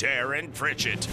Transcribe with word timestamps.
Darren 0.00 0.52
Pritchett. 0.54 1.06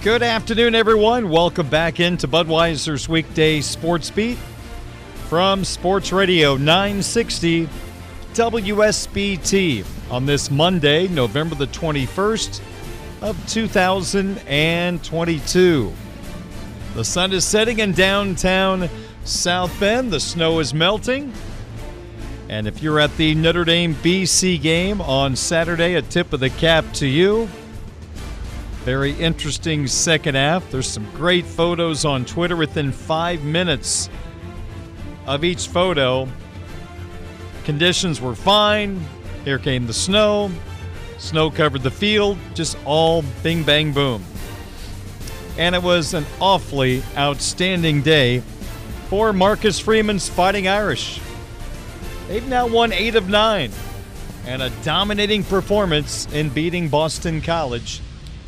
Good 0.00 0.22
afternoon, 0.22 0.74
everyone. 0.74 1.28
Welcome 1.28 1.68
back 1.68 2.00
into 2.00 2.26
Budweiser's 2.26 3.10
weekday 3.10 3.60
sports 3.60 4.10
beat 4.10 4.38
from 5.28 5.66
Sports 5.66 6.10
Radio 6.10 6.56
960 6.56 7.68
WSBT 8.32 9.84
on 10.10 10.24
this 10.24 10.50
Monday, 10.50 11.08
November 11.08 11.56
the 11.56 11.66
21st 11.66 12.62
of 13.20 13.36
2022. 13.50 15.92
The 16.94 17.04
sun 17.04 17.32
is 17.32 17.44
setting 17.46 17.78
in 17.78 17.92
downtown 17.92 18.90
South 19.24 19.78
Bend. 19.80 20.12
The 20.12 20.20
snow 20.20 20.58
is 20.58 20.74
melting. 20.74 21.32
And 22.50 22.66
if 22.66 22.82
you're 22.82 23.00
at 23.00 23.16
the 23.16 23.34
Notre 23.34 23.64
Dame 23.64 23.94
BC 23.94 24.60
game 24.60 25.00
on 25.00 25.34
Saturday, 25.34 25.94
a 25.94 26.02
tip 26.02 26.34
of 26.34 26.40
the 26.40 26.50
cap 26.50 26.84
to 26.94 27.06
you. 27.06 27.48
Very 28.84 29.12
interesting 29.12 29.86
second 29.86 30.34
half. 30.34 30.70
There's 30.70 30.86
some 30.86 31.10
great 31.12 31.46
photos 31.46 32.04
on 32.04 32.26
Twitter 32.26 32.56
within 32.56 32.92
five 32.92 33.42
minutes 33.42 34.10
of 35.24 35.44
each 35.44 35.68
photo. 35.68 36.28
Conditions 37.64 38.20
were 38.20 38.34
fine. 38.34 39.02
Here 39.46 39.58
came 39.58 39.86
the 39.86 39.94
snow. 39.94 40.50
Snow 41.16 41.50
covered 41.50 41.82
the 41.82 41.90
field. 41.90 42.36
Just 42.52 42.76
all 42.84 43.22
bing, 43.42 43.62
bang, 43.62 43.92
boom. 43.92 44.22
And 45.58 45.74
it 45.74 45.82
was 45.82 46.14
an 46.14 46.24
awfully 46.40 47.02
outstanding 47.16 48.02
day 48.02 48.42
for 49.08 49.32
Marcus 49.32 49.78
Freeman's 49.78 50.28
Fighting 50.28 50.66
Irish. 50.66 51.20
They've 52.28 52.46
now 52.48 52.66
won 52.66 52.92
eight 52.92 53.14
of 53.14 53.28
nine 53.28 53.70
and 54.46 54.62
a 54.62 54.70
dominating 54.82 55.44
performance 55.44 56.26
in 56.32 56.48
beating 56.48 56.88
Boston 56.88 57.42
College 57.42 58.00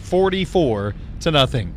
44 0.02 0.94
to 1.20 1.30
nothing. 1.30 1.74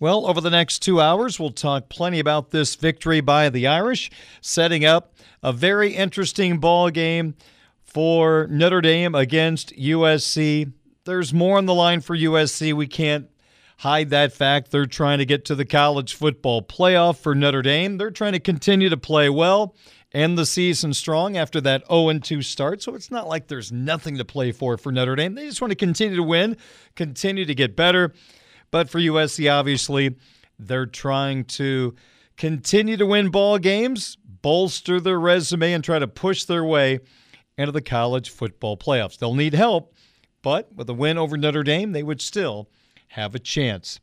Well, 0.00 0.26
over 0.26 0.40
the 0.40 0.50
next 0.50 0.80
two 0.80 1.00
hours, 1.00 1.40
we'll 1.40 1.50
talk 1.50 1.88
plenty 1.88 2.20
about 2.20 2.50
this 2.50 2.76
victory 2.76 3.20
by 3.20 3.48
the 3.48 3.66
Irish, 3.66 4.10
setting 4.40 4.84
up 4.84 5.14
a 5.42 5.52
very 5.52 5.94
interesting 5.94 6.58
ball 6.58 6.90
game 6.90 7.34
for 7.84 8.46
Notre 8.48 8.80
Dame 8.80 9.14
against 9.14 9.74
USC. 9.76 10.72
There's 11.04 11.34
more 11.34 11.58
on 11.58 11.66
the 11.66 11.74
line 11.74 12.00
for 12.00 12.16
USC. 12.16 12.72
We 12.74 12.86
can't 12.86 13.28
hide 13.78 14.10
that 14.10 14.32
fact. 14.32 14.70
They're 14.70 14.86
trying 14.86 15.18
to 15.18 15.26
get 15.26 15.44
to 15.46 15.54
the 15.54 15.64
college 15.64 16.14
football 16.14 16.62
playoff 16.62 17.18
for 17.18 17.34
Notre 17.34 17.62
Dame. 17.62 17.96
They're 17.96 18.10
trying 18.10 18.32
to 18.32 18.40
continue 18.40 18.88
to 18.88 18.96
play 18.96 19.28
well 19.28 19.74
end 20.12 20.38
the 20.38 20.46
season 20.46 20.94
strong 20.94 21.36
after 21.36 21.60
that 21.60 21.86
0 21.88 22.18
2 22.18 22.42
start. 22.42 22.82
So 22.82 22.94
it's 22.94 23.10
not 23.10 23.28
like 23.28 23.48
there's 23.48 23.70
nothing 23.70 24.18
to 24.18 24.24
play 24.24 24.52
for 24.52 24.76
for 24.76 24.90
Notre 24.90 25.16
Dame. 25.16 25.34
They 25.34 25.46
just 25.46 25.60
want 25.60 25.70
to 25.70 25.76
continue 25.76 26.16
to 26.16 26.22
win, 26.22 26.56
continue 26.96 27.44
to 27.44 27.54
get 27.54 27.76
better. 27.76 28.12
But 28.70 28.90
for 28.90 28.98
USC, 28.98 29.50
obviously, 29.50 30.16
they're 30.58 30.86
trying 30.86 31.44
to 31.44 31.94
continue 32.36 32.96
to 32.96 33.06
win 33.06 33.30
ball 33.30 33.58
games, 33.58 34.16
bolster 34.42 35.00
their 35.00 35.20
resume, 35.20 35.72
and 35.72 35.84
try 35.84 35.98
to 35.98 36.08
push 36.08 36.44
their 36.44 36.64
way 36.64 37.00
into 37.56 37.72
the 37.72 37.80
college 37.80 38.30
football 38.30 38.76
playoffs. 38.76 39.18
They'll 39.18 39.34
need 39.34 39.54
help, 39.54 39.94
but 40.42 40.72
with 40.74 40.88
a 40.90 40.94
win 40.94 41.16
over 41.16 41.36
Notre 41.36 41.62
Dame, 41.62 41.92
they 41.92 42.02
would 42.02 42.20
still 42.20 42.68
have 43.08 43.34
a 43.34 43.38
chance. 43.38 44.00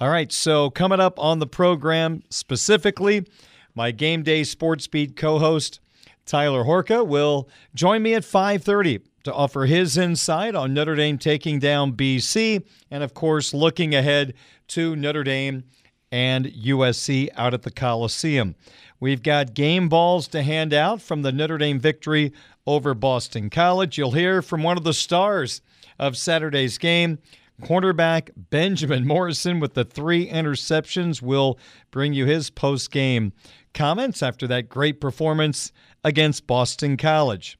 All 0.00 0.08
right, 0.08 0.30
so 0.32 0.70
coming 0.70 1.00
up 1.00 1.18
on 1.18 1.38
the 1.38 1.46
program 1.46 2.22
specifically, 2.30 3.26
my 3.74 3.90
game 3.90 4.22
day 4.22 4.44
sports 4.44 4.86
beat 4.86 5.16
co-host 5.16 5.80
Tyler 6.28 6.64
Horka 6.64 7.06
will 7.06 7.48
join 7.74 8.02
me 8.02 8.14
at 8.14 8.22
5:30 8.22 9.00
to 9.24 9.32
offer 9.32 9.64
his 9.64 9.96
insight 9.96 10.54
on 10.54 10.74
Notre 10.74 10.94
Dame 10.94 11.18
taking 11.18 11.58
down 11.58 11.92
BC 11.92 12.62
and 12.90 13.02
of 13.02 13.14
course 13.14 13.54
looking 13.54 13.94
ahead 13.94 14.34
to 14.68 14.94
Notre 14.94 15.24
Dame 15.24 15.64
and 16.12 16.46
USC 16.46 17.28
out 17.34 17.54
at 17.54 17.62
the 17.62 17.70
Coliseum. 17.70 18.54
We've 19.00 19.22
got 19.22 19.54
game 19.54 19.88
balls 19.88 20.28
to 20.28 20.42
hand 20.42 20.74
out 20.74 21.00
from 21.00 21.22
the 21.22 21.32
Notre 21.32 21.58
Dame 21.58 21.80
victory 21.80 22.32
over 22.66 22.94
Boston 22.94 23.48
College. 23.48 23.96
You'll 23.96 24.12
hear 24.12 24.42
from 24.42 24.62
one 24.62 24.76
of 24.76 24.84
the 24.84 24.94
stars 24.94 25.62
of 25.98 26.16
Saturday's 26.16 26.78
game, 26.78 27.18
Cornerback 27.62 28.30
Benjamin 28.36 29.06
Morrison 29.06 29.58
with 29.58 29.74
the 29.74 29.84
three 29.84 30.28
interceptions 30.28 31.20
will 31.20 31.58
bring 31.90 32.12
you 32.12 32.24
his 32.24 32.50
post 32.50 32.90
game 32.90 33.32
comments 33.74 34.22
after 34.22 34.46
that 34.46 34.68
great 34.68 35.00
performance 35.00 35.72
against 36.04 36.46
Boston 36.46 36.96
College. 36.96 37.58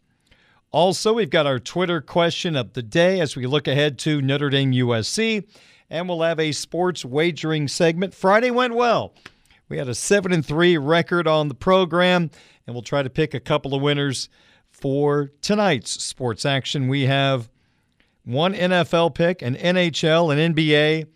Also, 0.70 1.14
we've 1.14 1.30
got 1.30 1.46
our 1.46 1.58
Twitter 1.58 2.00
question 2.00 2.54
of 2.54 2.74
the 2.74 2.82
day 2.82 3.20
as 3.20 3.34
we 3.34 3.46
look 3.46 3.66
ahead 3.66 3.98
to 4.00 4.20
Notre 4.20 4.50
Dame 4.50 4.72
USC, 4.72 5.48
and 5.90 6.08
we'll 6.08 6.22
have 6.22 6.38
a 6.38 6.52
sports 6.52 7.04
wagering 7.04 7.66
segment. 7.68 8.14
Friday 8.14 8.50
went 8.50 8.74
well. 8.74 9.14
We 9.68 9.78
had 9.78 9.88
a 9.88 9.94
7 9.94 10.32
and 10.32 10.44
3 10.44 10.78
record 10.78 11.26
on 11.26 11.48
the 11.48 11.54
program, 11.54 12.30
and 12.66 12.74
we'll 12.74 12.82
try 12.82 13.02
to 13.02 13.10
pick 13.10 13.34
a 13.34 13.40
couple 13.40 13.74
of 13.74 13.82
winners 13.82 14.28
for 14.70 15.32
tonight's 15.40 16.02
sports 16.02 16.44
action. 16.44 16.88
We 16.88 17.02
have 17.02 17.48
one 18.28 18.52
NFL 18.52 19.14
pick, 19.14 19.40
an 19.42 19.54
NHL, 19.54 20.32
an 20.32 20.54
NBA, 20.54 21.06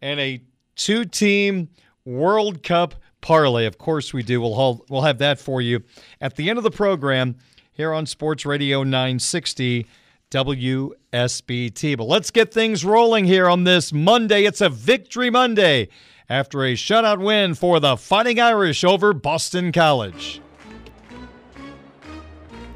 and 0.00 0.18
a 0.18 0.42
two 0.76 1.04
team 1.04 1.68
World 2.04 2.62
Cup 2.62 2.94
parlay. 3.20 3.66
Of 3.66 3.78
course, 3.78 4.14
we 4.14 4.22
do. 4.22 4.40
We'll, 4.40 4.54
hold, 4.54 4.86
we'll 4.88 5.02
have 5.02 5.18
that 5.18 5.38
for 5.38 5.60
you 5.60 5.82
at 6.20 6.36
the 6.36 6.48
end 6.48 6.58
of 6.58 6.64
the 6.64 6.70
program 6.70 7.36
here 7.72 7.92
on 7.92 8.06
Sports 8.06 8.46
Radio 8.46 8.82
960 8.82 9.86
WSBT. 10.30 11.96
But 11.96 12.04
let's 12.04 12.30
get 12.30 12.52
things 12.52 12.84
rolling 12.84 13.26
here 13.26 13.48
on 13.48 13.64
this 13.64 13.92
Monday. 13.92 14.44
It's 14.44 14.60
a 14.60 14.68
Victory 14.68 15.30
Monday 15.30 15.88
after 16.28 16.64
a 16.64 16.72
shutout 16.72 17.22
win 17.22 17.54
for 17.54 17.78
the 17.78 17.96
Fighting 17.96 18.40
Irish 18.40 18.84
over 18.84 19.12
Boston 19.12 19.70
College. 19.70 20.40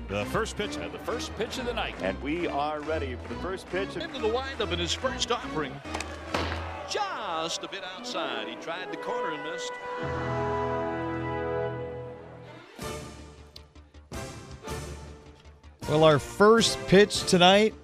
The 0.08 0.25
first 0.25 0.56
pitch 0.56 0.76
and 0.76 0.90
the 0.90 0.99
first 1.00 1.37
pitch 1.37 1.58
of 1.58 1.66
the 1.66 1.75
night. 1.75 1.94
And 2.00 2.20
we 2.22 2.46
are 2.46 2.81
ready 2.81 3.14
for 3.22 3.34
the 3.34 3.40
first 3.40 3.69
pitch. 3.69 3.94
Into 3.94 4.19
the 4.19 4.28
windup 4.28 4.72
in 4.72 4.78
his 4.78 4.94
first 4.94 5.31
offering. 5.31 5.70
Just 6.88 7.62
a 7.62 7.69
bit 7.69 7.82
outside. 7.94 8.49
He 8.49 8.55
tried 8.55 8.90
the 8.90 8.96
corner 8.96 9.34
and 9.34 9.44
missed. 9.44 9.72
Well, 15.90 16.05
our 16.05 16.19
first 16.19 16.78
pitch 16.87 17.25
tonight 17.25 17.75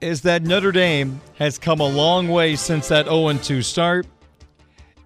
is 0.00 0.22
that 0.22 0.42
Notre 0.44 0.72
Dame 0.72 1.20
has 1.34 1.58
come 1.58 1.80
a 1.80 1.86
long 1.86 2.28
way 2.28 2.56
since 2.56 2.88
that 2.88 3.04
0 3.04 3.34
2 3.34 3.60
start. 3.60 4.06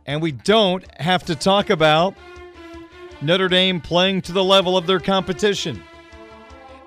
And 0.06 0.23
we 0.23 0.31
don't 0.31 0.85
have 1.00 1.25
to 1.25 1.35
talk 1.35 1.70
about 1.70 2.14
Notre 3.22 3.49
Dame 3.49 3.81
playing 3.81 4.22
to 4.22 4.32
the 4.32 4.44
level 4.44 4.76
of 4.76 4.87
their 4.87 5.00
competition. 5.00 5.82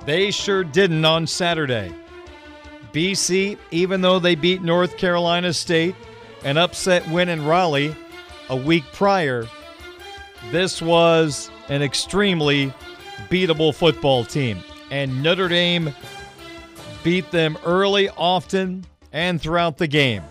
They 0.06 0.32
sure 0.32 0.64
didn't 0.64 1.04
on 1.04 1.28
Saturday. 1.28 1.94
BC, 2.94 3.58
even 3.72 4.02
though 4.02 4.20
they 4.20 4.36
beat 4.36 4.62
North 4.62 4.98
Carolina 4.98 5.54
State, 5.54 5.96
an 6.44 6.58
upset 6.58 7.08
win 7.10 7.30
in 7.30 7.46
Raleigh 7.46 7.96
a 8.50 8.56
week 8.56 8.84
prior, 8.94 9.48
this 10.52 10.82
was 10.82 11.52
an 11.70 11.82
extremely 11.82 12.74
beatable 13.30 13.76
football 13.76 14.24
team. 14.24 14.64
And 14.90 15.22
Notre 15.22 15.50
Dame 15.50 15.94
beat 17.04 17.30
them 17.32 17.58
early, 17.66 18.10
often, 18.10 18.86
and 19.12 19.42
throughout 19.42 19.78
the 19.78 19.88
game. 19.88 20.24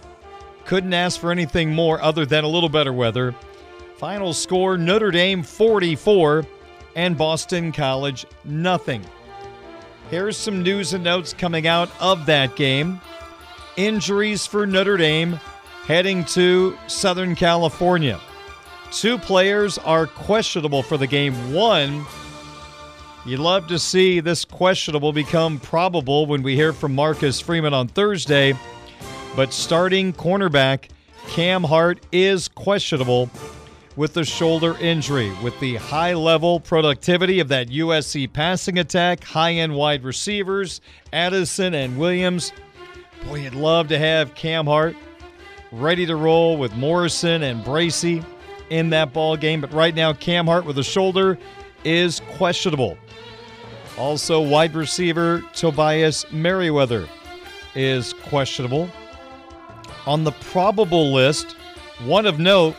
Couldn't 0.65 0.95
ask 0.95 1.21
for 1.21 1.31
anything 1.31 1.75
more 1.75 2.01
other 2.01 2.25
than 2.25 2.45
a 2.45 2.49
little 2.49 2.69
better 2.69 2.93
weather. 2.93 3.35
Final 3.97 4.35
score 4.35 4.77
Notre 4.77 5.11
Dame 5.11 5.43
44 5.43 6.45
and 6.97 7.17
Boston 7.17 7.73
College 7.73 8.27
nothing. 8.45 9.03
Here's 10.11 10.37
some 10.37 10.63
news 10.63 10.93
and 10.93 11.03
notes 11.03 11.33
coming 11.33 11.67
out 11.67 11.91
of 11.99 12.27
that 12.27 12.57
game. 12.57 13.01
Injuries 13.79 14.47
for 14.47 14.67
Notre 14.67 14.99
Dame 14.99 15.41
heading 15.87 16.25
to 16.27 16.77
Southern 16.89 17.35
California. 17.35 18.21
Two 18.93 19.17
players 19.17 19.79
are 19.79 20.07
questionable 20.07 20.83
for 20.83 20.99
the 20.99 21.07
game. 21.07 21.55
One, 21.55 22.05
you'd 23.25 23.41
love 23.41 23.67
to 23.69 23.79
see 23.79 24.21
this 24.21 24.45
questionable 24.45 25.15
become 25.15 25.59
probable 25.59 26.27
when 26.27 26.43
we 26.43 26.55
hear 26.55 26.75
from 26.75 26.95
Marcus 26.95 27.41
Freeman 27.41 27.73
on 27.73 27.89
Thursday. 27.89 28.53
But 29.35 29.55
starting 29.55 30.13
cornerback 30.13 30.91
Cam 31.29 31.65
Hart 31.65 32.05
is 32.13 32.47
questionable 32.49 33.31
with 33.97 34.13
the 34.13 34.25
shoulder 34.25 34.77
injury. 34.79 35.33
With 35.43 35.59
the 35.61 35.77
high 35.77 36.15
level 36.15 36.61
productivity 36.61 37.41
of 37.41 37.49
that 37.49 37.69
USC 37.69 38.33
passing 38.33 38.79
attack, 38.79 39.25
high 39.25 39.55
end 39.55 39.75
wide 39.75 40.05
receivers, 40.05 40.81
Addison 41.13 41.75
and 41.75 41.99
Williams, 41.99 42.53
boy, 43.27 43.41
you'd 43.41 43.55
love 43.55 43.89
to 43.89 43.99
have 43.99 44.35
Cam 44.35 44.67
Hart 44.67 44.95
ready 45.73 46.07
to 46.07 46.17
roll 46.17 46.57
with 46.57 46.75
Morrison 46.75 47.43
and 47.43 47.65
Bracy 47.65 48.23
in 48.71 48.91
that 48.91 49.13
ball 49.13 49.37
game. 49.37 49.61
But 49.61 49.73
right 49.73 49.95
now, 49.95 50.13
Cam 50.13 50.47
Hart 50.47 50.65
with 50.65 50.79
a 50.79 50.85
shoulder 50.85 51.39
is 51.85 52.21
questionable. 52.37 52.97
Also, 53.99 54.41
wide 54.41 54.75
receiver 54.75 55.43
Tobias 55.55 56.31
Merriweather 56.31 57.09
is 57.75 58.13
questionable. 58.13 58.91
On 60.07 60.23
the 60.23 60.33
probable 60.33 61.13
list, 61.13 61.53
one 62.05 62.27
of 62.27 62.39
note, 62.39 62.77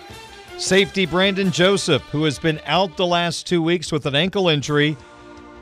safety 0.58 1.06
Brandon 1.06 1.52
Joseph, 1.52 2.02
who 2.04 2.24
has 2.24 2.40
been 2.40 2.60
out 2.66 2.98
the 2.98 3.06
last 3.06 3.46
two 3.46 3.62
weeks 3.62 3.92
with 3.92 4.06
an 4.06 4.16
ankle 4.16 4.50
injury. 4.50 4.98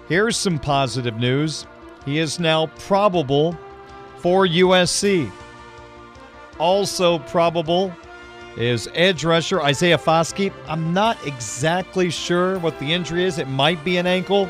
Here's 0.07 0.37
some 0.37 0.57
positive 0.57 1.19
news. 1.19 1.67
He 2.05 2.19
is 2.19 2.39
now 2.39 2.67
probable 2.79 3.57
for 4.19 4.47
USC. 4.47 5.29
Also 6.59 7.19
probable 7.19 7.93
is 8.55 8.87
edge 8.93 9.25
rusher 9.25 9.61
Isaiah 9.61 9.97
Foskey. 9.97 10.53
I'm 10.67 10.93
not 10.93 11.17
exactly 11.27 12.09
sure 12.09 12.57
what 12.59 12.79
the 12.79 12.93
injury 12.93 13.25
is. 13.25 13.37
It 13.37 13.49
might 13.49 13.83
be 13.83 13.97
an 13.97 14.07
ankle, 14.07 14.49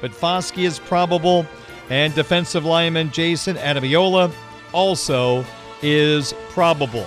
but 0.00 0.10
Foskey 0.10 0.64
is 0.64 0.80
probable. 0.80 1.46
And 1.88 2.14
defensive 2.14 2.64
lineman 2.64 3.10
Jayson 3.10 3.56
Ademilola 3.56 4.32
also 4.72 5.44
is 5.82 6.32
probable. 6.50 7.06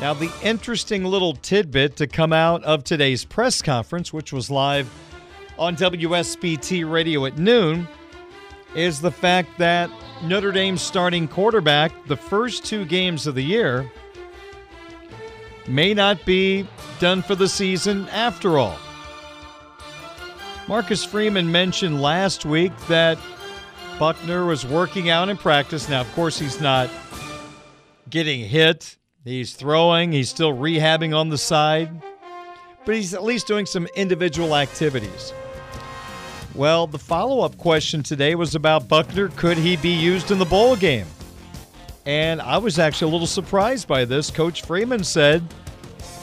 Now, 0.00 0.14
the 0.14 0.30
interesting 0.42 1.04
little 1.04 1.34
tidbit 1.34 1.96
to 1.96 2.06
come 2.06 2.32
out 2.32 2.62
of 2.62 2.84
today's 2.84 3.24
press 3.24 3.60
conference, 3.60 4.12
which 4.12 4.32
was 4.32 4.48
live 4.48 4.88
on 5.58 5.74
WSBT 5.74 6.88
radio 6.88 7.24
at 7.26 7.36
noon, 7.36 7.88
is 8.76 9.00
the 9.00 9.10
fact 9.10 9.58
that 9.58 9.90
Notre 10.22 10.52
Dame's 10.52 10.82
starting 10.82 11.26
quarterback, 11.26 11.90
the 12.06 12.16
first 12.16 12.64
two 12.64 12.84
games 12.84 13.26
of 13.26 13.34
the 13.34 13.42
year, 13.42 13.90
may 15.66 15.94
not 15.94 16.24
be 16.24 16.68
done 17.00 17.20
for 17.20 17.34
the 17.34 17.48
season 17.48 18.08
after 18.10 18.58
all. 18.58 18.78
Marcus 20.68 21.04
Freeman 21.04 21.50
mentioned 21.50 22.00
last 22.00 22.44
week 22.44 22.72
that 22.86 23.18
Buchner 23.98 24.44
was 24.44 24.64
working 24.64 25.10
out 25.10 25.28
in 25.28 25.36
practice. 25.36 25.88
Now, 25.88 26.02
of 26.02 26.12
course, 26.12 26.38
he's 26.38 26.60
not 26.60 26.88
getting 28.10 28.40
hit, 28.40 28.97
he's 29.28 29.52
throwing, 29.52 30.12
he's 30.12 30.30
still 30.30 30.52
rehabbing 30.52 31.14
on 31.14 31.28
the 31.28 31.38
side, 31.38 31.90
but 32.84 32.94
he's 32.94 33.14
at 33.14 33.22
least 33.22 33.46
doing 33.46 33.66
some 33.66 33.86
individual 33.94 34.56
activities. 34.56 35.32
Well, 36.54 36.86
the 36.86 36.98
follow 36.98 37.40
up 37.40 37.56
question 37.58 38.02
today 38.02 38.34
was 38.34 38.54
about 38.54 38.88
Buchner. 38.88 39.28
Could 39.28 39.58
he 39.58 39.76
be 39.76 39.90
used 39.90 40.30
in 40.30 40.38
the 40.38 40.44
bowl 40.44 40.74
game? 40.74 41.06
And 42.06 42.40
I 42.40 42.56
was 42.58 42.78
actually 42.78 43.10
a 43.10 43.12
little 43.12 43.26
surprised 43.26 43.86
by 43.86 44.04
this. 44.04 44.30
Coach 44.30 44.62
Freeman 44.62 45.04
said 45.04 45.42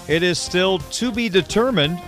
it 0.07 0.23
is 0.23 0.39
still 0.39 0.79
to 0.79 1.11
be 1.11 1.29
determined 1.29 2.01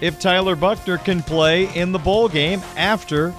if 0.00 0.20
Tyler 0.20 0.56
Buchner 0.56 0.98
can 0.98 1.22
play 1.22 1.72
in 1.74 1.92
the 1.92 1.98
bowl 1.98 2.28
game 2.28 2.60
after 2.76 3.32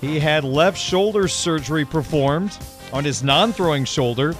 he 0.00 0.18
had 0.18 0.42
left 0.42 0.78
shoulder 0.78 1.28
surgery 1.28 1.84
performed 1.84 2.56
on 2.92 3.04
his 3.04 3.22
non 3.22 3.52
throwing 3.52 3.84
shoulder 3.84 4.34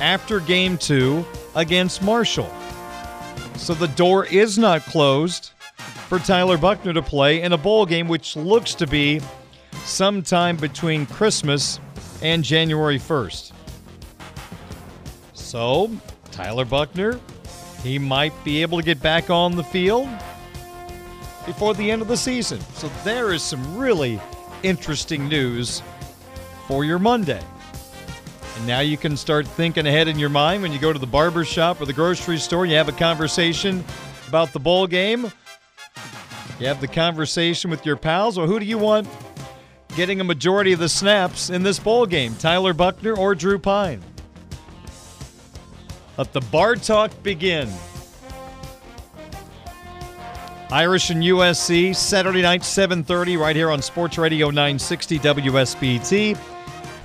after 0.00 0.40
game 0.40 0.78
two 0.78 1.24
against 1.54 2.02
Marshall. 2.02 2.50
So 3.56 3.74
the 3.74 3.88
door 3.88 4.26
is 4.26 4.58
not 4.58 4.82
closed 4.82 5.52
for 6.08 6.18
Tyler 6.18 6.56
Buchner 6.56 6.92
to 6.92 7.02
play 7.02 7.42
in 7.42 7.52
a 7.52 7.58
bowl 7.58 7.84
game, 7.84 8.06
which 8.06 8.36
looks 8.36 8.74
to 8.74 8.86
be 8.86 9.20
sometime 9.84 10.56
between 10.56 11.06
Christmas 11.06 11.80
and 12.22 12.44
January 12.44 12.98
1st. 12.98 13.52
So, 15.32 15.90
Tyler 16.30 16.64
Buchner, 16.64 17.18
he 17.82 17.98
might 17.98 18.32
be 18.44 18.62
able 18.62 18.78
to 18.78 18.84
get 18.84 19.00
back 19.00 19.30
on 19.30 19.56
the 19.56 19.64
field 19.64 20.08
before 21.44 21.74
the 21.74 21.90
end 21.90 22.02
of 22.02 22.08
the 22.08 22.16
season. 22.16 22.60
So, 22.74 22.88
there 23.04 23.32
is 23.32 23.42
some 23.42 23.76
really 23.76 24.20
interesting 24.62 25.28
news 25.28 25.82
for 26.66 26.84
your 26.84 26.98
Monday. 26.98 27.42
And 28.56 28.66
now 28.66 28.80
you 28.80 28.96
can 28.96 29.16
start 29.16 29.46
thinking 29.46 29.86
ahead 29.86 30.08
in 30.08 30.18
your 30.18 30.28
mind 30.30 30.62
when 30.62 30.72
you 30.72 30.78
go 30.78 30.92
to 30.92 30.98
the 30.98 31.06
barber 31.06 31.44
shop 31.44 31.80
or 31.80 31.84
the 31.84 31.92
grocery 31.92 32.38
store 32.38 32.64
you 32.64 32.74
have 32.74 32.88
a 32.88 32.92
conversation 32.92 33.84
about 34.28 34.52
the 34.52 34.58
bowl 34.58 34.86
game. 34.86 35.30
You 36.58 36.66
have 36.66 36.80
the 36.80 36.88
conversation 36.88 37.70
with 37.70 37.84
your 37.84 37.96
pals, 37.96 38.38
or 38.38 38.46
who 38.46 38.58
do 38.58 38.64
you 38.64 38.78
want 38.78 39.06
getting 39.94 40.20
a 40.20 40.24
majority 40.24 40.72
of 40.72 40.78
the 40.78 40.88
snaps 40.88 41.50
in 41.50 41.62
this 41.62 41.78
bowl 41.78 42.06
game? 42.06 42.34
Tyler 42.36 42.72
Buchner 42.72 43.14
or 43.14 43.34
Drew 43.34 43.58
Pyne? 43.58 44.02
Let 46.16 46.32
the 46.32 46.40
bar 46.40 46.76
talk 46.76 47.10
begin. 47.22 47.70
Irish 50.70 51.10
and 51.10 51.22
USC, 51.22 51.94
Saturday 51.94 52.42
night, 52.42 52.62
7.30, 52.62 53.38
right 53.38 53.54
here 53.54 53.70
on 53.70 53.82
Sports 53.82 54.16
Radio 54.16 54.48
960 54.48 55.18
WSBT. 55.18 56.55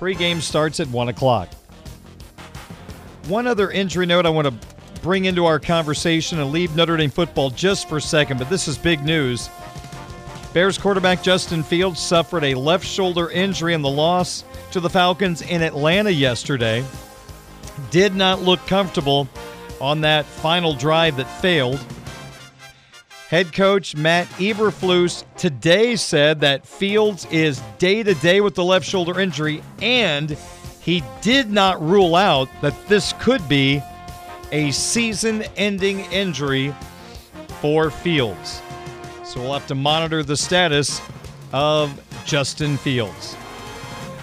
Pre-game 0.01 0.41
starts 0.41 0.79
at 0.79 0.87
1 0.87 1.09
o'clock. 1.09 1.47
One 3.27 3.45
other 3.45 3.69
injury 3.69 4.07
note 4.07 4.25
I 4.25 4.29
want 4.29 4.47
to 4.47 4.99
bring 5.03 5.25
into 5.25 5.45
our 5.45 5.59
conversation 5.59 6.39
and 6.39 6.51
leave 6.51 6.75
Notre 6.75 6.97
Dame 6.97 7.11
football 7.11 7.51
just 7.51 7.87
for 7.87 7.97
a 7.97 8.01
second, 8.01 8.39
but 8.39 8.49
this 8.49 8.67
is 8.67 8.79
big 8.79 9.03
news. 9.03 9.47
Bears 10.55 10.79
quarterback 10.79 11.21
Justin 11.21 11.61
Fields 11.61 11.99
suffered 11.99 12.43
a 12.43 12.55
left 12.55 12.83
shoulder 12.83 13.29
injury 13.29 13.75
in 13.75 13.83
the 13.83 13.91
loss 13.91 14.43
to 14.71 14.79
the 14.79 14.89
Falcons 14.89 15.43
in 15.43 15.61
Atlanta 15.61 16.09
yesterday. 16.09 16.83
Did 17.91 18.15
not 18.15 18.41
look 18.41 18.65
comfortable 18.65 19.29
on 19.79 20.01
that 20.01 20.25
final 20.25 20.73
drive 20.73 21.17
that 21.17 21.25
failed. 21.25 21.79
Head 23.31 23.53
coach 23.53 23.95
Matt 23.95 24.27
Eberflus 24.31 25.23
today 25.37 25.95
said 25.95 26.41
that 26.41 26.67
Fields 26.67 27.25
is 27.31 27.61
day 27.77 28.03
to 28.03 28.13
day 28.15 28.41
with 28.41 28.55
the 28.55 28.63
left 28.65 28.85
shoulder 28.85 29.21
injury, 29.21 29.63
and 29.81 30.37
he 30.81 31.01
did 31.21 31.49
not 31.49 31.81
rule 31.81 32.17
out 32.17 32.49
that 32.61 32.75
this 32.89 33.13
could 33.21 33.47
be 33.47 33.81
a 34.51 34.69
season 34.71 35.43
ending 35.55 36.01
injury 36.11 36.75
for 37.61 37.89
Fields. 37.89 38.61
So 39.23 39.39
we'll 39.39 39.53
have 39.53 39.67
to 39.67 39.75
monitor 39.75 40.23
the 40.23 40.35
status 40.35 40.99
of 41.53 42.01
Justin 42.25 42.75
Fields. 42.75 43.37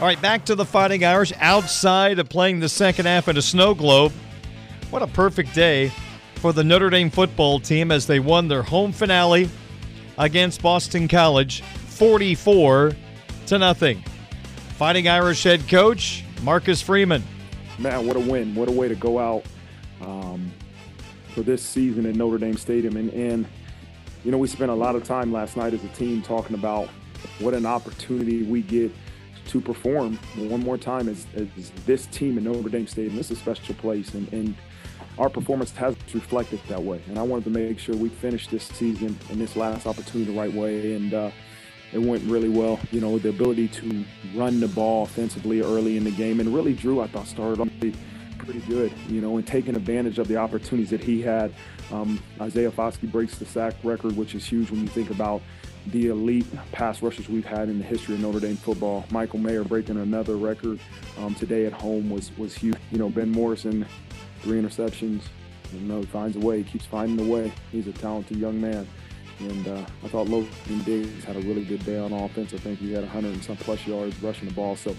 All 0.00 0.06
right, 0.06 0.20
back 0.20 0.44
to 0.44 0.54
the 0.54 0.66
Fighting 0.66 1.02
Irish 1.02 1.32
outside 1.38 2.18
of 2.18 2.28
playing 2.28 2.60
the 2.60 2.68
second 2.68 3.06
half 3.06 3.26
in 3.26 3.38
a 3.38 3.42
snow 3.42 3.72
globe. 3.72 4.12
What 4.90 5.00
a 5.00 5.06
perfect 5.06 5.54
day 5.54 5.92
for 6.38 6.52
the 6.52 6.62
Notre 6.62 6.88
Dame 6.88 7.10
football 7.10 7.58
team 7.58 7.90
as 7.90 8.06
they 8.06 8.20
won 8.20 8.46
their 8.46 8.62
home 8.62 8.92
finale 8.92 9.50
against 10.18 10.62
Boston 10.62 11.08
College 11.08 11.62
44 11.62 12.92
to 13.46 13.58
nothing. 13.58 14.02
Fighting 14.76 15.08
Irish 15.08 15.42
head 15.42 15.66
coach 15.68 16.24
Marcus 16.42 16.80
Freeman. 16.80 17.24
Man, 17.78 18.06
what 18.06 18.16
a 18.16 18.20
win. 18.20 18.54
What 18.54 18.68
a 18.68 18.72
way 18.72 18.86
to 18.86 18.94
go 18.94 19.18
out 19.18 19.44
um, 20.00 20.52
for 21.34 21.42
this 21.42 21.60
season 21.60 22.06
at 22.06 22.14
Notre 22.14 22.38
Dame 22.38 22.56
Stadium. 22.56 22.96
And, 22.96 23.12
and, 23.12 23.46
you 24.24 24.30
know, 24.30 24.38
we 24.38 24.46
spent 24.46 24.70
a 24.70 24.74
lot 24.74 24.94
of 24.94 25.02
time 25.02 25.32
last 25.32 25.56
night 25.56 25.74
as 25.74 25.82
a 25.82 25.88
team 25.88 26.22
talking 26.22 26.54
about 26.54 26.88
what 27.40 27.52
an 27.52 27.66
opportunity 27.66 28.44
we 28.44 28.62
get 28.62 28.92
to 29.48 29.60
perform 29.60 30.16
one 30.36 30.60
more 30.60 30.78
time 30.78 31.08
as, 31.08 31.26
as 31.34 31.72
this 31.84 32.06
team 32.06 32.38
in 32.38 32.44
Notre 32.44 32.68
Dame 32.68 32.86
Stadium. 32.86 33.16
This 33.16 33.32
is 33.32 33.38
a 33.38 33.40
special 33.40 33.74
place. 33.74 34.14
And, 34.14 34.32
and 34.32 34.54
our 35.18 35.28
performance 35.28 35.72
has 35.72 35.96
reflected 36.14 36.60
that 36.68 36.82
way. 36.82 37.02
And 37.08 37.18
I 37.18 37.22
wanted 37.22 37.44
to 37.44 37.50
make 37.50 37.78
sure 37.78 37.96
we 37.96 38.08
finished 38.08 38.50
this 38.50 38.64
season 38.64 39.18
and 39.30 39.40
this 39.40 39.56
last 39.56 39.86
opportunity 39.86 40.32
the 40.32 40.38
right 40.38 40.52
way. 40.52 40.94
And 40.94 41.12
uh, 41.12 41.30
it 41.92 41.98
went 41.98 42.22
really 42.24 42.48
well. 42.48 42.78
You 42.90 43.00
know, 43.00 43.18
the 43.18 43.30
ability 43.30 43.68
to 43.68 44.04
run 44.34 44.60
the 44.60 44.68
ball 44.68 45.04
offensively 45.04 45.60
early 45.60 45.96
in 45.96 46.04
the 46.04 46.10
game. 46.12 46.40
And 46.40 46.54
really, 46.54 46.74
Drew, 46.74 47.00
I 47.00 47.08
thought 47.08 47.26
started 47.26 47.60
off 47.60 47.68
pretty 47.78 48.60
good, 48.60 48.92
you 49.08 49.20
know, 49.20 49.36
and 49.36 49.46
taking 49.46 49.76
advantage 49.76 50.18
of 50.18 50.28
the 50.28 50.36
opportunities 50.36 50.90
that 50.90 51.02
he 51.02 51.20
had. 51.20 51.52
Um, 51.90 52.22
Isaiah 52.40 52.70
Foskey 52.70 53.10
breaks 53.10 53.38
the 53.38 53.44
sack 53.44 53.74
record, 53.82 54.16
which 54.16 54.34
is 54.34 54.44
huge 54.44 54.70
when 54.70 54.80
you 54.80 54.88
think 54.88 55.10
about 55.10 55.42
the 55.88 56.08
elite 56.08 56.46
pass 56.72 57.02
rushers 57.02 57.28
we've 57.28 57.44
had 57.44 57.68
in 57.68 57.78
the 57.78 57.84
history 57.84 58.14
of 58.14 58.20
Notre 58.20 58.40
Dame 58.40 58.56
football. 58.56 59.04
Michael 59.10 59.38
Mayer 59.38 59.64
breaking 59.64 59.98
another 59.98 60.36
record 60.36 60.78
um, 61.18 61.34
today 61.34 61.66
at 61.66 61.72
home 61.72 62.10
was 62.10 62.30
was 62.36 62.54
huge. 62.54 62.76
You 62.90 62.98
know, 62.98 63.08
Ben 63.08 63.30
Morrison 63.30 63.86
three 64.40 64.60
interceptions. 64.60 65.22
You 65.72 65.80
know, 65.80 66.00
he 66.00 66.06
finds 66.06 66.36
a 66.36 66.40
way. 66.40 66.62
He 66.62 66.64
keeps 66.64 66.86
finding 66.86 67.24
a 67.26 67.30
way. 67.30 67.52
He's 67.70 67.86
a 67.86 67.92
talented 67.92 68.38
young 68.38 68.60
man. 68.60 68.86
And 69.40 69.68
uh, 69.68 69.84
I 70.04 70.08
thought 70.08 70.28
Logan 70.28 70.82
Diggs 70.84 71.24
had 71.24 71.36
a 71.36 71.40
really 71.40 71.64
good 71.64 71.84
day 71.84 71.98
on 71.98 72.12
offense. 72.12 72.54
I 72.54 72.58
think 72.58 72.78
he 72.78 72.92
had 72.92 73.02
100 73.04 73.32
and 73.34 73.44
some 73.44 73.56
plus 73.56 73.86
yards 73.86 74.20
rushing 74.22 74.48
the 74.48 74.54
ball. 74.54 74.74
So 74.74 74.96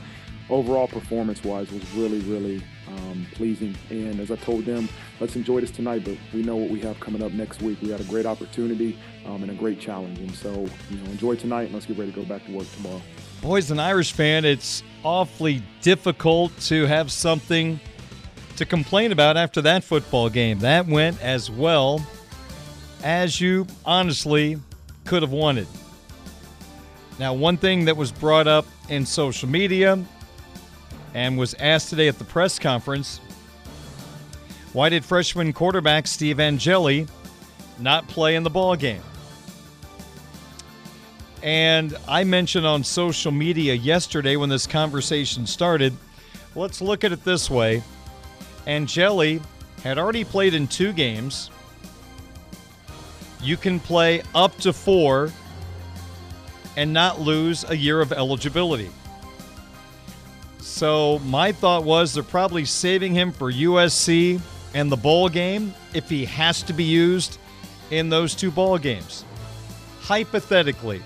overall 0.50 0.88
performance-wise 0.88 1.72
was 1.72 1.94
really, 1.94 2.20
really 2.20 2.64
um, 2.88 3.28
pleasing. 3.34 3.76
And 3.90 4.20
as 4.20 4.32
I 4.32 4.38
told 4.38 4.66
them, 4.66 4.88
let's 5.20 5.36
enjoy 5.36 5.60
this 5.60 5.72
tonight, 5.72 6.06
but 6.06 6.18
we 6.34 6.42
know 6.42 6.56
what 6.56 6.70
we 6.70 6.80
have 6.82 7.00
coming 7.02 7.22
up 7.22 7.34
next 7.34 7.62
week. 7.62 7.80
We 7.82 7.90
had 7.90 8.00
a 8.00 8.06
great 8.06 8.26
opportunity 8.26 8.98
um, 9.26 9.44
and 9.44 9.52
a 9.52 9.56
great 9.56 9.80
challenge. 9.80 10.20
And 10.20 10.34
so, 10.34 10.52
you 10.90 10.98
know, 10.98 11.12
enjoy 11.12 11.36
tonight 11.36 11.64
and 11.64 11.74
let's 11.74 11.86
get 11.86 11.98
ready 11.98 12.12
to 12.12 12.22
go 12.22 12.26
back 12.26 12.46
to 12.46 12.54
work 12.54 12.72
tomorrow. 12.76 13.02
Boys, 13.42 13.72
an 13.72 13.80
Irish 13.80 14.14
fan, 14.14 14.46
it's 14.46 14.84
awfully 15.04 15.62
difficult 15.82 16.58
to 16.62 16.86
have 16.86 17.12
something– 17.12 17.80
to 18.60 18.66
complain 18.66 19.14
about 19.14 19.38
after 19.38 19.62
that 19.62 19.86
football 19.86 20.30
game. 20.30 20.60
That 20.60 20.86
went 20.86 21.22
as 21.22 21.50
well 21.50 22.06
as 23.04 23.40
you 23.40 23.66
honestly 23.86 24.60
could 25.06 25.22
have 25.22 25.32
wanted. 25.32 25.66
Now, 27.18 27.34
one 27.34 27.56
thing 27.56 27.86
that 27.86 27.96
was 27.96 28.12
brought 28.12 28.48
up 28.48 28.66
in 28.90 29.06
social 29.06 29.48
media 29.48 29.98
and 31.14 31.38
was 31.38 31.54
asked 31.56 31.90
today 31.90 32.10
at 32.10 32.18
the 32.20 32.26
press 32.26 32.60
conference 32.60 33.20
why 34.74 34.90
did 34.90 35.04
freshman 35.04 35.52
quarterback 35.52 36.06
Steve 36.06 36.40
Angeli 36.40 37.08
not 37.80 38.08
play 38.08 38.36
in 38.36 38.44
the 38.44 38.50
ball 38.50 38.76
game? 38.76 39.02
And 41.42 41.98
I 42.08 42.26
mentioned 42.26 42.68
on 42.68 42.84
social 42.84 43.32
media 43.32 43.74
yesterday 43.74 44.36
when 44.36 44.50
this 44.50 44.68
conversation 44.68 45.48
started, 45.48 45.96
let's 46.56 46.82
look 46.82 47.04
at 47.04 47.12
it 47.14 47.24
this 47.24 47.50
way. 47.50 47.82
Angeli 48.70 49.42
had 49.84 49.98
already 49.98 50.24
played 50.24 50.54
in 50.54 50.68
two 50.68 50.94
games. 50.94 51.50
You 53.42 53.58
can 53.58 53.80
play 53.80 54.22
up 54.36 54.56
to 54.58 54.72
four 54.72 55.32
and 56.78 56.94
not 56.94 57.20
lose 57.20 57.68
a 57.68 57.76
year 57.76 58.00
of 58.00 58.14
eligibility. 58.14 58.92
So 60.60 61.18
my 61.20 61.52
thought 61.52 61.84
was 61.84 62.14
they're 62.14 62.22
probably 62.22 62.64
saving 62.64 63.16
him 63.16 63.32
for 63.32 63.52
USC 63.52 64.40
and 64.76 64.92
the 64.92 64.98
bowl 64.98 65.30
game 65.30 65.74
if 65.96 66.08
he 66.08 66.26
has 66.26 66.62
to 66.64 66.74
be 66.74 66.84
used 66.84 67.40
in 67.90 68.10
those 68.10 68.36
two 68.36 68.52
ball 68.52 68.78
games. 68.78 69.26
Hypothetically, 70.02 71.02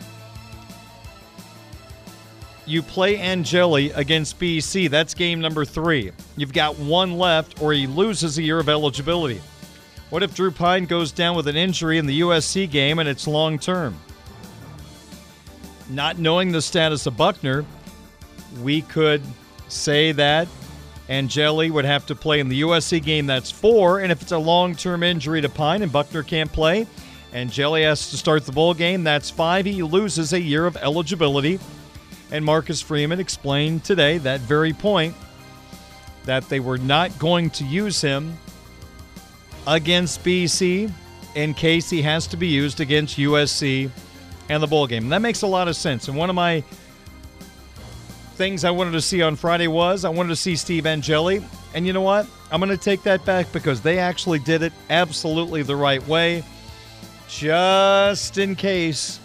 you 2.65 2.81
play 2.81 3.17
Angeli 3.17 3.91
against 3.91 4.39
BC. 4.39 4.89
That's 4.89 5.13
game 5.13 5.41
number 5.41 5.65
three. 5.65 6.11
You've 6.37 6.53
got 6.53 6.77
one 6.77 7.17
left, 7.17 7.61
or 7.61 7.73
he 7.73 7.87
loses 7.87 8.37
a 8.37 8.43
year 8.43 8.59
of 8.59 8.69
eligibility. 8.69 9.41
What 10.09 10.23
if 10.23 10.35
Drew 10.35 10.51
Pyne 10.51 10.85
goes 10.85 11.11
down 11.11 11.35
with 11.35 11.47
an 11.47 11.55
injury 11.55 11.97
in 11.97 12.05
the 12.05 12.21
USC 12.21 12.69
game 12.69 12.99
and 12.99 13.09
it's 13.09 13.27
long 13.27 13.57
term? 13.57 13.99
Not 15.89 16.19
knowing 16.19 16.51
the 16.51 16.61
status 16.61 17.05
of 17.05 17.17
Buchner, 17.17 17.65
we 18.61 18.83
could 18.83 19.21
say 19.67 20.11
that 20.13 20.47
Angeli 21.09 21.71
would 21.71 21.85
have 21.85 22.05
to 22.05 22.15
play 22.15 22.39
in 22.39 22.47
the 22.47 22.61
USC 22.61 23.03
game. 23.03 23.25
That's 23.25 23.51
four. 23.51 23.99
And 23.99 24.11
if 24.11 24.21
it's 24.21 24.31
a 24.31 24.37
long 24.37 24.75
term 24.75 25.03
injury 25.03 25.41
to 25.41 25.49
Pyne 25.49 25.81
and 25.81 25.91
Buchner 25.91 26.23
can't 26.23 26.51
play, 26.51 26.87
Angeli 27.33 27.83
has 27.83 28.11
to 28.11 28.17
start 28.17 28.45
the 28.45 28.51
bowl 28.51 28.73
game. 28.73 29.03
That's 29.03 29.29
five. 29.29 29.65
He 29.65 29.83
loses 29.83 30.33
a 30.33 30.39
year 30.39 30.65
of 30.65 30.77
eligibility. 30.77 31.59
And 32.31 32.43
Marcus 32.43 32.81
Freeman 32.81 33.19
explained 33.19 33.83
today 33.83 34.17
that 34.19 34.39
very 34.41 34.73
point 34.73 35.15
that 36.25 36.47
they 36.49 36.59
were 36.59 36.77
not 36.77 37.17
going 37.19 37.49
to 37.51 37.63
use 37.63 38.01
him 38.01 38.37
against 39.67 40.23
BC 40.23 40.91
in 41.35 41.53
case 41.53 41.89
he 41.89 42.01
has 42.01 42.27
to 42.27 42.37
be 42.37 42.47
used 42.47 42.79
against 42.79 43.17
USC 43.17 43.89
and 44.49 44.61
the 44.61 44.67
bowl 44.67 44.87
game. 44.87 45.03
And 45.03 45.11
that 45.11 45.21
makes 45.21 45.41
a 45.41 45.47
lot 45.47 45.67
of 45.67 45.75
sense. 45.75 46.07
And 46.07 46.17
one 46.17 46.29
of 46.29 46.35
my 46.35 46.63
things 48.35 48.63
I 48.63 48.71
wanted 48.71 48.91
to 48.91 49.01
see 49.01 49.21
on 49.21 49.35
Friday 49.35 49.67
was 49.67 50.05
I 50.05 50.09
wanted 50.09 50.29
to 50.29 50.35
see 50.35 50.55
Steve 50.55 50.85
Angeli. 50.85 51.43
And 51.73 51.87
you 51.87 51.93
know 51.93 52.01
what? 52.01 52.27
I'm 52.51 52.59
going 52.59 52.75
to 52.75 52.83
take 52.83 53.03
that 53.03 53.25
back 53.25 53.51
because 53.51 53.81
they 53.81 53.99
actually 53.99 54.39
did 54.39 54.61
it 54.63 54.73
absolutely 54.89 55.63
the 55.63 55.75
right 55.75 56.05
way. 56.07 56.43
Just 57.27 58.37
in 58.37 58.55
case 58.55 59.19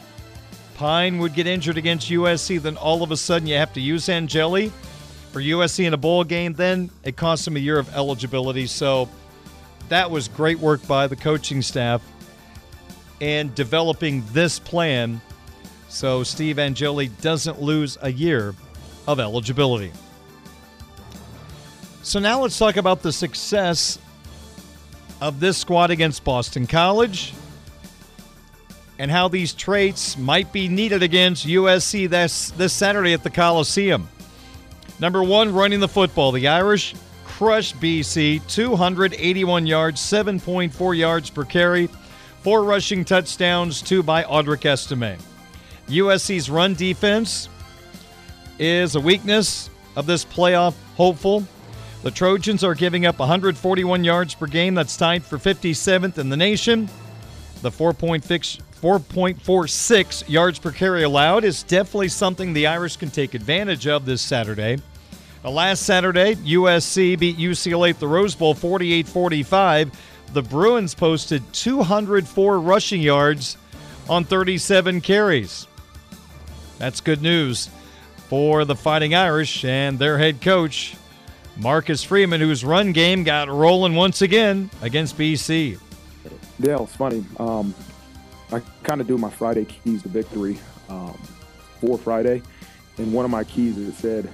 Pyne 0.79 1.19
would 1.19 1.35
get 1.35 1.47
injured 1.47 1.77
against 1.77 2.09
USC, 2.09 2.63
then 2.63 2.77
all 2.77 3.03
of 3.03 3.11
a 3.11 3.17
sudden 3.17 3.47
you 3.47 3.57
have 3.57 3.73
to 3.75 3.81
use 3.81 4.09
Angeli 4.09 4.73
for 5.33 5.41
USC 5.41 5.85
in 5.85 5.93
a 5.93 5.97
bowl 5.97 6.25
game. 6.25 6.55
Then 6.55 6.89
it 7.03 7.17
costs 7.17 7.47
him 7.47 7.57
a 7.57 7.61
year 7.61 7.79
of 7.79 7.95
eligibility. 7.95 8.67
So 8.67 9.09
that 9.89 10.11
was 10.11 10.29
great 10.29 10.59
work 10.61 10.87
by 10.87 11.09
the 11.09 11.17
coaching 11.17 11.63
staff 11.63 12.01
in 13.21 13.53
developing 13.55 14.25
this 14.33 14.59
plan 14.59 15.21
so 15.89 16.23
Steve 16.23 16.59
Angeli 16.59 17.09
doesn't 17.09 17.61
lose 17.61 17.97
a 18.03 18.13
year 18.13 18.55
of 19.07 19.19
eligibility. 19.19 19.91
So 22.03 22.21
now 22.21 22.43
let's 22.43 22.59
talk 22.59 22.77
about 22.77 23.03
the 23.03 23.13
success 23.13 23.99
of 25.21 25.41
this 25.41 25.59
squad 25.59 25.91
against 25.91 26.25
Boston 26.25 26.67
College 26.67 27.35
and 28.99 29.11
how 29.11 29.29
these 29.29 29.53
traits 29.53 30.19
might 30.19 30.53
be 30.53 30.69
needed 30.69 31.03
against 31.03 31.47
USC 31.47 32.09
this, 32.09 32.51
this 32.53 32.73
Saturday 32.73 33.13
at 33.13 33.23
the 33.23 33.31
Coliseum. 33.31 34.09
Number 35.01 35.23
one, 35.23 35.55
running 35.55 35.81
the 35.81 35.89
football. 35.89 36.33
The 36.33 36.49
Irish 36.49 36.95
crushed 37.25 37.77
BC 37.77 38.45
281 38.49 39.67
yards, 39.67 40.01
7.4 40.01 40.97
yards 40.97 41.31
per 41.31 41.45
carry, 41.45 41.89
four 42.43 42.65
rushing 42.65 43.05
touchdowns, 43.05 43.81
two 43.81 44.03
by 44.03 44.25
Audric 44.25 44.65
Estime. 44.65 45.17
USC's 45.87 46.51
run 46.51 46.75
defense 46.75 47.49
is 48.59 48.97
a 48.97 49.01
weakness 49.01 49.71
of 49.95 50.07
this 50.07 50.25
playoff 50.25 50.75
hopeful. 50.97 51.47
The 52.03 52.11
Trojans 52.11 52.65
are 52.65 52.75
giving 52.75 53.07
up 53.07 53.19
141 53.19 54.03
yards 54.03 54.35
per 54.35 54.47
game. 54.47 54.75
That's 54.75 54.97
tied 54.97 55.25
for 55.25 55.39
57th 55.39 56.19
in 56.19 56.29
the 56.29 56.37
nation. 56.37 56.89
The 57.63 57.71
4.6 57.71 58.61
4.46 58.81 60.29
yards 60.29 60.61
per 60.61 60.71
carry 60.71 61.03
allowed 61.03 61.43
is 61.43 61.65
definitely 61.65 62.09
something 62.09 62.53
the 62.53 62.69
Irish 62.69 62.97
can 62.97 63.11
take 63.11 63.35
advantage 63.35 63.89
of 63.89 64.05
this 64.05 64.23
Saturday. 64.23 64.79
Now, 65.43 65.51
last 65.51 65.83
Saturday, 65.83 66.37
USC 66.37 67.19
beat 67.19 67.39
UCLA 67.39 67.91
at 67.91 67.99
the 67.99 68.07
Rose 68.07 68.37
Bowl 68.37 68.55
48 68.55 69.09
45. 69.09 69.91
The 70.33 70.43
Bruins 70.43 70.95
posted 70.95 71.43
204 71.53 72.61
rushing 72.61 73.01
yards 73.01 73.57
on 74.09 74.25
37 74.25 75.01
carries. 75.01 75.67
That's 76.79 77.01
good 77.01 77.23
news 77.23 77.71
for 78.29 78.65
the 78.65 78.77
Fighting 78.77 79.15
Irish 79.15 79.65
and 79.65 79.99
their 79.99 80.19
head 80.19 80.41
coach, 80.41 80.95
Marcus 81.57 82.05
Freeman, 82.05 82.41
whose 82.41 82.65
run 82.65 82.93
game 82.93 83.25
got 83.25 83.49
rolling 83.49 83.95
once 83.95 84.23
again 84.23 84.71
against 84.83 85.19
BC. 85.19 85.81
Yeah, 86.59 86.83
it's 86.83 86.97
funny. 86.97 87.25
Um, 87.39 87.75
I 88.51 88.61
kind 88.83 89.01
of 89.01 89.07
do 89.07 89.17
my 89.17 89.31
Friday 89.31 89.65
keys 89.65 90.03
to 90.03 90.09
victory 90.09 90.59
um, 90.89 91.17
for 91.81 91.97
Friday, 91.99 92.43
and 92.97 93.13
one 93.13 93.25
of 93.25 93.31
my 93.31 93.45
keys 93.45 93.77
is 93.77 93.89
it 93.89 93.95
said, 93.95 94.31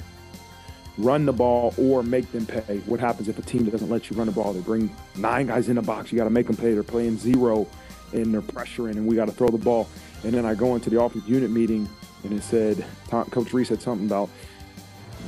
run 0.96 1.26
the 1.26 1.32
ball 1.32 1.74
or 1.76 2.02
make 2.02 2.30
them 2.32 2.46
pay. 2.46 2.78
What 2.86 3.00
happens 3.00 3.28
if 3.28 3.38
a 3.38 3.42
team 3.42 3.68
doesn't 3.68 3.90
let 3.90 4.08
you 4.08 4.16
run 4.16 4.26
the 4.26 4.32
ball? 4.32 4.52
They 4.52 4.60
bring 4.60 4.94
nine 5.16 5.48
guys 5.48 5.68
in 5.68 5.76
the 5.76 5.82
box. 5.82 6.12
You 6.12 6.18
got 6.18 6.24
to 6.24 6.30
make 6.30 6.46
them 6.46 6.56
pay. 6.56 6.72
They're 6.72 6.82
playing 6.82 7.18
zero, 7.18 7.66
and 8.12 8.32
they're 8.32 8.40
pressuring, 8.40 8.92
and 8.92 9.06
we 9.06 9.16
got 9.16 9.26
to 9.26 9.32
throw 9.32 9.48
the 9.48 9.58
ball. 9.58 9.88
And 10.22 10.32
then 10.32 10.46
I 10.46 10.54
go 10.54 10.76
into 10.76 10.88
the 10.88 11.02
offense 11.02 11.26
unit 11.26 11.50
meeting, 11.50 11.88
and 12.22 12.32
it 12.32 12.42
said, 12.42 12.86
Coach 13.10 13.52
Reese 13.52 13.68
said 13.68 13.82
something 13.82 14.06
about, 14.06 14.30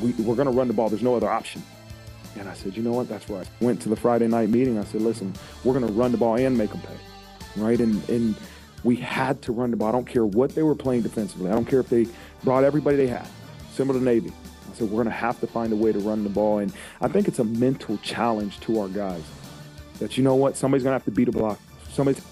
we, 0.01 0.13
we're 0.13 0.37
going 0.37 0.47
to 0.47 0.53
run 0.53 0.69
the 0.69 0.75
ball. 0.75 0.89
There's 0.89 1.03
no 1.03 1.17
other 1.17 1.29
option. 1.29 1.63
And 2.39 2.49
I 2.49 2.55
said, 2.55 2.77
you 2.77 2.83
know 2.83 2.93
what? 2.93 3.09
That's 3.09 3.29
right. 3.31 3.49
Went 3.61 3.81
to 3.83 3.89
the 3.89 3.97
Friday 3.97 4.29
night 4.29 4.51
meeting. 4.51 4.79
I 4.79 4.85
said, 4.85 5.03
listen, 5.03 5.33
we're 5.65 5.73
going 5.73 5.87
to 5.87 5.93
run 5.93 6.13
the 6.13 6.19
ball 6.19 6.37
and 6.37 6.57
make 6.57 6.71
them 6.71 6.81
pay, 6.81 7.61
right? 7.61 7.81
And 7.81 8.07
and 8.09 8.35
we 8.85 8.97
had 8.97 9.43
to 9.43 9.53
run 9.53 9.71
the 9.71 9.77
ball. 9.77 9.89
I 9.89 9.93
don't 9.93 10.07
care 10.07 10.25
what 10.25 10.55
they 10.55 10.63
were 10.63 10.75
playing 10.75 11.03
defensively. 11.03 11.51
I 11.51 11.55
don't 11.55 11.65
care 11.65 11.81
if 11.81 11.89
they 11.89 12.07
brought 12.45 12.63
everybody 12.63 12.97
they 12.97 13.09
had, 13.09 13.27
similar 13.73 13.99
to 13.99 14.05
Navy. 14.05 14.31
I 14.71 14.75
said, 14.75 14.89
we're 14.91 15.03
going 15.03 15.07
to 15.07 15.11
have 15.11 15.41
to 15.41 15.47
find 15.47 15.73
a 15.73 15.77
way 15.77 15.93
to 15.93 15.99
run 15.99 16.23
the 16.23 16.31
ball. 16.31 16.59
And 16.59 16.73
I 17.01 17.09
think 17.09 17.27
it's 17.27 17.39
a 17.39 17.45
mental 17.45 17.97
challenge 17.99 18.61
to 18.61 18.81
our 18.81 18.89
guys 18.89 19.23
that, 19.99 20.17
you 20.17 20.23
know 20.23 20.35
what? 20.35 20.57
Somebody's 20.57 20.85
going 20.85 20.93
to 20.93 20.99
have 20.99 21.05
to 21.07 21.11
beat 21.11 21.29
a 21.29 21.33
block. 21.33 21.59
Somebody's, 21.91 22.23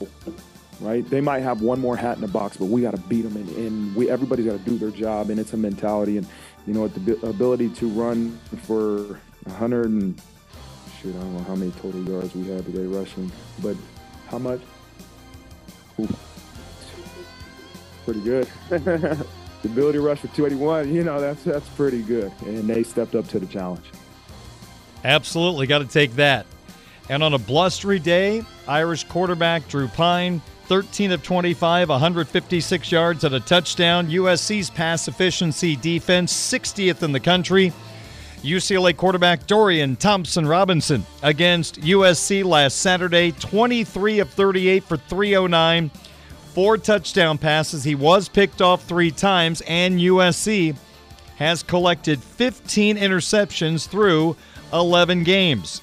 right? 0.81 1.09
They 1.09 1.23
might 1.23 1.41
have 1.41 1.63
one 1.63 1.81
more 1.81 1.97
hat 1.97 2.17
in 2.17 2.21
the 2.21 2.29
box, 2.29 2.57
but 2.59 2.67
we 2.67 2.83
got 2.83 2.93
to 2.93 3.01
beat 3.01 3.23
them. 3.23 3.37
And, 3.37 3.49
and 3.57 3.97
we 3.97 4.11
everybody's 4.11 4.47
got 4.47 4.59
to 4.59 4.71
do 4.71 4.77
their 4.77 4.91
job. 4.91 5.31
And 5.31 5.41
it's 5.41 5.55
a 5.55 5.57
mentality. 5.57 6.19
And, 6.19 6.27
you 6.67 6.75
know, 6.75 6.87
the 6.87 7.27
ability 7.27 7.71
to 7.71 7.89
run 7.89 8.39
for 8.63 9.19
100 9.45 9.87
and 9.87 10.21
shoot, 11.01 11.15
I 11.15 11.19
don't 11.21 11.37
know 11.37 11.45
how 11.45 11.55
many 11.55 11.71
total 11.73 12.03
yards 12.03 12.35
we 12.35 12.49
had 12.49 12.65
today 12.65 12.87
rushing, 12.87 13.31
but 13.63 13.77
how 14.29 14.39
much? 14.39 14.61
Ooh. 16.01 16.09
Pretty 18.05 18.21
good. 18.21 18.49
the 18.69 19.27
ability 19.65 19.99
to 19.99 20.05
rush 20.05 20.21
for 20.21 20.29
281, 20.29 20.95
you 20.95 21.05
know, 21.05 21.21
that's 21.21 21.43
that's 21.43 21.69
pretty 21.71 22.03
good. 22.03 22.33
And 22.43 22.69
they 22.69 22.83
stepped 22.83 23.15
up 23.15 23.27
to 23.29 23.39
the 23.39 23.47
challenge. 23.47 23.85
Absolutely, 25.05 25.67
got 25.67 25.79
to 25.79 25.87
take 25.87 26.15
that. 26.17 26.47
And 27.11 27.23
on 27.23 27.35
a 27.35 27.39
blustery 27.39 27.99
day, 27.99 28.43
Irish 28.67 29.05
quarterback 29.05 29.69
Drew 29.69 29.89
Pyne, 29.89 30.41
13 30.67 31.13
of 31.13 31.23
25, 31.23 31.91
156 31.91 32.93
yards 32.93 33.25
and 33.25 33.35
a 33.35 33.41
touchdown. 33.41 34.09
USC's 34.09 34.71
pass 34.71 35.07
efficiency 35.09 35.77
defense, 35.77 36.33
60th 36.33 37.03
in 37.03 37.13
the 37.13 37.21
country. 37.21 37.73
UCLA 38.45 38.95
quarterback 38.95 39.47
Dorian 39.47 39.97
Thompson 39.97 40.47
Robinson 40.47 41.07
against 41.23 41.81
USC 41.81 42.45
last 42.45 42.77
Saturday, 42.77 43.33
23 43.33 44.19
of 44.19 44.29
38 44.29 44.85
for 44.85 44.99
309, 44.99 45.91
four 46.53 46.77
touchdown 46.77 47.39
passes. 47.39 47.83
He 47.83 47.95
was 47.95 48.29
picked 48.29 48.61
off 48.61 48.85
three 48.85 49.11
times, 49.11 49.63
and 49.63 49.99
USC 49.99 50.77
has 51.37 51.63
collected 51.63 52.23
15 52.23 52.99
interceptions 52.99 53.89
through 53.89 54.37
11 54.75 55.25
games. 55.25 55.81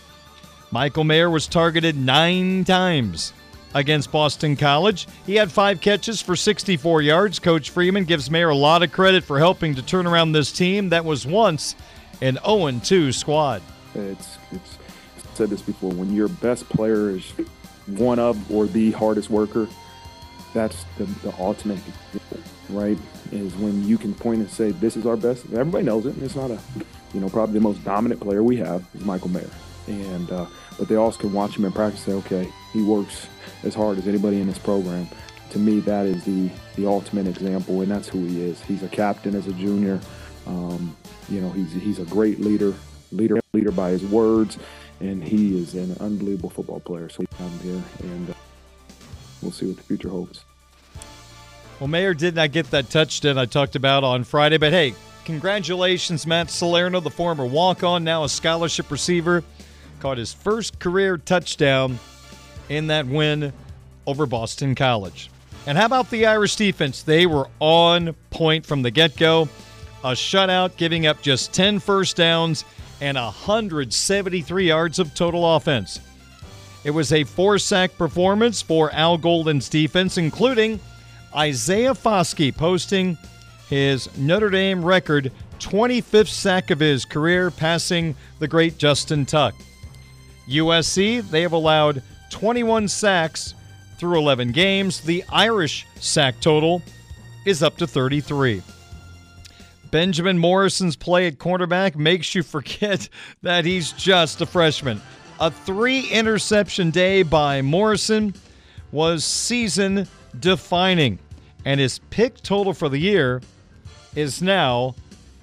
Michael 0.70 1.04
Mayer 1.04 1.32
was 1.32 1.48
targeted 1.48 1.98
nine 1.98 2.64
times 2.64 3.34
against 3.74 4.12
Boston 4.12 4.56
College. 4.56 5.08
He 5.26 5.36
had 5.36 5.52
five 5.52 5.82
catches 5.82 6.22
for 6.22 6.36
64 6.36 7.02
yards. 7.02 7.40
Coach 7.40 7.72
Freeman 7.72 8.04
gives 8.06 8.30
Mayer 8.30 8.50
a 8.50 8.56
lot 8.56 8.84
of 8.84 8.92
credit 8.92 9.24
for 9.24 9.40
helping 9.40 9.74
to 9.76 9.82
turn 9.82 10.06
around 10.06 10.32
this 10.32 10.52
team 10.52 10.90
that 10.90 11.04
was 11.04 11.26
once 11.26 11.76
an 12.22 12.38
0 12.46 12.80
2 12.84 13.12
squad. 13.12 13.62
It's, 13.94 14.38
it's 14.52 14.78
said 15.34 15.50
this 15.50 15.62
before 15.62 15.92
when 15.92 16.14
your 16.14 16.28
best 16.28 16.68
player 16.70 17.10
is 17.10 17.34
one 17.88 18.20
of 18.20 18.52
or 18.52 18.68
the 18.68 18.92
hardest 18.92 19.30
worker, 19.30 19.68
that's 20.54 20.86
the, 20.98 21.06
the 21.06 21.34
ultimate, 21.40 21.80
right? 22.70 22.98
Is 23.32 23.56
when 23.56 23.88
you 23.88 23.98
can 23.98 24.14
point 24.14 24.42
and 24.42 24.50
say, 24.50 24.72
This 24.72 24.98
is 24.98 25.06
our 25.06 25.18
best. 25.18 25.46
Everybody 25.46 25.86
knows 25.86 26.06
it. 26.06 26.16
It's 26.22 26.36
not 26.36 26.52
a, 26.52 26.60
you 27.14 27.20
know, 27.20 27.30
probably 27.30 27.54
the 27.54 27.62
most 27.62 27.84
dominant 27.84 28.22
player 28.22 28.44
we 28.44 28.58
have 28.58 28.86
is 28.94 29.04
Michael 29.06 29.30
Mayer. 29.30 29.50
And, 29.88 30.32
uh, 30.32 30.46
but 30.78 30.88
they 30.88 30.96
also 30.96 31.20
can 31.20 31.34
watch 31.34 31.58
him 31.58 31.66
in 31.66 31.72
practice 31.72 32.06
and 32.08 32.24
say, 32.24 32.36
okay, 32.38 32.52
he 32.72 32.82
works 32.82 33.28
as 33.64 33.74
hard 33.74 33.98
as 33.98 34.08
anybody 34.08 34.40
in 34.40 34.48
this 34.48 34.60
program. 34.60 35.08
To 35.52 35.60
me, 35.60 35.80
that 35.82 36.06
is 36.06 36.24
the, 36.24 36.50
the 36.76 36.86
ultimate 36.86 37.28
example, 37.28 37.82
and 37.82 37.92
that's 37.92 38.08
who 38.08 38.24
he 38.26 38.42
is. 38.42 38.62
He's 38.62 38.84
a 38.84 38.88
captain 38.88 39.36
as 39.36 39.48
a 39.48 39.54
junior. 39.54 40.00
Um, 40.48 40.96
you 41.30 41.42
know, 41.42 41.50
he's 41.52 41.72
he's 41.74 42.00
a 42.00 42.06
great 42.06 42.40
leader, 42.40 42.74
leader, 43.12 43.40
leader 43.54 43.72
by 43.72 43.92
his 43.92 44.04
words, 44.06 44.58
and 45.00 45.24
he 45.24 45.58
is 45.58 45.74
an 45.74 45.96
unbelievable 46.00 46.50
football 46.50 46.80
player. 46.80 47.10
So 47.10 47.24
I'm 47.40 47.60
here, 47.60 47.82
and 48.04 48.30
uh, 48.30 48.34
we'll 49.42 49.52
see 49.52 49.68
what 49.68 49.78
the 49.78 49.84
future 49.84 50.10
holds. 50.10 50.46
Well, 51.80 51.88
Mayer 51.88 52.14
did 52.14 52.36
not 52.36 52.52
get 52.52 52.70
that 52.72 52.90
touchdown 52.90 53.38
I 53.40 53.46
talked 53.46 53.76
about 53.76 54.04
on 54.04 54.24
Friday, 54.24 54.58
but 54.58 54.72
hey, 54.72 54.94
congratulations, 55.26 56.28
Matt 56.28 56.52
Salerno, 56.52 57.00
the 57.00 57.10
former 57.10 57.46
walk-on, 57.46 58.04
now 58.04 58.24
a 58.24 58.30
scholarship 58.30 58.92
receiver, 58.92 59.44
caught 60.00 60.20
his 60.20 60.32
first 60.32 60.78
career 60.78 61.18
touchdown 61.18 61.98
in 62.70 62.88
that 62.88 63.08
win 63.08 63.52
over 64.06 64.28
Boston 64.28 64.76
College. 64.76 65.32
And 65.66 65.76
how 65.78 65.86
about 65.86 66.12
the 66.12 66.28
Irish 66.28 66.56
defense? 66.56 67.02
They 67.02 67.26
were 67.26 67.48
on 67.60 68.16
point 68.30 68.66
from 68.66 68.84
the 68.84 68.92
get-go 68.92 69.50
a 70.04 70.12
shutout, 70.12 70.78
giving 70.78 71.06
up 71.06 71.22
just 71.22 71.54
10 71.54 71.80
first 71.80 72.16
downs 72.16 72.66
and 73.00 73.18
173 73.18 74.68
yards 74.68 75.00
of 75.00 75.14
total 75.14 75.56
offense. 75.56 76.00
It 76.84 76.92
was 76.92 77.12
a 77.12 77.24
four 77.24 77.60
sack 77.60 77.96
performance 77.98 78.62
for 78.62 78.92
Al 78.92 79.18
Golden's 79.18 79.70
defense, 79.70 80.18
including 80.18 80.80
Isaiah 81.36 81.94
Foskey 81.94 82.56
posting 82.56 83.18
his 83.70 84.10
Notre 84.18 84.50
Dame 84.50 84.84
record 84.84 85.32
25th 85.60 86.28
sack 86.28 86.72
of 86.72 86.80
his 86.80 87.06
career, 87.06 87.52
passing 87.52 88.16
the 88.40 88.48
great 88.48 88.78
Justin 88.78 89.26
Tuck. 89.26 89.54
USC, 90.48 91.22
they 91.30 91.44
have 91.44 91.54
allowed 91.54 92.02
21 92.32 92.88
sacks 92.88 93.54
through 93.98 94.18
11 94.18 94.52
games. 94.52 95.02
The 95.02 95.24
Irish 95.30 95.86
sack 95.96 96.40
total 96.42 96.82
is 97.46 97.62
up 97.62 97.78
to 97.78 97.88
33. 97.88 98.64
Benjamin 99.92 100.40
Morrison's 100.40 100.96
play 100.96 101.28
at 101.28 101.38
cornerback 101.38 101.96
makes 101.96 102.34
you 102.34 102.44
forget 102.44 103.10
that 103.42 103.66
he's 103.66 103.92
just 103.92 104.42
a 104.42 104.46
freshman. 104.46 105.02
A 105.40 105.52
three 105.52 106.08
interception 106.08 106.92
day 106.92 107.24
by 107.24 107.62
Morrison 107.62 108.34
was 108.92 109.26
season 109.26 110.08
defining, 110.40 111.20
and 111.66 111.80
his 111.80 112.00
pick 112.10 112.42
total 112.42 112.74
for 112.74 112.90
the 112.90 112.98
year 112.98 113.42
is 114.16 114.42
now 114.42 114.96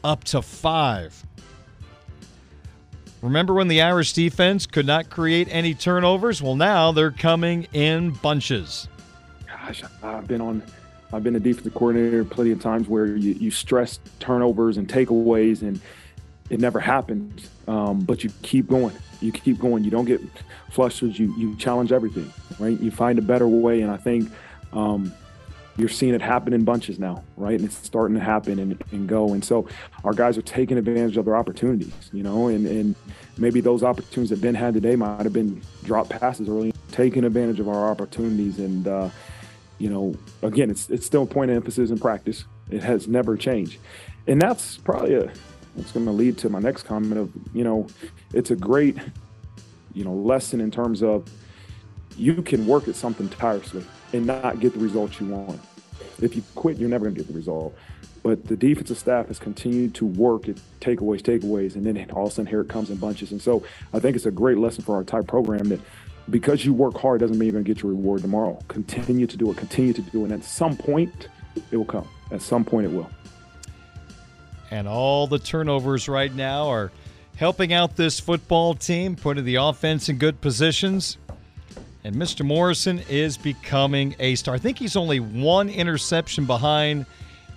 up 0.04 0.24
to 0.24 0.40
five. 0.40 1.24
Remember 3.20 3.54
when 3.54 3.66
the 3.66 3.82
Irish 3.82 4.12
defense 4.12 4.66
could 4.66 4.86
not 4.86 5.10
create 5.10 5.48
any 5.50 5.74
turnovers? 5.74 6.40
Well, 6.40 6.54
now 6.54 6.92
they're 6.92 7.10
coming 7.10 7.66
in 7.72 8.10
bunches. 8.10 8.86
Gosh, 9.46 9.82
I've 10.02 10.28
been 10.28 10.40
on 10.40 10.62
I've 11.12 11.24
been 11.24 11.36
a 11.36 11.40
defensive 11.40 11.74
coordinator 11.74 12.24
plenty 12.24 12.50
of 12.50 12.60
times 12.60 12.88
where 12.88 13.06
you, 13.06 13.32
you 13.32 13.50
stress 13.50 13.98
turnovers 14.20 14.76
and 14.76 14.88
takeaways, 14.88 15.62
and 15.62 15.80
it 16.50 16.60
never 16.60 16.80
happens. 16.80 17.48
Um, 17.66 18.00
but 18.00 18.24
you 18.24 18.30
keep 18.42 18.68
going. 18.68 18.94
You 19.20 19.32
keep 19.32 19.58
going. 19.58 19.84
You 19.84 19.90
don't 19.90 20.04
get 20.04 20.20
flustered. 20.70 21.18
You 21.18 21.34
you 21.36 21.56
challenge 21.56 21.92
everything, 21.92 22.32
right? 22.58 22.78
You 22.78 22.90
find 22.90 23.18
a 23.18 23.22
better 23.22 23.48
way, 23.48 23.80
and 23.80 23.90
I 23.90 23.96
think 23.96 24.30
um, 24.72 25.12
you're 25.78 25.88
seeing 25.88 26.12
it 26.12 26.20
happen 26.20 26.52
in 26.52 26.64
bunches 26.64 26.98
now, 26.98 27.24
right? 27.36 27.58
And 27.58 27.64
it's 27.64 27.76
starting 27.76 28.16
to 28.16 28.22
happen 28.22 28.58
and, 28.58 28.82
and 28.92 29.08
go. 29.08 29.32
And 29.32 29.44
so 29.44 29.66
our 30.04 30.12
guys 30.12 30.36
are 30.36 30.42
taking 30.42 30.76
advantage 30.76 31.16
of 31.16 31.24
their 31.24 31.36
opportunities, 31.36 31.92
you 32.12 32.22
know, 32.22 32.48
and, 32.48 32.66
and 32.66 32.94
maybe 33.38 33.60
those 33.60 33.82
opportunities 33.82 34.30
that 34.30 34.40
Ben 34.40 34.54
had 34.54 34.74
today 34.74 34.96
might 34.96 35.22
have 35.22 35.32
been 35.32 35.62
drop 35.84 36.08
passes 36.08 36.48
early, 36.48 36.72
taking 36.90 37.24
advantage 37.24 37.60
of 37.60 37.68
our 37.68 37.90
opportunities 37.90 38.58
and. 38.58 38.86
Uh, 38.86 39.08
you 39.78 39.88
know, 39.88 40.14
again, 40.42 40.70
it's 40.70 40.90
it's 40.90 41.06
still 41.06 41.22
a 41.22 41.26
point 41.26 41.50
of 41.50 41.56
emphasis 41.56 41.90
in 41.90 41.98
practice. 41.98 42.44
It 42.70 42.82
has 42.82 43.08
never 43.08 43.36
changed, 43.36 43.78
and 44.26 44.40
that's 44.40 44.78
probably 44.78 45.14
a 45.14 45.32
It's 45.76 45.92
going 45.92 46.06
to 46.06 46.12
lead 46.12 46.38
to 46.38 46.48
my 46.48 46.58
next 46.58 46.82
comment 46.82 47.18
of 47.18 47.32
you 47.54 47.64
know, 47.64 47.86
it's 48.32 48.50
a 48.50 48.56
great 48.56 48.96
you 49.94 50.04
know 50.04 50.12
lesson 50.12 50.60
in 50.60 50.70
terms 50.70 51.02
of 51.02 51.30
you 52.16 52.42
can 52.42 52.66
work 52.66 52.88
at 52.88 52.96
something 52.96 53.28
tirelessly 53.28 53.84
and 54.12 54.26
not 54.26 54.60
get 54.60 54.72
the 54.72 54.80
results 54.80 55.20
you 55.20 55.28
want. 55.28 55.60
If 56.20 56.34
you 56.34 56.42
quit, 56.56 56.78
you're 56.78 56.88
never 56.88 57.04
going 57.04 57.14
to 57.14 57.20
get 57.20 57.28
the 57.28 57.34
result. 57.34 57.76
But 58.24 58.46
the 58.46 58.56
defensive 58.56 58.98
staff 58.98 59.28
has 59.28 59.38
continued 59.38 59.94
to 59.94 60.06
work 60.06 60.48
at 60.48 60.56
takeaways, 60.80 61.22
takeaways, 61.22 61.76
and 61.76 61.86
then 61.86 62.10
all 62.10 62.26
of 62.26 62.32
a 62.32 62.34
sudden 62.34 62.46
here 62.46 62.60
it 62.60 62.68
comes 62.68 62.90
in 62.90 62.96
bunches. 62.96 63.30
And 63.30 63.40
so 63.40 63.62
I 63.94 64.00
think 64.00 64.16
it's 64.16 64.26
a 64.26 64.32
great 64.32 64.58
lesson 64.58 64.82
for 64.82 64.96
our 64.96 65.00
entire 65.00 65.22
program 65.22 65.68
that 65.68 65.80
because 66.30 66.64
you 66.64 66.72
work 66.72 66.98
hard 66.98 67.20
doesn't 67.20 67.38
mean 67.38 67.46
you're 67.46 67.52
going 67.52 67.64
to 67.64 67.74
get 67.74 67.82
your 67.82 67.92
reward 67.92 68.22
tomorrow. 68.22 68.58
Continue 68.68 69.26
to 69.26 69.36
do 69.36 69.50
it. 69.50 69.56
Continue 69.56 69.92
to 69.92 70.02
do 70.02 70.22
it. 70.22 70.24
And 70.24 70.32
at 70.32 70.44
some 70.44 70.76
point, 70.76 71.28
it 71.70 71.76
will 71.76 71.84
come. 71.84 72.08
At 72.30 72.42
some 72.42 72.64
point, 72.64 72.86
it 72.86 72.92
will. 72.92 73.10
And 74.70 74.86
all 74.86 75.26
the 75.26 75.38
turnovers 75.38 76.08
right 76.08 76.34
now 76.34 76.68
are 76.68 76.92
helping 77.36 77.72
out 77.72 77.96
this 77.96 78.20
football 78.20 78.74
team, 78.74 79.16
putting 79.16 79.44
the 79.44 79.56
offense 79.56 80.08
in 80.08 80.18
good 80.18 80.40
positions. 80.40 81.16
And 82.04 82.14
Mr. 82.16 82.44
Morrison 82.44 83.00
is 83.08 83.38
becoming 83.38 84.14
a 84.18 84.34
star. 84.34 84.54
I 84.54 84.58
think 84.58 84.78
he's 84.78 84.96
only 84.96 85.20
one 85.20 85.68
interception 85.68 86.44
behind 86.44 87.06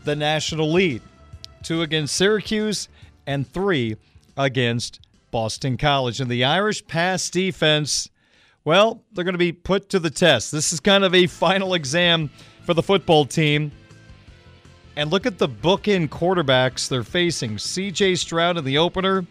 the 0.03 0.15
national 0.15 0.71
lead 0.71 1.01
two 1.63 1.81
against 1.81 2.15
Syracuse 2.15 2.87
and 3.27 3.47
three 3.47 3.97
against 4.35 4.99
Boston 5.29 5.77
College. 5.77 6.19
And 6.19 6.29
the 6.29 6.43
Irish 6.43 6.85
pass 6.87 7.29
defense, 7.29 8.09
well, 8.63 9.01
they're 9.11 9.23
going 9.23 9.33
to 9.33 9.39
be 9.39 9.51
put 9.51 9.89
to 9.89 9.99
the 9.99 10.09
test. 10.09 10.51
This 10.51 10.71
is 10.71 10.79
kind 10.79 11.03
of 11.03 11.15
a 11.15 11.27
final 11.27 11.73
exam 11.73 12.29
for 12.63 12.73
the 12.73 12.83
football 12.83 13.25
team. 13.25 13.71
And 14.95 15.09
look 15.09 15.25
at 15.25 15.37
the 15.37 15.47
bookend 15.47 16.09
quarterbacks 16.09 16.89
they're 16.89 17.03
facing 17.03 17.55
CJ 17.55 18.17
Stroud 18.17 18.57
in 18.57 18.65
the 18.65 18.77
opener 18.77 19.25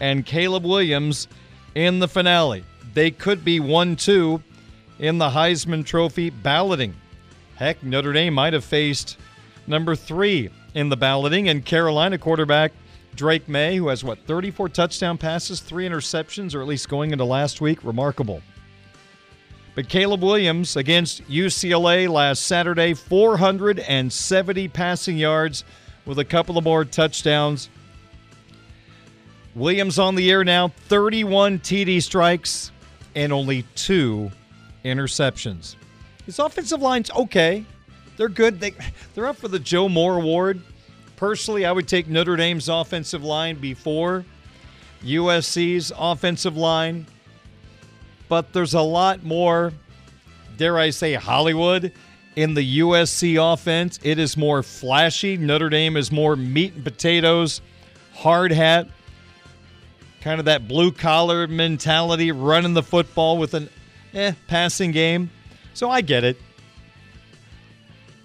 and 0.00 0.26
Caleb 0.26 0.64
Williams 0.64 1.28
in 1.74 2.00
the 2.00 2.08
finale. 2.08 2.64
They 2.94 3.10
could 3.10 3.44
be 3.44 3.60
1 3.60 3.96
2 3.96 4.42
in 4.98 5.18
the 5.18 5.30
Heisman 5.30 5.86
Trophy 5.86 6.30
balloting. 6.30 6.94
Heck, 7.56 7.82
Notre 7.82 8.12
Dame 8.12 8.34
might 8.34 8.52
have 8.52 8.64
faced 8.64 9.18
number 9.66 9.94
three 9.94 10.50
in 10.74 10.88
the 10.88 10.96
balloting, 10.96 11.48
and 11.48 11.64
Carolina 11.64 12.18
quarterback 12.18 12.72
Drake 13.14 13.48
Maye, 13.48 13.76
who 13.76 13.88
has 13.88 14.02
what 14.02 14.18
34 14.26 14.68
touchdown 14.70 15.18
passes, 15.18 15.60
three 15.60 15.86
interceptions, 15.86 16.54
or 16.54 16.60
at 16.60 16.66
least 16.66 16.88
going 16.88 17.10
into 17.12 17.24
last 17.24 17.60
week, 17.60 17.84
remarkable. 17.84 18.42
But 19.74 19.88
Caleb 19.88 20.22
Williams 20.22 20.76
against 20.76 21.26
UCLA 21.28 22.08
last 22.08 22.46
Saturday, 22.46 22.94
470 22.94 24.68
passing 24.68 25.16
yards 25.16 25.64
with 26.04 26.18
a 26.18 26.24
couple 26.24 26.58
of 26.58 26.64
more 26.64 26.84
touchdowns. 26.84 27.70
Williams 29.54 29.98
on 29.98 30.14
the 30.14 30.30
air 30.30 30.44
now, 30.44 30.68
31 30.68 31.58
TD 31.60 32.02
strikes 32.02 32.70
and 33.14 33.32
only 33.32 33.62
two 33.74 34.30
interceptions. 34.84 35.76
His 36.26 36.38
offensive 36.38 36.80
line's 36.80 37.10
okay. 37.10 37.64
They're 38.16 38.28
good. 38.28 38.60
They 38.60 38.74
they're 39.14 39.26
up 39.26 39.36
for 39.36 39.48
the 39.48 39.58
Joe 39.58 39.88
Moore 39.88 40.16
Award. 40.18 40.62
Personally, 41.22 41.64
I 41.64 41.70
would 41.70 41.86
take 41.86 42.08
Notre 42.08 42.34
Dame's 42.34 42.68
offensive 42.68 43.22
line 43.22 43.54
before 43.60 44.24
USC's 45.04 45.92
offensive 45.96 46.56
line. 46.56 47.06
But 48.28 48.52
there's 48.52 48.74
a 48.74 48.80
lot 48.80 49.22
more, 49.22 49.72
dare 50.56 50.76
I 50.76 50.90
say, 50.90 51.14
Hollywood 51.14 51.92
in 52.34 52.54
the 52.54 52.80
USC 52.80 53.36
offense. 53.40 54.00
It 54.02 54.18
is 54.18 54.36
more 54.36 54.64
flashy. 54.64 55.36
Notre 55.36 55.68
Dame 55.68 55.96
is 55.96 56.10
more 56.10 56.34
meat 56.34 56.74
and 56.74 56.82
potatoes, 56.82 57.60
hard 58.14 58.50
hat, 58.50 58.88
kind 60.22 60.40
of 60.40 60.46
that 60.46 60.66
blue 60.66 60.90
collar 60.90 61.46
mentality, 61.46 62.32
running 62.32 62.74
the 62.74 62.82
football 62.82 63.38
with 63.38 63.54
an 63.54 63.68
eh 64.12 64.32
passing 64.48 64.90
game. 64.90 65.30
So 65.72 65.88
I 65.88 66.00
get 66.00 66.24
it. 66.24 66.36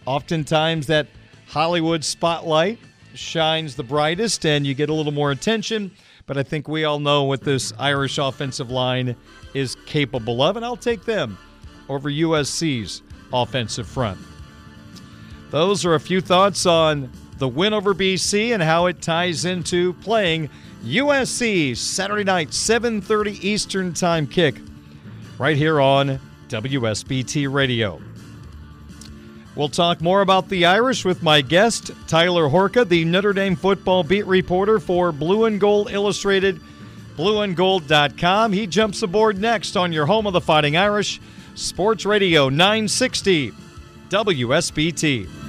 Oftentimes 0.07 0.87
that 0.87 1.05
Hollywood 1.45 2.03
spotlight 2.03 2.79
shines 3.17 3.75
the 3.75 3.83
brightest 3.83 4.45
and 4.45 4.65
you 4.65 4.73
get 4.73 4.89
a 4.89 4.93
little 4.93 5.11
more 5.11 5.31
attention. 5.31 5.91
But 6.25 6.37
I 6.37 6.43
think 6.43 6.67
we 6.67 6.83
all 6.83 6.99
know 6.99 7.23
what 7.23 7.41
this 7.41 7.73
Irish 7.79 8.17
offensive 8.17 8.69
line 8.69 9.15
is 9.53 9.75
capable 9.85 10.41
of, 10.41 10.57
and 10.57 10.65
I'll 10.65 10.75
take 10.75 11.05
them 11.05 11.37
over 11.89 12.09
USC's 12.09 13.01
offensive 13.33 13.87
front. 13.87 14.19
Those 15.49 15.85
are 15.85 15.95
a 15.95 15.99
few 15.99 16.19
thoughts 16.19 16.65
on 16.65 17.09
the 17.37 17.47
win 17.47 17.73
over 17.73 17.93
BC 17.93 18.53
and 18.53 18.61
how 18.61 18.87
it 18.87 19.01
ties 19.01 19.45
into 19.45 19.93
playing 19.93 20.49
USC 20.83 21.75
Saturday 21.75 22.23
night, 22.23 22.49
7:30 22.49 23.43
Eastern 23.43 23.93
Time 23.93 24.27
kick, 24.27 24.59
right 25.37 25.55
here 25.55 25.79
on 25.79 26.19
WSBT 26.49 27.47
Radio. 27.47 28.01
We'll 29.57 29.69
talk 29.69 30.01
more 30.01 30.21
about 30.21 30.49
the 30.49 30.67
Irish 30.67 31.03
with 31.03 31.23
my 31.23 31.41
guest, 31.41 31.89
Tyler 32.05 32.47
Horka, 32.47 32.87
the 32.87 33.03
Notre 33.05 33.33
Dame 33.33 33.55
football 33.55 34.03
beat 34.03 34.27
reporter 34.27 34.79
for 34.79 35.11
Blue 35.11 35.45
and 35.45 35.59
Gold 35.59 35.89
Illustrated, 35.89 36.61
blueandgold.com. 37.17 38.53
He 38.53 38.67
jumps 38.67 39.01
aboard 39.01 39.39
next 39.39 39.75
on 39.75 39.91
your 39.91 40.05
home 40.05 40.27
of 40.27 40.33
the 40.33 40.41
Fighting 40.41 40.77
Irish, 40.77 41.19
Sports 41.55 42.05
Radio 42.05 42.49
960, 42.49 43.51
WSBT. 44.09 45.46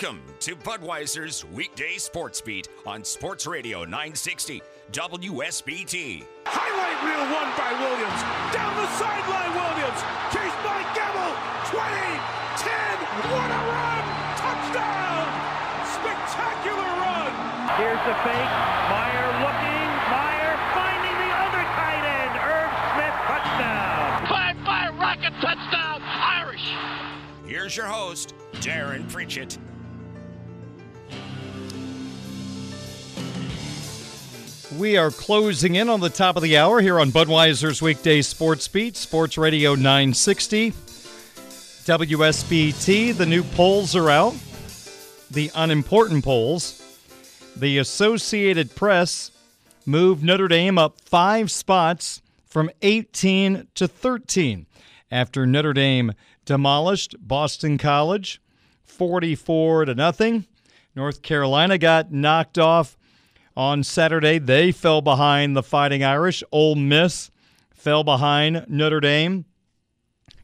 Welcome 0.00 0.22
to 0.46 0.54
Budweiser's 0.54 1.44
weekday 1.44 1.98
sports 1.98 2.40
beat 2.40 2.68
on 2.86 3.02
Sports 3.02 3.48
Radio 3.48 3.82
960 3.82 4.62
WSBT. 4.92 6.22
Highlight 6.46 6.98
reel 7.02 7.26
won 7.34 7.50
by 7.58 7.74
Williams. 7.82 8.22
Down 8.54 8.78
the 8.78 8.86
sideline, 8.94 9.50
Williams. 9.58 9.98
Chased 10.30 10.54
by 10.62 10.86
Gamble. 10.94 11.34
20, 11.74 12.14
10. 12.62 12.70
What 13.26 13.50
a 13.50 13.62
run! 13.74 14.04
Touchdown! 14.38 15.26
Spectacular 15.82 16.90
run! 17.02 17.34
Here's 17.82 18.02
the 18.06 18.14
fake. 18.22 18.52
Mirer 18.94 19.34
looking. 19.42 19.88
Mirer 20.14 20.58
finding 20.78 21.16
the 21.26 21.32
other 21.42 21.64
tight 21.74 22.04
end. 22.06 22.34
Irv 22.38 22.70
Smith 22.94 23.16
touchdown. 23.26 24.30
Five 24.30 24.56
five 24.62 24.94
rocket 24.94 25.34
touchdown 25.42 25.98
Irish. 26.06 26.70
Here's 27.44 27.74
your 27.74 27.86
host, 27.86 28.34
Darren 28.62 29.10
Pritchett. 29.10 29.58
We 34.76 34.98
are 34.98 35.10
closing 35.10 35.76
in 35.76 35.88
on 35.88 36.00
the 36.00 36.10
top 36.10 36.36
of 36.36 36.42
the 36.42 36.58
hour 36.58 36.82
here 36.82 37.00
on 37.00 37.10
Budweiser's 37.10 37.80
weekday 37.80 38.20
sports 38.20 38.68
beat, 38.68 38.96
Sports 38.96 39.38
Radio 39.38 39.74
960, 39.74 40.72
WSBT. 40.72 43.16
The 43.16 43.24
new 43.24 43.44
polls 43.44 43.96
are 43.96 44.10
out, 44.10 44.34
the 45.30 45.50
unimportant 45.54 46.22
polls. 46.22 46.82
The 47.56 47.78
Associated 47.78 48.76
Press 48.76 49.30
moved 49.86 50.22
Notre 50.22 50.48
Dame 50.48 50.76
up 50.76 51.00
five 51.00 51.50
spots 51.50 52.20
from 52.44 52.70
18 52.82 53.68
to 53.74 53.88
13 53.88 54.66
after 55.10 55.46
Notre 55.46 55.72
Dame 55.72 56.12
demolished 56.44 57.14
Boston 57.18 57.78
College 57.78 58.42
44 58.84 59.86
to 59.86 59.94
nothing. 59.94 60.44
North 60.94 61.22
Carolina 61.22 61.78
got 61.78 62.12
knocked 62.12 62.58
off 62.58 62.97
on 63.58 63.82
Saturday. 63.82 64.38
They 64.38 64.70
fell 64.70 65.02
behind 65.02 65.56
the 65.56 65.64
Fighting 65.64 66.04
Irish. 66.04 66.44
Ole 66.52 66.76
Miss 66.76 67.32
fell 67.74 68.04
behind 68.04 68.64
Notre 68.68 69.00
Dame. 69.00 69.44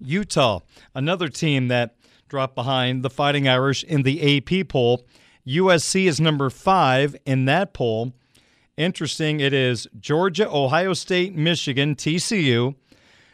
Utah, 0.01 0.61
another 0.95 1.29
team 1.29 1.69
that 1.69 1.97
dropped 2.29 2.57
behind 2.57 3.05
the 3.05 3.09
Fighting 3.09 3.49
Irish 3.49 3.85
in 3.85 4.03
the 4.03 4.37
AP 4.37 4.69
poll. 4.69 5.07
USC 5.47 6.07
is 6.07 6.21
number 6.21 6.51
five 6.51 7.15
in 7.25 7.45
that 7.45 7.73
poll. 7.73 8.13
Interesting, 8.77 9.39
it 9.39 9.53
is 9.53 9.87
Georgia, 10.01 10.51
Ohio 10.51 10.93
State, 10.95 11.37
Michigan, 11.37 11.95
TCU, 11.95 12.75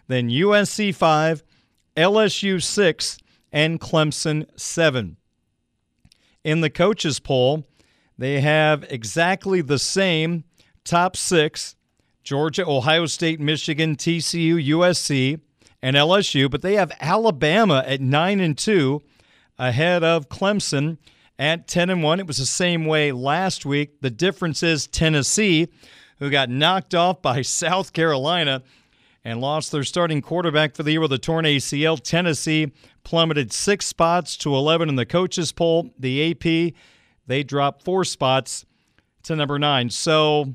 then 0.07 0.29
USC 0.29 0.95
5, 0.95 1.43
LSU 1.97 2.63
6, 2.63 3.19
and 3.51 3.81
Clemson 3.81 4.47
7. 4.61 5.17
In 6.45 6.61
the 6.61 6.69
coaches 6.69 7.21
poll, 7.21 7.65
they 8.21 8.43
have 8.43 8.85
exactly 8.91 9.63
the 9.63 9.79
same 9.79 10.45
top 10.85 11.17
six 11.17 11.75
Georgia, 12.23 12.69
Ohio 12.69 13.07
State, 13.07 13.41
Michigan, 13.41 13.97
TCU, 13.97 14.63
USC, 14.69 15.41
and 15.81 15.97
LSU, 15.97 16.51
but 16.51 16.61
they 16.61 16.75
have 16.75 16.93
Alabama 17.01 17.83
at 17.87 18.03
9 18.03 18.41
and 18.41 18.59
2 18.59 19.01
ahead 19.59 20.05
of 20.05 20.29
Clemson 20.29 20.99
at 21.39 21.67
10 21.67 21.89
and 21.89 22.03
1. 22.03 22.21
It 22.21 22.27
was 22.27 22.37
the 22.37 22.45
same 22.45 22.85
way 22.85 23.11
last 23.11 23.65
week. 23.65 24.03
The 24.03 24.11
difference 24.11 24.63
is 24.63 24.87
Tennessee, 24.87 25.69
who 26.19 26.29
got 26.29 26.51
knocked 26.51 26.95
off 26.95 27.23
by 27.23 27.41
South 27.41 27.95
Carolina 27.95 28.63
and 29.25 29.41
lost 29.41 29.73
their 29.73 29.83
starting 29.83 30.21
quarterback 30.21 30.75
for 30.75 30.83
the 30.83 30.93
year 30.93 31.01
with 31.01 31.15
a 31.15 31.19
torn 31.19 31.47
ACL. 31.47 31.99
Tennessee 31.99 32.71
plummeted 33.03 33.51
six 33.51 33.87
spots 33.87 34.37
to 34.37 34.55
11 34.55 34.91
in 34.91 34.97
the 34.97 35.07
coaches 35.07 35.53
poll. 35.53 35.89
The 35.99 36.33
AP, 36.33 36.75
they 37.31 37.43
dropped 37.43 37.85
four 37.85 38.05
spots 38.05 38.65
to 39.23 39.37
number 39.37 39.59
nine. 39.59 39.91
So 39.91 40.55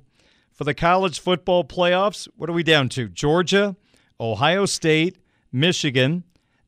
for 0.52 0.64
the 0.64 0.74
college 0.74 1.20
football 1.20 1.64
playoffs, 1.64 2.28
what 2.36 2.50
are 2.50 2.54
we 2.54 2.64
down 2.64 2.90
to? 2.90 3.08
Georgia, 3.08 3.76
Ohio 4.20 4.66
State, 4.66 5.18
Michigan, 5.52 6.24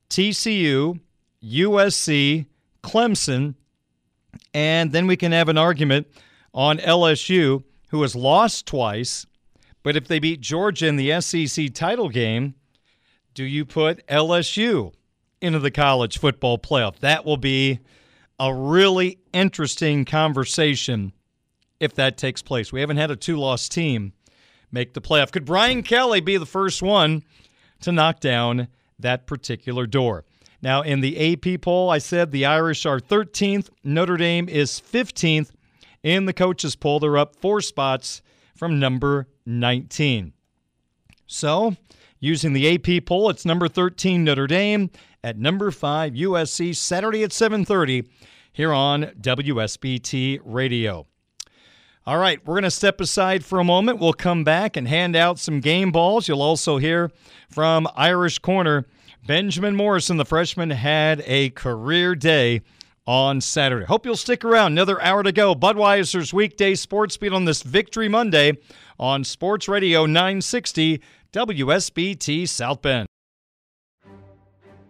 TCU, 0.10 1.00
USC, 1.44 2.46
Clemson. 2.84 3.56
And 4.54 4.92
then 4.92 5.08
we 5.08 5.18
can 5.18 5.32
have 5.32 5.50
an 5.50 5.58
argument 5.58 6.08
on 6.54 6.78
LSU, 6.80 7.64
who 7.90 8.02
has 8.02 8.16
lost 8.16 8.66
twice. 8.66 9.26
But 9.84 9.96
if 9.96 10.08
they 10.08 10.20
beat 10.20 10.42
Georgia 10.42 10.88
in 10.88 10.96
the 10.96 11.22
SEC 11.22 11.74
title 11.74 12.10
game, 12.10 12.56
do 13.34 13.44
you 13.44 13.66
put 13.66 14.06
LSU 14.08 14.94
into 15.42 15.60
the 15.60 15.72
college 15.72 16.18
football 16.18 16.58
playoff? 16.58 17.00
That 17.00 17.26
will 17.26 17.38
be 17.38 17.80
a 18.40 18.54
really 18.54 19.20
interesting 19.34 20.06
conversation 20.06 21.14
if 21.80 21.94
that 21.96 22.18
takes 22.18 22.42
place. 22.42 22.72
We 22.72 22.82
haven't 22.82 22.98
had 22.98 23.12
a 23.12 23.16
two 23.16 23.38
loss 23.38 23.70
team 23.70 24.14
make 24.72 24.94
the 24.94 25.02
playoff. 25.02 25.32
Could 25.32 25.46
Brian 25.46 25.84
Kelly 25.84 26.22
be 26.22 26.38
the 26.38 26.46
first 26.46 26.82
one 26.82 27.24
to 27.82 27.92
knock 27.92 28.20
down 28.20 28.68
that 29.00 29.28
particular 29.28 29.86
door? 29.86 30.26
Now, 30.62 30.82
in 30.82 31.02
the 31.02 31.34
AP 31.34 31.62
poll, 31.62 31.90
I 31.90 32.00
said 32.00 32.32
the 32.32 32.46
Irish 32.46 32.86
are 32.86 33.00
13th, 33.00 33.70
Notre 33.84 34.18
Dame 34.18 34.50
is 34.50 34.82
15th. 34.82 35.52
In 36.04 36.26
the 36.26 36.34
coaches' 36.34 36.76
poll, 36.76 37.00
they're 37.00 37.18
up 37.18 37.36
four 37.36 37.62
spots 37.62 38.22
from 38.56 38.80
number 38.80 39.28
19. 39.46 40.34
So, 41.28 41.76
using 42.20 42.54
the 42.54 42.74
AP 42.74 43.06
poll, 43.06 43.30
it's 43.30 43.46
number 43.46 43.68
13 43.68 44.24
Notre 44.24 44.48
Dame 44.48 44.90
at 45.24 45.38
number 45.38 45.72
5 45.72 46.14
USC 46.14 46.76
Saturday 46.76 47.24
at 47.24 47.32
7:30 47.32 48.08
here 48.54 48.74
on 48.74 49.12
WSBT 49.22 50.40
Radio. 50.44 51.08
All 52.06 52.18
right, 52.18 52.40
we're 52.46 52.54
going 52.54 52.64
to 52.64 52.72
step 52.72 53.02
aside 53.02 53.44
for 53.44 53.60
a 53.60 53.66
moment. 53.66 54.00
We'll 54.00 54.14
come 54.14 54.46
back 54.46 54.78
and 54.78 54.88
hand 54.88 55.16
out 55.16 55.40
some 55.40 55.60
game 55.60 55.92
balls. 55.92 56.28
You'll 56.28 56.42
also 56.42 56.78
hear 56.78 57.12
from 57.50 57.88
Irish 57.96 58.40
Corner. 58.40 58.86
Benjamin 59.26 59.76
Morrison, 59.76 60.16
the 60.16 60.24
freshman, 60.24 60.70
had 60.70 61.22
a 61.26 61.50
career 61.50 62.16
day 62.16 62.62
on 63.06 63.42
Saturday. 63.42 63.86
Hope 63.86 64.06
you'll 64.06 64.16
stick 64.16 64.46
around. 64.46 64.72
Another 64.72 65.02
hour 65.02 65.22
to 65.22 65.34
go. 65.34 65.54
Budweiser's 65.54 66.34
weekday 66.34 66.76
sports 66.76 67.18
beat 67.18 67.34
on 67.34 67.44
this 67.44 67.62
Victory 67.62 68.08
Monday 68.08 68.54
on 68.98 69.24
Sports 69.24 69.68
Radio 69.68 70.06
960 70.06 71.02
WSBT 71.34 72.48
South 72.48 72.82
Bend. 72.82 73.08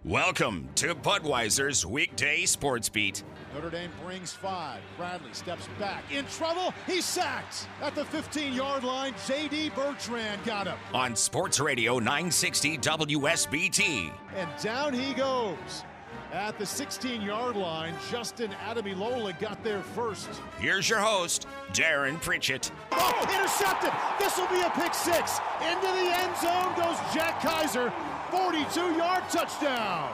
Welcome 0.03 0.69
to 0.75 0.95
Budweiser's 0.95 1.85
weekday 1.85 2.45
sports 2.45 2.87
beat. 2.87 3.23
Notre 3.53 3.69
Dame 3.69 3.91
brings 4.05 4.31
five. 4.31 4.79
Bradley 4.95 5.33
steps 5.33 5.67
back. 5.79 6.03
In 6.11 6.25
trouble. 6.27 6.73
He's 6.85 7.03
sacked. 7.03 7.67
At 7.81 7.95
the 7.95 8.05
15 8.05 8.53
yard 8.53 8.83
line, 8.83 9.13
J.D. 9.27 9.71
Bertrand 9.71 10.43
got 10.45 10.67
him. 10.67 10.77
On 10.93 11.15
Sports 11.15 11.59
Radio 11.59 11.99
960 11.99 12.77
WSBT. 12.77 14.13
And 14.35 14.49
down 14.61 14.93
he 14.93 15.13
goes. 15.13 15.83
At 16.33 16.59
the 16.59 16.65
16 16.65 17.21
yard 17.21 17.55
line, 17.55 17.93
Justin 18.11 18.51
Ademilola 18.67 19.39
got 19.39 19.63
there 19.63 19.81
first. 19.81 20.27
Here's 20.59 20.89
your 20.89 20.99
host, 20.99 21.47
Darren 21.71 22.21
Pritchett. 22.21 22.69
Oh, 22.91 23.27
intercepted. 23.33 23.93
This 24.19 24.37
will 24.37 24.47
be 24.49 24.59
a 24.61 24.69
pick 24.71 24.93
six. 24.93 25.39
Into 25.61 25.87
the 25.87 26.11
end 26.17 26.35
zone 26.37 26.75
goes 26.75 26.97
Jack 27.13 27.39
Kiser. 27.39 27.93
42 28.29 28.97
yard 28.97 29.23
touchdown. 29.29 30.13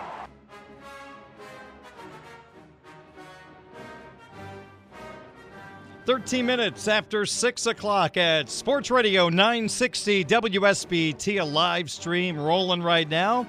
13 6.05 6.45
minutes 6.45 6.89
after 6.89 7.25
6 7.25 7.65
o'clock 7.65 8.17
at 8.17 8.49
Sports 8.49 8.91
Radio 8.91 9.29
960 9.29 10.25
WSBT, 10.25 11.41
a 11.41 11.45
live 11.45 11.89
stream 11.89 12.37
rolling 12.37 12.83
right 12.83 13.07
now 13.07 13.47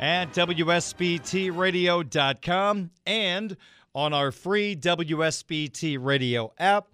at 0.00 0.32
WSBTRadio.com 0.32 2.90
and 3.04 3.56
on 3.94 4.14
our 4.14 4.32
free 4.32 4.74
WSBT 4.74 5.98
Radio 6.00 6.54
app. 6.58 6.86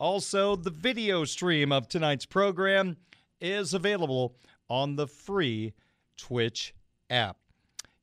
Also, 0.00 0.56
the 0.56 0.70
video 0.70 1.24
stream 1.24 1.70
of 1.70 1.88
tonight's 1.88 2.26
program 2.26 2.96
is 3.40 3.74
available 3.74 4.34
on 4.68 4.96
the 4.96 5.06
free 5.06 5.72
Twitch 6.16 6.74
app. 7.08 7.36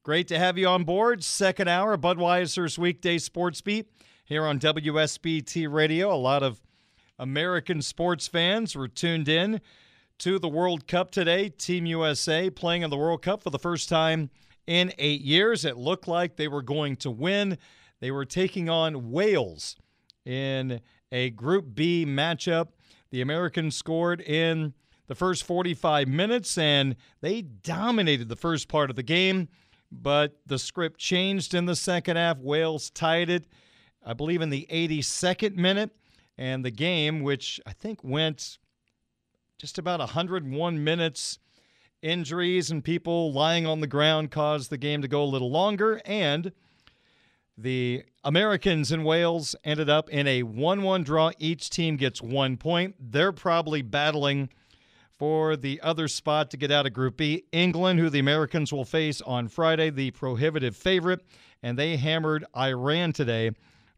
Great 0.04 0.30
to 0.30 0.40
have 0.40 0.58
you 0.58 0.68
on 0.68 0.86
board. 0.86 1.22
Second 1.24 1.68
hour, 1.68 1.98
Budweiser's 1.98 2.80
weekday 2.80 3.18
sports 3.18 3.60
beat 3.60 3.88
here 4.24 4.46
on 4.46 4.60
WSBT 4.60 5.70
Radio. 5.70 6.14
A 6.14 6.16
lot 6.16 6.44
of 6.44 6.62
American 7.20 7.82
sports 7.82 8.28
fans 8.28 8.74
were 8.74 8.88
tuned 8.88 9.28
in 9.28 9.60
to 10.20 10.40
the 10.40 10.48
World 10.48 10.88
Cup 10.88 11.12
today. 11.12 11.50
Team 11.50 11.86
USA 11.86 12.50
playing 12.50 12.84
in 12.84 12.90
the 12.90 12.98
World 12.98 13.22
Cup 13.22 13.44
for 13.44 13.50
the 13.50 13.60
first 13.60 13.90
time 13.90 14.30
in 14.68 14.94
eight 14.98 15.22
years. 15.22 15.66
It 15.66 15.78
looked 15.78 16.08
like 16.08 16.36
they 16.36 16.48
were 16.48 16.62
going 16.62 16.96
to 16.98 17.12
win. 17.12 17.58
They 18.00 18.12
were 18.12 18.26
taking 18.26 18.70
on 18.70 19.12
Wales 19.12 19.76
in 20.26 20.82
a 21.12 21.30
Group 21.32 21.76
B 21.76 22.06
matchup. 22.06 22.70
The 23.12 23.22
Americans 23.22 23.76
scored 23.76 24.22
in 24.22 24.74
the 25.08 25.16
first 25.16 25.44
45 25.44 26.08
minutes 26.08 26.58
and 26.58 26.96
they 27.22 27.42
dominated 27.42 28.28
the 28.28 28.36
first 28.36 28.68
part 28.68 28.90
of 28.90 28.96
the 28.96 29.04
game, 29.04 29.50
but 29.92 30.40
the 30.46 30.60
script 30.60 31.00
changed 31.00 31.54
in 31.54 31.66
the 31.66 31.76
second 31.76 32.18
half. 32.18 32.40
Wales 32.40 32.90
tied 32.90 33.30
it 33.30 33.46
I 34.06 34.14
believe, 34.14 34.42
in 34.42 34.52
the 34.52 34.68
82nd 34.72 35.56
minute. 35.56 35.90
And 36.38 36.64
the 36.64 36.72
game, 36.72 37.22
which 37.22 37.60
I 37.66 37.74
think 37.74 38.04
went 38.04 38.60
just 39.58 39.78
about 39.78 40.00
101 40.00 40.84
minutes, 40.84 41.40
injuries 42.06 42.70
and 42.70 42.84
people 42.84 43.34
lying 43.34 43.66
on 43.66 43.82
the 43.82 43.88
ground 43.88 44.30
caused 44.30 44.70
the 44.70 44.78
game 44.78 45.02
to 45.02 45.08
go 45.08 45.24
a 45.24 45.26
little 45.26 45.50
longer. 45.50 46.00
And 46.06 46.52
the 47.58 48.04
Americans 48.24 48.92
in 48.92 49.04
Wales 49.04 49.56
ended 49.64 49.90
up 49.90 50.10
in 50.10 50.28
a 50.28 50.44
1 50.44 50.84
1 50.84 51.04
draw. 51.04 51.32
Each 51.40 51.70
team 51.70 51.98
gets 51.98 52.22
one 52.22 52.58
point. 52.58 52.96
They're 53.00 53.32
probably 53.32 53.82
battling 53.82 54.50
for 55.18 55.56
the 55.56 55.82
other 55.82 56.08
spot 56.08 56.52
to 56.52 56.58
get 56.58 56.72
out 56.72 56.86
of 56.86 56.94
Group 56.94 57.18
B. 57.18 57.46
England, 57.52 58.00
who 58.00 58.10
the 58.10 58.20
Americans 58.20 58.72
will 58.72 58.86
face 58.86 59.22
on 59.22 59.48
Friday, 59.48 59.90
the 59.90 60.12
prohibitive 60.12 60.76
favorite, 60.76 61.22
and 61.64 61.80
they 61.80 61.96
hammered 61.96 62.46
Iran 62.56 63.14
today 63.14 63.52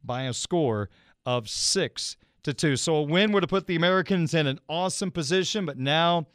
by 0.04 0.24
a 0.24 0.34
score 0.34 0.90
of 1.26 1.50
six 1.50 2.16
to 2.44 2.54
two. 2.54 2.78
So 2.78 2.96
a 2.98 3.02
win 3.02 3.32
would 3.32 3.44
have 3.44 3.50
put 3.50 3.68
the 3.68 3.76
Americans 3.76 4.34
in 4.34 4.48
an 4.48 4.60
awesome 4.70 5.12
position, 5.12 5.66
but 5.66 5.78
now 5.78 6.28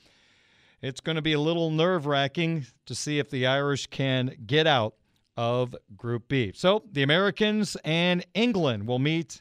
it's 0.83 1.01
going 1.01 1.16
to 1.16 1.23
be 1.23 1.33
a 1.33 1.40
little 1.40 1.71
nerve 1.71 2.07
wracking 2.07 2.66
to 2.87 2.95
see 2.95 3.18
if 3.18 3.31
the 3.31 3.47
Irish 3.47 3.87
can 3.87 4.35
get 4.45 4.66
out 4.66 4.95
of 5.37 5.75
Group 5.97 6.29
B. 6.29 6.53
So 6.55 6.83
the 6.90 7.03
Americans 7.03 7.77
and 7.85 8.27
England 8.35 8.87
will 8.87 8.99
meet, 8.99 9.40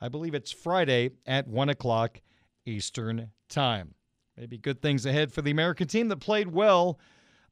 I 0.00 0.08
believe 0.08 0.34
it's 0.34 0.52
Friday 0.52 1.10
at 1.26 1.48
1 1.48 1.70
o'clock 1.70 2.20
Eastern 2.66 3.30
Time. 3.48 3.94
Maybe 4.36 4.58
good 4.58 4.80
things 4.80 5.06
ahead 5.06 5.32
for 5.32 5.42
the 5.42 5.50
American 5.50 5.88
team 5.88 6.08
that 6.08 6.18
played 6.18 6.48
well 6.48 6.98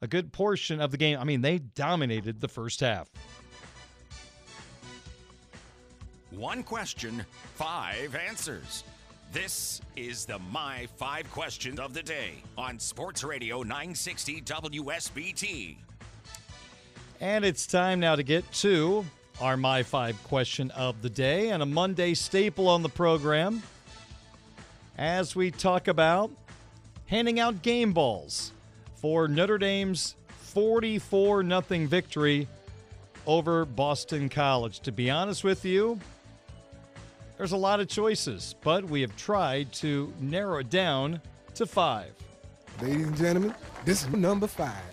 a 0.03 0.07
good 0.07 0.33
portion 0.33 0.81
of 0.81 0.91
the 0.91 0.97
game. 0.97 1.19
I 1.19 1.25
mean, 1.25 1.41
they 1.41 1.59
dominated 1.59 2.41
the 2.41 2.49
first 2.49 2.81
half. 2.81 3.11
One 6.31 6.63
question, 6.63 7.25
five 7.55 8.15
answers. 8.15 8.85
This 9.33 9.81
is 9.95 10.25
the 10.25 10.41
My 10.51 10.89
Five 10.97 11.31
Questions 11.31 11.79
of 11.79 11.95
the 11.95 12.03
Day 12.03 12.43
on 12.59 12.81
Sports 12.81 13.23
Radio 13.23 13.63
960 13.63 14.41
WSBT. 14.41 15.77
And 17.21 17.45
it's 17.45 17.65
time 17.65 18.01
now 18.01 18.17
to 18.17 18.25
get 18.25 18.51
to 18.55 19.07
our 19.41 19.57
My 19.57 19.85
Five 19.85 20.21
question 20.25 20.73
of 20.73 21.01
the 21.01 21.09
day 21.09 21.51
and 21.51 21.63
a 21.63 21.67
Monday 21.67 22.15
staple 22.15 22.67
on 22.67 22.83
the 22.83 22.89
program 22.89 23.63
as 24.99 25.37
we 25.37 25.53
talk 25.53 25.87
about 25.87 26.33
handing 27.07 27.39
out 27.39 27.63
game 27.63 27.93
balls 27.93 28.51
for 28.97 29.29
Notre 29.29 29.59
Dame's 29.59 30.17
44 30.39 31.45
0 31.45 31.61
victory 31.87 32.49
over 33.29 33.65
Boston 33.65 34.29
College. 34.29 34.81
To 34.81 34.91
be 34.91 35.09
honest 35.09 35.45
with 35.45 35.65
you, 35.65 36.01
there's 37.41 37.53
a 37.53 37.57
lot 37.57 37.81
of 37.81 37.89
choices, 37.89 38.55
but 38.61 38.85
we 38.85 39.01
have 39.01 39.17
tried 39.17 39.73
to 39.73 40.13
narrow 40.21 40.59
it 40.59 40.69
down 40.69 41.19
to 41.55 41.65
five. 41.65 42.13
Ladies 42.83 43.07
and 43.07 43.17
gentlemen, 43.17 43.55
this 43.87 44.03
is 44.03 44.11
number 44.11 44.47
five. 44.47 44.85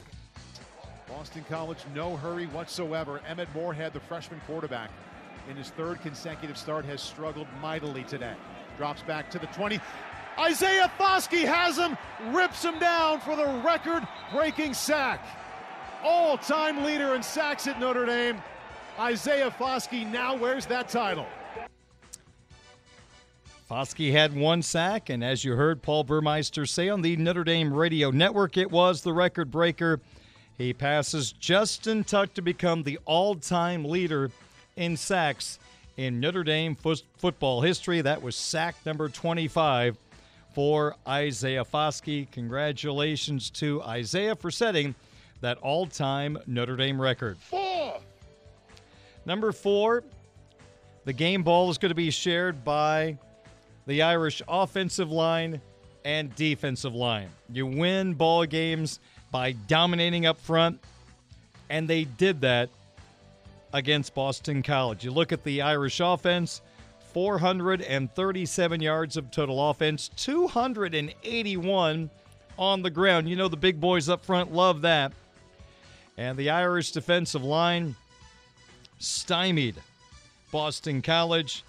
Boston 1.10 1.44
College, 1.50 1.80
no 1.94 2.16
hurry 2.16 2.46
whatsoever. 2.46 3.20
Emmett 3.28 3.50
Morehead, 3.54 3.92
the 3.92 4.00
freshman 4.00 4.40
quarterback, 4.48 4.92
in 5.50 5.58
his 5.58 5.72
third 5.72 6.00
consecutive 6.00 6.58
start, 6.58 6.86
has 6.86 7.02
struggled 7.02 7.48
mightily 7.62 8.06
today. 8.06 8.36
Drops 8.78 9.02
back 9.02 9.30
to 9.32 9.40
the 9.40 9.48
20. 9.48 9.82
Isaiah 10.40 10.90
Foskey 10.98 11.44
has 11.44 11.76
him, 11.76 11.98
rips 12.34 12.64
him 12.64 12.80
down 12.80 13.20
for 13.20 13.36
the 13.36 13.62
record 13.66 14.08
breaking 14.32 14.74
sack. 14.74 15.20
All 16.02 16.38
time 16.38 16.86
leader 16.86 17.14
in 17.14 17.22
sacks 17.22 17.68
at 17.68 17.78
Notre 17.78 18.06
Dame. 18.06 18.42
Isaiah 18.98 19.52
Foskey 19.52 20.10
now 20.10 20.34
wears 20.34 20.66
that 20.68 20.88
title. 20.88 21.28
Foskey 23.70 24.14
had 24.14 24.34
one 24.34 24.62
sack, 24.62 25.10
and 25.10 25.22
as 25.22 25.44
you 25.44 25.56
heard 25.56 25.82
Paul 25.82 26.06
Burmeister 26.06 26.66
say 26.66 26.88
on 26.88 27.02
the 27.02 27.18
Notre 27.18 27.44
Dame 27.44 27.74
radio 27.74 28.12
network, 28.12 28.56
it 28.56 28.72
was 28.72 29.02
the 29.02 29.12
record 29.12 29.52
breaker. 29.52 30.00
He 30.58 30.74
passes 30.74 31.34
Justin 31.34 32.06
Tuck 32.06 32.34
to 32.36 32.42
become 32.42 32.84
the 32.84 32.98
all 33.04 33.36
time 33.36 33.84
leader 33.84 34.32
in 34.78 34.96
sacks 34.96 35.60
in 35.98 36.22
Notre 36.22 36.46
Dame 36.46 36.76
fo- 36.76 36.96
football 37.18 37.62
history. 37.62 38.00
That 38.00 38.22
was 38.22 38.38
sack 38.38 38.76
number 38.86 39.10
25 39.10 39.98
for 40.56 40.96
Isaiah 41.06 41.66
Foskey. 41.66 42.32
Congratulations 42.32 43.50
to 43.50 43.84
Isaiah 43.84 44.36
for 44.36 44.50
setting 44.50 44.96
that 45.42 45.58
all 45.58 45.86
time 45.88 46.38
Notre 46.48 46.78
Dame 46.78 47.02
record. 47.02 47.38
Four. 47.38 48.00
Number 49.26 49.52
four, 49.52 50.06
the 51.04 51.12
game 51.12 51.44
ball 51.44 51.70
is 51.70 51.78
going 51.78 51.90
to 51.90 51.96
be 51.96 52.10
shared 52.12 52.64
by 52.64 53.18
the 53.88 54.04
Irish 54.04 54.42
offensive 54.48 55.12
line 55.12 55.60
and 56.06 56.36
defensive 56.36 56.94
line. 56.94 57.30
You 57.52 57.66
win 57.66 58.14
ball 58.14 58.46
games 58.46 59.00
by 59.32 59.54
dominating 59.54 60.26
up 60.26 60.40
front, 60.40 60.80
and 61.70 61.88
they 61.88 62.04
did 62.04 62.42
that 62.42 62.70
against 63.74 64.14
Boston 64.14 64.62
College. 64.62 65.04
You 65.04 65.12
look 65.12 65.32
at 65.32 65.44
the 65.44 65.62
Irish 65.62 66.00
offense, 66.02 66.62
437 67.14 68.82
yards 68.82 69.18
of 69.18 69.32
total 69.32 69.70
offense, 69.70 70.10
281 70.18 72.10
on 72.60 72.82
the 72.82 72.90
ground. 72.90 73.30
You 73.30 73.36
know 73.36 73.48
the 73.48 73.58
big 73.58 73.80
boys 73.80 74.10
up 74.10 74.24
front 74.24 74.54
love 74.54 74.82
that. 74.82 75.14
And 76.18 76.38
the 76.38 76.50
Irish 76.50 76.92
defensive 76.92 77.44
line 77.44 77.96
stymied 79.00 79.76
Boston 80.52 81.02
College. 81.02 81.64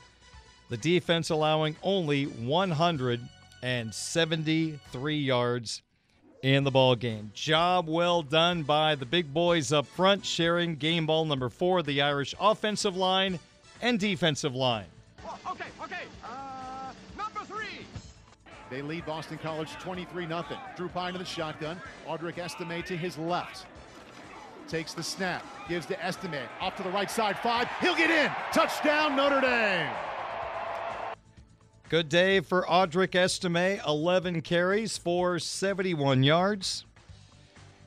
The 0.68 0.76
defense 0.76 1.31
allowing 1.31 1.76
only 1.83 2.24
173 2.24 5.16
yards 5.16 5.83
in 6.42 6.64
the 6.64 6.70
ball 6.70 6.94
game. 6.94 7.31
Job 7.35 7.88
well 7.88 8.22
done 8.22 8.62
by 8.62 8.94
the 8.94 9.07
big 9.07 9.33
boys 9.33 9.72
up 9.72 9.87
front, 9.87 10.24
sharing 10.24 10.76
game 10.76 11.07
ball 11.07 11.24
number 11.24 11.48
four, 11.48 11.83
the 11.83 12.02
Irish 12.02 12.35
offensive 12.38 12.96
line 12.96 13.38
and 13.81 13.98
defensive 13.98 14.54
line. 14.54 14.87
Okay, 15.50 15.64
okay. 15.83 16.02
Uh, 16.24 16.92
number 17.16 17.40
three. 17.44 17.87
They 18.70 18.83
lead 18.83 19.07
Boston 19.07 19.38
College 19.38 19.72
23 19.74 20.26
0. 20.26 20.44
Drew 20.76 20.88
Pyne 20.88 21.14
to 21.14 21.18
the 21.18 21.24
shotgun. 21.24 21.81
Audric 22.07 22.38
Estime 22.38 22.83
to 22.85 22.96
his 22.96 23.18
left. 23.18 23.66
Takes 24.68 24.92
the 24.92 25.02
snap. 25.02 25.44
Gives 25.68 25.87
to 25.87 26.04
Estime. 26.04 26.46
Off 26.61 26.76
to 26.76 26.83
the 26.83 26.90
right 26.90 27.11
side. 27.11 27.38
Five. 27.38 27.68
He'll 27.81 27.96
get 27.96 28.11
in. 28.11 28.31
Touchdown, 28.52 29.16
Notre 29.16 29.40
Dame. 29.40 29.88
Good 31.88 32.11
day 32.11 32.40
for 32.40 32.66
Audric 32.66 33.14
Estime, 33.14 33.81
11 33.87 34.42
carries 34.42 34.98
for 34.98 35.38
71 35.38 36.22
yards, 36.22 36.85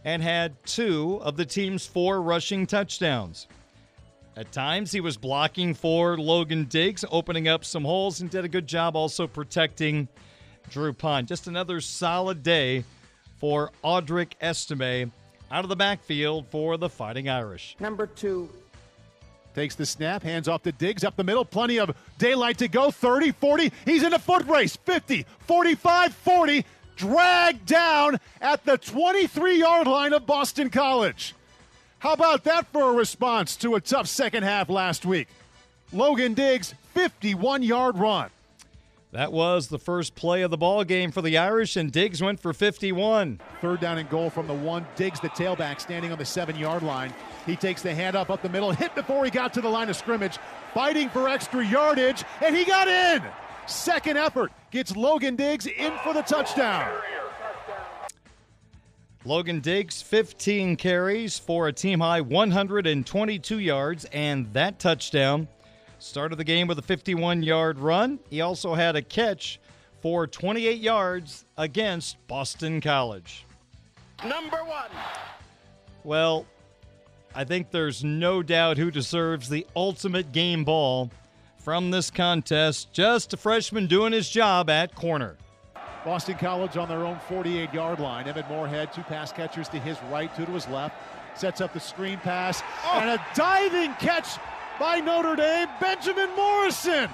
and 0.04 0.24
had 0.24 0.56
two 0.66 1.20
of 1.22 1.38
the 1.38 1.46
team's 1.46 1.86
four 1.86 2.20
rushing 2.20 2.66
touchdowns. 2.66 3.46
At 4.36 4.52
times, 4.52 4.92
he 4.92 5.02
was 5.02 5.18
blocking 5.18 5.76
for 5.76 6.18
Logan 6.18 6.66
Diggs, 6.66 7.06
opening 7.12 7.48
up 7.48 7.64
some 7.64 7.84
holes, 7.84 8.22
and 8.22 8.30
did 8.32 8.44
a 8.44 8.48
good 8.48 8.66
job 8.66 8.96
also 8.96 9.28
protecting 9.28 10.08
Drew 10.72 10.94
Pyne. 10.94 11.28
Just 11.28 11.46
another 11.46 11.80
solid 11.80 12.42
day 12.42 12.84
for 13.38 13.70
Audric 13.84 14.32
Estime 14.42 15.12
out 15.52 15.64
of 15.64 15.70
the 15.70 15.76
backfield 15.76 16.48
for 16.48 16.76
the 16.76 16.90
Fighting 16.90 17.30
Irish. 17.30 17.76
Number 17.80 18.08
two. 18.08 18.50
Takes 19.54 19.76
the 19.76 19.86
snap, 19.86 20.24
hands 20.24 20.48
off 20.48 20.64
to 20.64 20.72
Diggs 20.72 21.04
up 21.04 21.16
the 21.16 21.24
middle. 21.24 21.44
Plenty 21.44 21.80
of 21.80 21.96
daylight 22.18 22.58
to 22.60 22.68
go. 22.68 22.90
30, 22.90 23.32
40. 23.32 23.72
He's 23.86 24.04
in 24.04 24.14
a 24.14 24.20
foot 24.20 24.46
race. 24.48 24.78
50, 24.78 25.26
45, 25.40 26.14
40. 26.14 26.66
Dragged 26.96 27.66
down 27.66 28.20
at 28.40 28.64
the 28.64 28.78
23 28.78 29.60
yard 29.60 29.88
line 29.88 30.14
of 30.14 30.26
Boston 30.26 30.70
College. 30.70 31.34
How 32.00 32.14
about 32.14 32.46
that 32.46 32.68
for 32.72 32.92
a 32.92 32.94
response 32.94 33.56
to 33.58 33.76
a 33.76 33.82
tough 33.82 34.08
second 34.08 34.44
half 34.44 34.70
last 34.70 35.06
week? 35.06 35.28
Logan 35.92 36.34
Diggs, 36.34 36.74
51 36.94 37.64
yard 37.64 37.98
run. 37.98 38.30
That 39.12 39.34
was 39.34 39.68
the 39.68 39.78
first 39.78 40.16
play 40.16 40.42
of 40.42 40.52
the 40.52 40.58
ball 40.58 40.86
game 40.86 41.12
for 41.12 41.22
the 41.22 41.38
Irish, 41.38 41.76
and 41.76 41.92
Diggs 41.92 42.22
went 42.22 42.40
for 42.40 42.54
51. 42.54 43.42
Third 43.60 43.82
down 43.82 43.98
and 43.98 44.10
goal 44.10 44.30
from 44.30 44.48
the 44.48 44.54
one. 44.54 44.86
Diggs, 44.96 45.20
the 45.20 45.28
tailback, 45.30 45.82
standing 45.82 46.14
on 46.14 46.18
the 46.18 46.26
seven 46.26 46.56
yard 46.56 46.82
line. 46.82 47.14
He 47.46 47.56
takes 47.56 47.82
the 47.82 47.90
handoff 47.90 48.30
up 48.30 48.42
the 48.42 48.50
middle, 48.50 48.72
hit 48.72 48.94
before 48.96 49.26
he 49.26 49.32
got 49.32 49.54
to 49.54 49.62
the 49.62 49.70
line 49.70 49.90
of 49.90 49.96
scrimmage, 49.96 50.38
fighting 50.74 51.10
for 51.10 51.28
extra 51.28 51.66
yardage, 51.66 52.24
and 52.42 52.56
he 52.56 52.66
got 52.66 52.88
in. 52.88 53.24
Second 53.66 54.18
effort 54.18 54.52
gets 54.70 54.96
Logan 54.96 55.36
Diggs 55.36 55.66
in 55.66 55.94
for 56.04 56.14
the 56.14 56.22
touchdown. 56.22 57.02
Logan 59.24 59.60
Diggs, 59.60 60.02
15 60.02 60.76
carries 60.78 61.38
for 61.38 61.68
a 61.68 61.74
team 61.74 62.00
high 62.00 62.22
122 62.22 63.60
yards, 63.60 64.06
and 64.06 64.52
that 64.54 64.80
touchdown 64.80 65.48
started 66.00 66.38
the 66.38 66.44
game 66.44 66.68
with 66.68 66.80
a 66.80 66.82
51 66.82 67.44
yard 67.44 67.78
run. 67.78 68.20
He 68.30 68.42
also 68.42 68.74
had 68.74 68.96
a 68.96 69.02
catch 69.02 69.60
for 70.02 70.26
28 70.26 70.80
yards 70.80 71.46
against 71.58 72.18
Boston 72.28 72.82
College. 72.82 73.46
Number 74.26 74.64
one. 74.64 74.90
Well, 76.04 76.48
I 77.34 77.46
think 77.46 77.72
there's 77.72 78.04
no 78.04 78.44
doubt 78.44 78.78
who 78.78 78.92
deserves 78.92 79.48
the 79.48 79.66
ultimate 79.76 80.32
game 80.32 80.66
ball 80.66 81.10
from 81.58 81.92
this 81.92 82.12
contest. 82.12 82.92
Just 82.92 83.34
a 83.34 83.38
freshman 83.38 83.88
doing 83.88 84.12
his 84.12 84.30
job 84.30 84.70
at 84.70 84.94
corner. 84.96 85.38
Boston 86.04 86.36
College 86.36 86.78
on 86.78 86.90
their 86.90 87.06
own 87.06 87.20
48 87.30 87.74
yard 87.74 88.00
line. 88.00 88.28
Emmett 88.28 88.50
Morehead, 88.50 88.92
two 88.92 89.04
pass 89.04 89.32
catchers 89.32 89.70
to 89.70 89.80
his 89.80 89.98
right, 90.12 90.36
two 90.36 90.46
to 90.46 90.52
his 90.52 90.68
left. 90.68 90.96
Sets 91.36 91.62
up 91.62 91.74
the 91.74 91.80
screen 91.80 92.18
pass 92.18 92.62
oh. 92.86 93.00
and 93.00 93.10
a 93.10 93.26
diving 93.36 93.94
catch 93.94 94.38
by 94.80 95.00
Notre 95.00 95.36
Dame, 95.36 95.70
Benjamin 95.80 96.30
Morrison. 96.36 97.08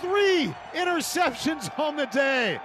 Three 0.00 0.54
interceptions 0.72 1.76
on 1.78 1.96
the 1.96 2.06
day. 2.06 2.58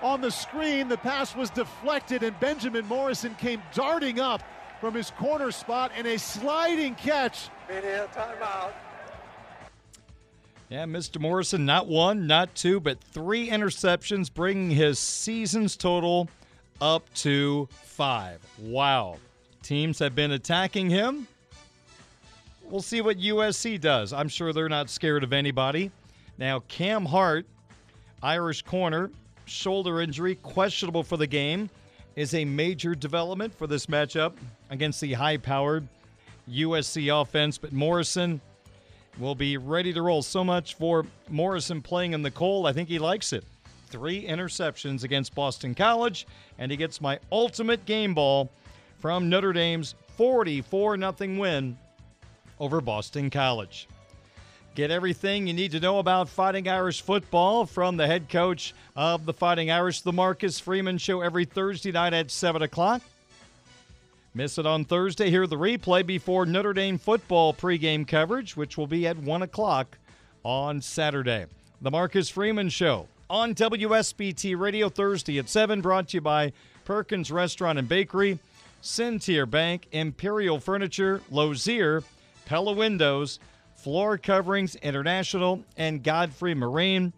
On 0.00 0.20
the 0.20 0.30
screen, 0.30 0.88
the 0.88 0.96
pass 0.96 1.34
was 1.34 1.50
deflected, 1.50 2.22
and 2.22 2.38
Benjamin 2.40 2.86
Morrison 2.86 3.34
came 3.34 3.62
darting 3.74 4.20
up 4.20 4.42
from 4.84 4.92
his 4.92 5.12
corner 5.12 5.50
spot 5.50 5.90
and 5.96 6.06
a 6.06 6.18
sliding 6.18 6.94
catch. 6.94 7.48
Media 7.70 8.06
timeout. 8.14 8.70
Yeah, 10.68 10.84
Mr. 10.84 11.18
Morrison, 11.18 11.64
not 11.64 11.86
one, 11.86 12.26
not 12.26 12.54
two, 12.54 12.80
but 12.80 13.00
three 13.00 13.48
interceptions, 13.48 14.30
bringing 14.30 14.68
his 14.68 14.98
season's 14.98 15.74
total 15.74 16.28
up 16.82 17.02
to 17.14 17.66
five. 17.84 18.40
Wow. 18.58 19.16
Teams 19.62 19.98
have 20.00 20.14
been 20.14 20.32
attacking 20.32 20.90
him. 20.90 21.28
We'll 22.64 22.82
see 22.82 23.00
what 23.00 23.16
USC 23.16 23.80
does. 23.80 24.12
I'm 24.12 24.28
sure 24.28 24.52
they're 24.52 24.68
not 24.68 24.90
scared 24.90 25.24
of 25.24 25.32
anybody. 25.32 25.92
Now, 26.36 26.60
Cam 26.68 27.06
Hart, 27.06 27.46
Irish 28.22 28.60
corner, 28.60 29.10
shoulder 29.46 30.02
injury, 30.02 30.34
questionable 30.34 31.04
for 31.04 31.16
the 31.16 31.26
game, 31.26 31.70
is 32.16 32.34
a 32.34 32.44
major 32.44 32.94
development 32.94 33.54
for 33.54 33.66
this 33.66 33.86
matchup 33.86 34.34
against 34.70 35.00
the 35.00 35.12
high 35.14 35.36
powered 35.36 35.86
USC 36.50 37.20
offense. 37.20 37.58
But 37.58 37.72
Morrison 37.72 38.40
will 39.18 39.34
be 39.34 39.56
ready 39.56 39.92
to 39.92 40.02
roll. 40.02 40.22
So 40.22 40.44
much 40.44 40.74
for 40.74 41.06
Morrison 41.28 41.82
playing 41.82 42.12
in 42.12 42.22
the 42.22 42.30
cold. 42.30 42.66
I 42.66 42.72
think 42.72 42.88
he 42.88 42.98
likes 42.98 43.32
it. 43.32 43.44
Three 43.88 44.26
interceptions 44.26 45.04
against 45.04 45.34
Boston 45.34 45.74
College, 45.74 46.26
and 46.58 46.70
he 46.70 46.76
gets 46.76 47.00
my 47.00 47.18
ultimate 47.30 47.84
game 47.86 48.14
ball 48.14 48.50
from 48.98 49.28
Notre 49.28 49.52
Dame's 49.52 49.94
44 50.16 50.96
0 50.98 51.14
win 51.38 51.78
over 52.58 52.80
Boston 52.80 53.30
College. 53.30 53.88
Get 54.74 54.90
everything 54.90 55.46
you 55.46 55.54
need 55.54 55.70
to 55.70 55.78
know 55.78 56.00
about 56.00 56.28
Fighting 56.28 56.66
Irish 56.66 57.00
football 57.00 57.64
from 57.64 57.96
the 57.96 58.08
head 58.08 58.28
coach 58.28 58.74
of 58.96 59.24
the 59.24 59.32
Fighting 59.32 59.70
Irish, 59.70 60.00
the 60.00 60.12
Marcus 60.12 60.58
Freeman 60.58 60.98
Show, 60.98 61.20
every 61.20 61.44
Thursday 61.44 61.92
night 61.92 62.12
at 62.12 62.28
7 62.28 62.60
o'clock. 62.60 63.00
Miss 64.34 64.58
it 64.58 64.66
on 64.66 64.84
Thursday. 64.84 65.30
Hear 65.30 65.46
the 65.46 65.54
replay 65.54 66.04
before 66.04 66.44
Notre 66.44 66.72
Dame 66.72 66.98
football 66.98 67.54
pregame 67.54 68.04
coverage, 68.04 68.56
which 68.56 68.76
will 68.76 68.88
be 68.88 69.06
at 69.06 69.16
1 69.16 69.42
o'clock 69.42 69.96
on 70.44 70.82
Saturday. 70.82 71.46
The 71.80 71.92
Marcus 71.92 72.28
Freeman 72.28 72.68
Show 72.68 73.06
on 73.30 73.54
WSBT 73.54 74.58
Radio 74.58 74.88
Thursday 74.88 75.38
at 75.38 75.48
7, 75.48 75.82
brought 75.82 76.08
to 76.08 76.16
you 76.16 76.20
by 76.20 76.52
Perkins 76.84 77.30
Restaurant 77.30 77.78
and 77.78 77.88
Bakery, 77.88 78.40
Centier 78.80 79.46
Bank, 79.46 79.86
Imperial 79.92 80.58
Furniture, 80.58 81.20
Lozier, 81.30 82.02
Pella 82.44 82.72
Windows, 82.72 83.38
Floor 83.84 84.16
Coverings 84.16 84.76
International, 84.76 85.62
and 85.76 86.02
Godfrey 86.02 86.54
Marine. 86.54 87.12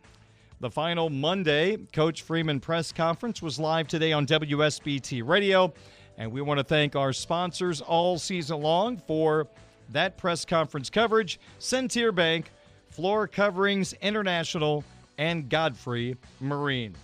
The 0.59 0.69
final 0.69 1.09
Monday 1.11 1.77
Coach 1.93 2.23
Freeman 2.23 2.59
press 2.59 2.91
conference 2.91 3.41
was 3.41 3.61
live 3.61 3.87
today 3.87 4.13
on 4.13 4.27
WSBT 4.27 5.25
Radio. 5.25 5.73
And 6.19 6.33
we 6.33 6.41
want 6.41 6.59
to 6.59 6.65
thank 6.65 6.97
our 6.97 7.13
sponsors 7.13 7.81
all 7.81 8.19
season 8.19 8.63
long 8.63 9.01
for 9.07 9.47
that 9.91 10.19
press 10.19 10.45
conference 10.45 10.91
coverage 10.91 11.39
Centier 11.61 12.11
Bank, 12.11 12.51
Floor 12.91 13.29
Coverings 13.29 13.93
International, 14.03 14.83
and 15.19 15.49
Godfrey 15.49 16.17
Marine. 16.41 16.97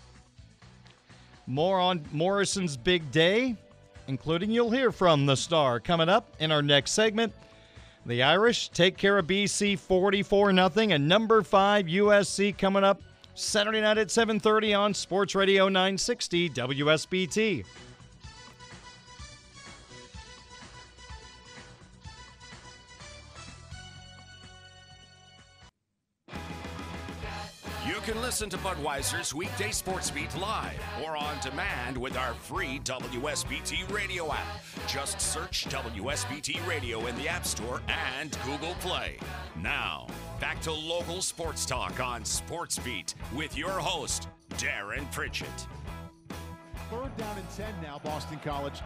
More 1.46 1.78
on 1.78 2.04
Morrison's 2.10 2.76
big 2.76 3.12
day, 3.12 3.54
including 4.08 4.50
you'll 4.50 4.72
hear 4.72 4.90
from 4.90 5.24
the 5.24 5.36
star 5.36 5.78
coming 5.78 6.08
up 6.08 6.34
in 6.40 6.50
our 6.50 6.62
next 6.62 6.94
segment. 6.94 7.32
The 8.04 8.22
Irish 8.22 8.68
take 8.70 8.96
care 8.96 9.16
of 9.18 9.28
BC 9.28 9.78
44 9.78 10.52
0 10.52 10.70
and 10.76 11.08
number 11.08 11.42
5 11.42 11.86
USC 11.86 12.56
coming 12.58 12.82
up 12.82 13.00
Saturday 13.34 13.80
night 13.80 13.96
at 13.96 14.08
7:30 14.08 14.76
on 14.76 14.92
Sports 14.92 15.36
Radio 15.36 15.68
960 15.68 16.50
WSBT. 16.50 17.64
Listen 28.42 28.58
to 28.58 28.66
Budweiser's 28.66 29.32
weekday 29.32 29.70
sports 29.70 30.10
beat 30.10 30.36
live 30.36 30.82
or 31.04 31.16
on 31.16 31.38
demand 31.40 31.96
with 31.96 32.16
our 32.16 32.34
free 32.34 32.80
WSBT 32.82 33.88
radio 33.92 34.32
app. 34.32 34.64
Just 34.88 35.20
search 35.20 35.66
WSBT 35.66 36.66
Radio 36.66 37.06
in 37.06 37.14
the 37.18 37.28
App 37.28 37.46
Store 37.46 37.80
and 38.18 38.36
Google 38.44 38.74
Play. 38.80 39.16
Now, 39.60 40.08
back 40.40 40.60
to 40.62 40.72
local 40.72 41.22
sports 41.22 41.64
talk 41.64 42.00
on 42.00 42.24
Sports 42.24 42.80
Beat 42.80 43.14
with 43.32 43.56
your 43.56 43.78
host, 43.78 44.26
Darren 44.54 45.08
Pritchett. 45.12 45.46
Third 46.90 47.16
down 47.16 47.38
and 47.38 47.50
10 47.56 47.72
now, 47.80 48.00
Boston 48.02 48.40
College 48.42 48.80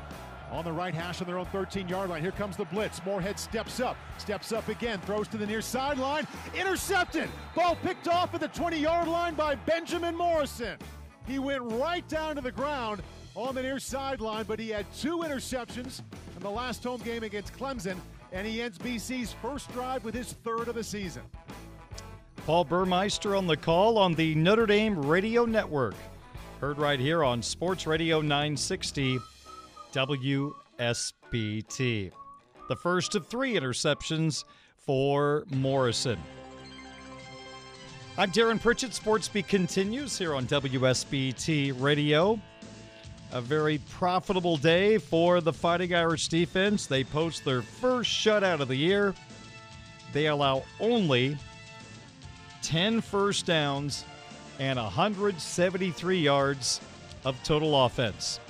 on 0.51 0.65
the 0.65 0.73
right 0.73 0.95
hash 0.95 1.21
on 1.21 1.27
their 1.27 1.39
own 1.39 1.47
13 1.47 1.89
yard 1.89 2.11
line. 2.11 2.23
Here 2.23 2.33
comes 2.33 2.57
the 2.57 2.65
blitz. 2.67 3.01
Morehead 3.05 3.39
steps 3.39 3.81
up, 3.81 3.97
steps 4.19 4.53
up 4.53 4.69
again, 4.69 5.01
throws 5.01 5.29
to 5.29 5.37
the 5.37 5.47
near 5.47 5.61
sideline. 5.61 6.27
Intercepted. 6.55 7.29
Ball 7.55 7.77
picked 7.77 8.09
off 8.09 8.35
at 8.35 8.41
the 8.41 8.49
20 8.49 8.79
yard 8.79 9.09
line 9.09 9.35
by 9.35 9.55
Benjamin 9.55 10.15
Morrison. 10.17 10.79
He 11.27 11.39
went 11.39 11.63
right 11.63 12.07
down 12.09 12.37
to 12.37 12.41
the 12.41 12.53
ground 12.53 13.03
on 13.35 13.55
the 13.55 13.63
near 13.63 13.79
sideline, 13.79 14.45
but 14.47 14.59
he 14.59 14.71
had 14.71 14.87
two 14.95 15.19
interceptions 15.19 16.01
in 16.37 16.43
the 16.43 16.51
last 16.51 16.83
home 16.85 17.01
game 17.03 17.23
against 17.23 17.53
Clemson, 17.55 17.97
and 18.33 18.47
he 18.47 18.63
ends 18.63 18.79
BC's 18.79 19.33
first 19.43 19.71
drive 19.73 20.05
with 20.05 20.15
his 20.15 20.33
third 20.33 20.69
of 20.69 20.75
the 20.75 20.85
season. 20.85 21.23
Paul 22.47 22.65
Burmeister 22.65 23.35
on 23.35 23.49
the 23.49 23.57
call 23.57 23.99
on 23.99 24.15
the 24.15 24.35
Notre 24.37 24.67
Dame 24.67 25.05
Radio 25.05 25.45
Network. 25.45 25.97
Heard 26.61 26.79
right 26.79 27.01
here 27.01 27.25
on 27.25 27.43
Sports 27.43 27.87
Radio 27.87 28.21
960 28.21 29.19
WSBT. 29.97 30.53
The 32.69 32.77
first 32.77 33.15
of 33.15 33.27
three 33.27 33.55
interceptions 33.55 34.45
for 34.77 35.47
Morrison. 35.51 36.19
I'm 38.19 38.31
Darren 38.31 38.61
Pritchett. 38.61 38.91
Sportsbeat 38.91 39.49
continues 39.49 40.19
here 40.19 40.35
on 40.35 40.47
WSBT 40.47 41.81
Radio. 41.81 42.39
A 43.33 43.41
very 43.41 43.79
profitable 43.89 44.59
day 44.59 44.99
for 44.99 45.41
the 45.41 45.53
Fighting 45.53 45.95
Irish 45.95 46.29
defense. 46.29 46.85
They 46.87 47.03
post 47.03 47.47
their 47.47 47.63
first 47.63 48.11
shutout 48.11 48.61
of 48.61 48.69
the 48.69 48.77
year. 48.77 49.15
They 50.13 50.27
allow 50.27 50.65
only 50.79 51.39
10 52.61 53.01
first 53.01 53.47
downs 53.47 54.05
and 54.59 54.79
173 54.79 56.19
yards 56.19 56.83
of 57.25 57.43
total 57.43 57.87
offense. 57.87 58.41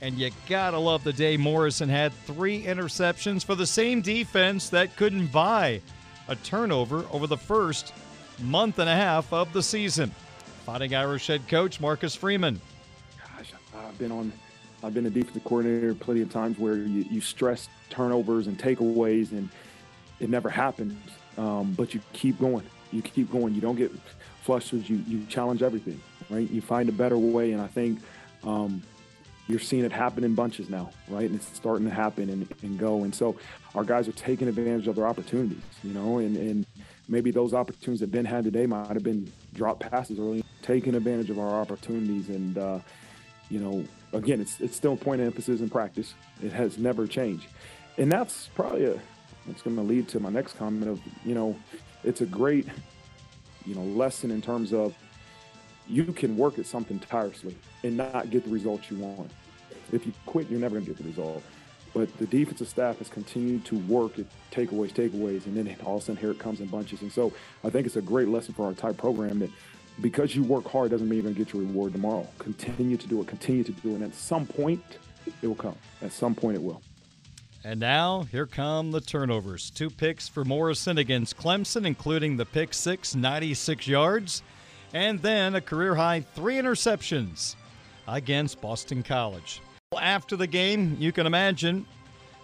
And 0.00 0.18
you 0.18 0.30
gotta 0.48 0.78
love 0.78 1.04
the 1.04 1.12
day 1.12 1.36
Morrison 1.36 1.88
had 1.88 2.12
three 2.12 2.62
interceptions 2.62 3.44
for 3.44 3.54
the 3.54 3.66
same 3.66 4.02
defense 4.02 4.68
that 4.70 4.94
couldn't 4.96 5.28
buy 5.28 5.80
a 6.28 6.36
turnover 6.36 7.04
over 7.10 7.26
the 7.26 7.36
first 7.36 7.94
month 8.40 8.78
and 8.78 8.88
a 8.88 8.94
half 8.94 9.32
of 9.32 9.52
the 9.52 9.62
season. 9.62 10.10
Fighting 10.64 10.94
Irish 10.94 11.26
head 11.28 11.48
coach 11.48 11.80
Marcus 11.80 12.14
Freeman. 12.14 12.60
Gosh, 13.18 13.52
I've 13.74 13.98
been 13.98 14.12
on, 14.12 14.32
I've 14.82 14.92
been 14.92 15.06
a 15.06 15.10
defensive 15.10 15.44
coordinator 15.44 15.94
plenty 15.94 16.20
of 16.20 16.30
times 16.30 16.58
where 16.58 16.76
you, 16.76 17.06
you 17.10 17.20
stress 17.20 17.68
turnovers 17.88 18.48
and 18.48 18.58
takeaways, 18.58 19.30
and 19.30 19.48
it 20.20 20.28
never 20.28 20.50
happens. 20.50 20.98
Um, 21.38 21.72
but 21.72 21.94
you 21.94 22.00
keep 22.12 22.38
going. 22.38 22.64
You 22.92 23.02
keep 23.02 23.30
going. 23.32 23.54
You 23.54 23.60
don't 23.60 23.76
get 23.76 23.92
flustered. 24.42 24.88
You 24.88 25.02
you 25.06 25.24
challenge 25.26 25.62
everything, 25.62 26.00
right? 26.28 26.50
You 26.50 26.60
find 26.60 26.88
a 26.88 26.92
better 26.92 27.16
way, 27.16 27.52
and 27.52 27.62
I 27.62 27.66
think. 27.66 28.00
Um, 28.44 28.82
you're 29.48 29.60
seeing 29.60 29.84
it 29.84 29.92
happen 29.92 30.24
in 30.24 30.34
bunches 30.34 30.68
now, 30.68 30.90
right? 31.08 31.26
And 31.26 31.36
it's 31.36 31.46
starting 31.54 31.86
to 31.86 31.94
happen 31.94 32.30
and, 32.30 32.48
and 32.62 32.78
go. 32.78 33.04
And 33.04 33.14
so 33.14 33.36
our 33.74 33.84
guys 33.84 34.08
are 34.08 34.12
taking 34.12 34.48
advantage 34.48 34.88
of 34.88 34.96
their 34.96 35.06
opportunities, 35.06 35.62
you 35.84 35.92
know, 35.92 36.18
and, 36.18 36.36
and 36.36 36.66
maybe 37.08 37.30
those 37.30 37.54
opportunities 37.54 38.00
that 38.00 38.10
Ben 38.10 38.24
had 38.24 38.44
today 38.44 38.66
might 38.66 38.88
have 38.88 39.04
been 39.04 39.32
drop 39.54 39.78
passes 39.78 40.18
early, 40.18 40.44
taking 40.62 40.94
advantage 40.94 41.30
of 41.30 41.38
our 41.38 41.60
opportunities. 41.60 42.28
And, 42.28 42.58
uh, 42.58 42.78
you 43.48 43.60
know, 43.60 43.84
again, 44.12 44.40
it's, 44.40 44.60
it's 44.60 44.76
still 44.76 44.94
a 44.94 44.96
point 44.96 45.20
of 45.20 45.28
emphasis 45.28 45.60
in 45.60 45.70
practice. 45.70 46.14
It 46.42 46.52
has 46.52 46.78
never 46.78 47.06
changed. 47.06 47.46
And 47.98 48.10
that's 48.10 48.48
probably 48.54 48.86
a, 48.86 49.00
that's 49.46 49.62
going 49.62 49.76
to 49.76 49.82
lead 49.82 50.08
to 50.08 50.20
my 50.20 50.30
next 50.30 50.58
comment 50.58 50.90
of, 50.90 51.00
you 51.24 51.34
know, 51.34 51.56
it's 52.02 52.20
a 52.20 52.26
great, 52.26 52.66
you 53.64 53.76
know, 53.76 53.82
lesson 53.82 54.32
in 54.32 54.42
terms 54.42 54.72
of 54.72 54.94
you 55.88 56.04
can 56.12 56.36
work 56.36 56.58
at 56.58 56.66
something 56.66 56.98
tirelessly 56.98 57.56
and 57.82 57.96
not 57.96 58.30
get 58.30 58.44
the 58.44 58.50
results 58.50 58.90
you 58.90 58.98
want. 58.98 59.30
If 59.92 60.06
you 60.06 60.12
quit, 60.26 60.50
you're 60.50 60.60
never 60.60 60.74
going 60.74 60.86
to 60.86 60.92
get 60.92 60.98
the 60.98 61.08
result. 61.08 61.42
But 61.94 62.14
the 62.18 62.26
defensive 62.26 62.68
staff 62.68 62.98
has 62.98 63.08
continued 63.08 63.64
to 63.66 63.78
work 63.86 64.18
at 64.18 64.26
takeaways, 64.50 64.92
takeaways, 64.92 65.46
and 65.46 65.56
then 65.56 65.74
all 65.84 65.96
of 65.96 66.02
a 66.02 66.04
sudden 66.04 66.20
here 66.20 66.30
it 66.30 66.38
comes 66.38 66.60
in 66.60 66.66
bunches. 66.66 67.02
And 67.02 67.10
so 67.10 67.32
I 67.64 67.70
think 67.70 67.86
it's 67.86 67.96
a 67.96 68.02
great 68.02 68.28
lesson 68.28 68.52
for 68.52 68.66
our 68.66 68.74
type 68.74 68.98
program 68.98 69.38
that 69.38 69.50
because 70.00 70.36
you 70.36 70.42
work 70.42 70.68
hard 70.68 70.90
doesn't 70.90 71.08
mean 71.08 71.16
you're 71.16 71.22
going 71.22 71.34
to 71.34 71.44
get 71.44 71.54
your 71.54 71.62
reward 71.62 71.92
tomorrow. 71.92 72.28
Continue 72.38 72.98
to 72.98 73.06
do 73.06 73.20
it, 73.22 73.26
continue 73.26 73.64
to 73.64 73.72
do 73.72 73.92
it. 73.92 73.94
And 73.94 74.04
at 74.04 74.14
some 74.14 74.46
point, 74.46 74.82
it 75.26 75.46
will 75.46 75.54
come. 75.54 75.76
At 76.02 76.12
some 76.12 76.34
point, 76.34 76.56
it 76.56 76.62
will. 76.62 76.82
And 77.64 77.80
now, 77.80 78.24
here 78.30 78.46
come 78.46 78.92
the 78.92 79.00
turnovers. 79.00 79.70
Two 79.70 79.90
picks 79.90 80.28
for 80.28 80.44
Morrison 80.44 80.98
against 80.98 81.36
Clemson, 81.36 81.86
including 81.86 82.36
the 82.36 82.44
pick 82.44 82.74
six, 82.74 83.14
96 83.14 83.88
yards 83.88 84.42
and 84.92 85.20
then 85.20 85.54
a 85.54 85.60
career 85.60 85.94
high 85.94 86.20
three 86.20 86.56
interceptions 86.56 87.56
against 88.08 88.60
Boston 88.60 89.02
College. 89.02 89.60
After 90.00 90.36
the 90.36 90.46
game, 90.46 90.96
you 90.98 91.12
can 91.12 91.26
imagine 91.26 91.86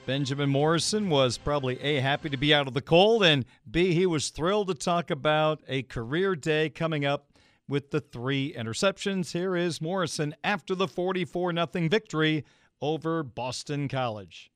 Benjamin 0.06 0.50
Morrison 0.50 1.08
was 1.08 1.38
probably 1.38 1.80
A, 1.80 2.00
happy 2.00 2.28
to 2.28 2.36
be 2.36 2.52
out 2.52 2.66
of 2.66 2.74
the 2.74 2.80
cold, 2.80 3.22
and 3.22 3.44
B, 3.70 3.94
he 3.94 4.06
was 4.06 4.30
thrilled 4.30 4.68
to 4.68 4.74
talk 4.74 5.10
about 5.10 5.60
a 5.68 5.82
career 5.82 6.34
day 6.34 6.70
coming 6.70 7.04
up 7.04 7.32
with 7.68 7.90
the 7.90 8.00
three 8.00 8.52
interceptions. 8.52 9.32
Here 9.32 9.56
is 9.56 9.80
Morrison 9.80 10.34
after 10.42 10.74
the 10.74 10.88
44 10.88 11.52
0 11.52 11.88
victory 11.88 12.44
over 12.80 13.22
Boston 13.22 13.88
College. 13.88 14.50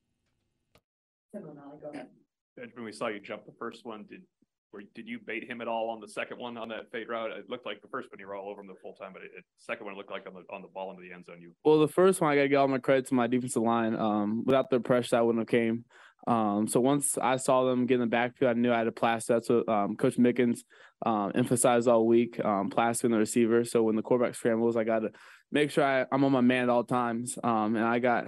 Benjamin, 2.57 2.83
we 2.83 2.91
saw 2.91 3.07
you 3.07 3.19
jump 3.19 3.45
the 3.45 3.53
first 3.57 3.85
one. 3.85 4.05
Did 4.09 4.23
where 4.71 4.83
did 4.95 5.07
you 5.07 5.19
bait 5.25 5.49
him 5.49 5.61
at 5.61 5.67
all 5.67 5.89
on 5.89 5.99
the 5.99 6.07
second 6.07 6.37
one 6.37 6.57
on 6.57 6.69
that 6.69 6.91
fade 6.91 7.07
route? 7.07 7.31
It 7.31 7.49
looked 7.49 7.65
like 7.65 7.81
the 7.81 7.87
first 7.87 8.11
one 8.11 8.19
you 8.19 8.27
were 8.27 8.35
all 8.35 8.49
over 8.49 8.61
him 8.61 8.67
the 8.67 8.75
full 8.81 8.93
time, 8.93 9.11
but 9.13 9.21
it, 9.23 9.31
second 9.59 9.85
one 9.85 9.95
looked 9.95 10.11
like 10.11 10.27
on 10.27 10.33
the 10.33 10.43
on 10.53 10.61
the 10.61 10.67
ball 10.67 10.91
into 10.91 11.01
the 11.01 11.13
end 11.13 11.25
zone. 11.25 11.41
You 11.41 11.53
well, 11.63 11.79
the 11.79 11.87
first 11.87 12.21
one 12.21 12.31
I 12.31 12.35
got 12.35 12.43
to 12.43 12.49
give 12.49 12.59
all 12.59 12.67
my 12.67 12.77
credit 12.77 13.07
to 13.07 13.13
my 13.13 13.27
defensive 13.27 13.63
line. 13.63 13.95
Um, 13.95 14.43
without 14.45 14.69
their 14.69 14.79
pressure, 14.79 15.15
that 15.15 15.25
wouldn't 15.25 15.41
have 15.41 15.47
came. 15.47 15.85
Um, 16.27 16.67
so 16.67 16.81
once 16.81 17.17
I 17.17 17.37
saw 17.37 17.63
them 17.63 17.85
get 17.85 17.95
in 17.95 18.01
the 18.01 18.07
backfield, 18.07 18.51
I 18.51 18.59
knew 18.59 18.73
I 18.73 18.79
had 18.79 18.83
to 18.83 18.91
plaster. 18.91 19.33
That's 19.33 19.49
what 19.49 19.69
um, 19.69 19.95
Coach 19.95 20.17
Mickens 20.17 20.59
um, 21.05 21.31
emphasized 21.33 21.87
all 21.87 22.05
week, 22.05 22.43
um, 22.43 22.69
plastering 22.69 23.13
the 23.13 23.19
receiver. 23.19 23.63
So 23.63 23.83
when 23.83 23.95
the 23.95 24.01
quarterback 24.01 24.35
scrambles, 24.35 24.75
I 24.75 24.83
got 24.83 24.99
to 24.99 25.11
make 25.51 25.71
sure 25.71 25.85
I, 25.85 26.05
I'm 26.11 26.25
on 26.25 26.33
my 26.33 26.41
man 26.41 26.63
at 26.63 26.69
all 26.69 26.83
times. 26.83 27.37
Um, 27.41 27.77
and 27.77 27.85
I 27.85 27.99
got, 27.99 28.25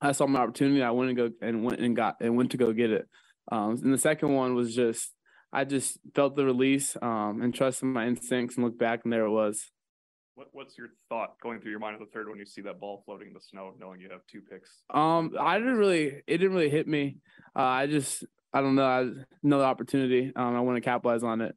I 0.00 0.10
saw 0.10 0.26
my 0.26 0.40
opportunity. 0.40 0.82
I 0.82 0.90
went 0.90 1.10
and 1.10 1.16
go 1.16 1.30
and 1.40 1.64
went 1.64 1.80
and 1.80 1.94
got 1.94 2.16
and 2.20 2.36
went 2.36 2.50
to 2.50 2.56
go 2.56 2.72
get 2.72 2.90
it. 2.90 3.06
Um, 3.50 3.78
and 3.82 3.92
the 3.92 3.98
second 3.98 4.32
one 4.34 4.54
was 4.54 4.74
just 4.74 5.12
I 5.52 5.64
just 5.64 5.98
felt 6.14 6.36
the 6.36 6.44
release 6.44 6.96
um, 7.00 7.40
and 7.42 7.54
trusted 7.54 7.88
my 7.88 8.06
instincts 8.06 8.56
and 8.56 8.64
looked 8.64 8.78
back 8.78 9.00
and 9.04 9.12
there 9.12 9.24
it 9.24 9.30
was. 9.30 9.70
What, 10.34 10.48
what's 10.52 10.76
your 10.76 10.88
thought 11.08 11.40
going 11.42 11.60
through 11.60 11.70
your 11.70 11.80
mind 11.80 11.94
at 11.94 12.00
the 12.00 12.12
third 12.12 12.28
when 12.28 12.38
you 12.38 12.44
see 12.44 12.60
that 12.62 12.78
ball 12.78 13.02
floating 13.06 13.28
in 13.28 13.32
the 13.32 13.40
snow, 13.40 13.72
knowing 13.80 14.00
you 14.00 14.10
have 14.10 14.20
two 14.30 14.42
picks? 14.42 14.70
Um, 14.92 15.32
I 15.40 15.58
didn't 15.58 15.78
really, 15.78 16.22
it 16.26 16.38
didn't 16.38 16.52
really 16.52 16.68
hit 16.68 16.86
me. 16.86 17.18
Uh, 17.56 17.62
I 17.62 17.86
just, 17.86 18.24
I 18.52 18.60
don't 18.60 18.74
know, 18.74 18.84
I 18.84 19.04
know 19.42 19.58
the 19.58 19.64
opportunity. 19.64 20.32
Um, 20.36 20.54
I 20.54 20.60
want 20.60 20.76
to 20.76 20.82
capitalize 20.82 21.22
on 21.22 21.40
it. 21.40 21.54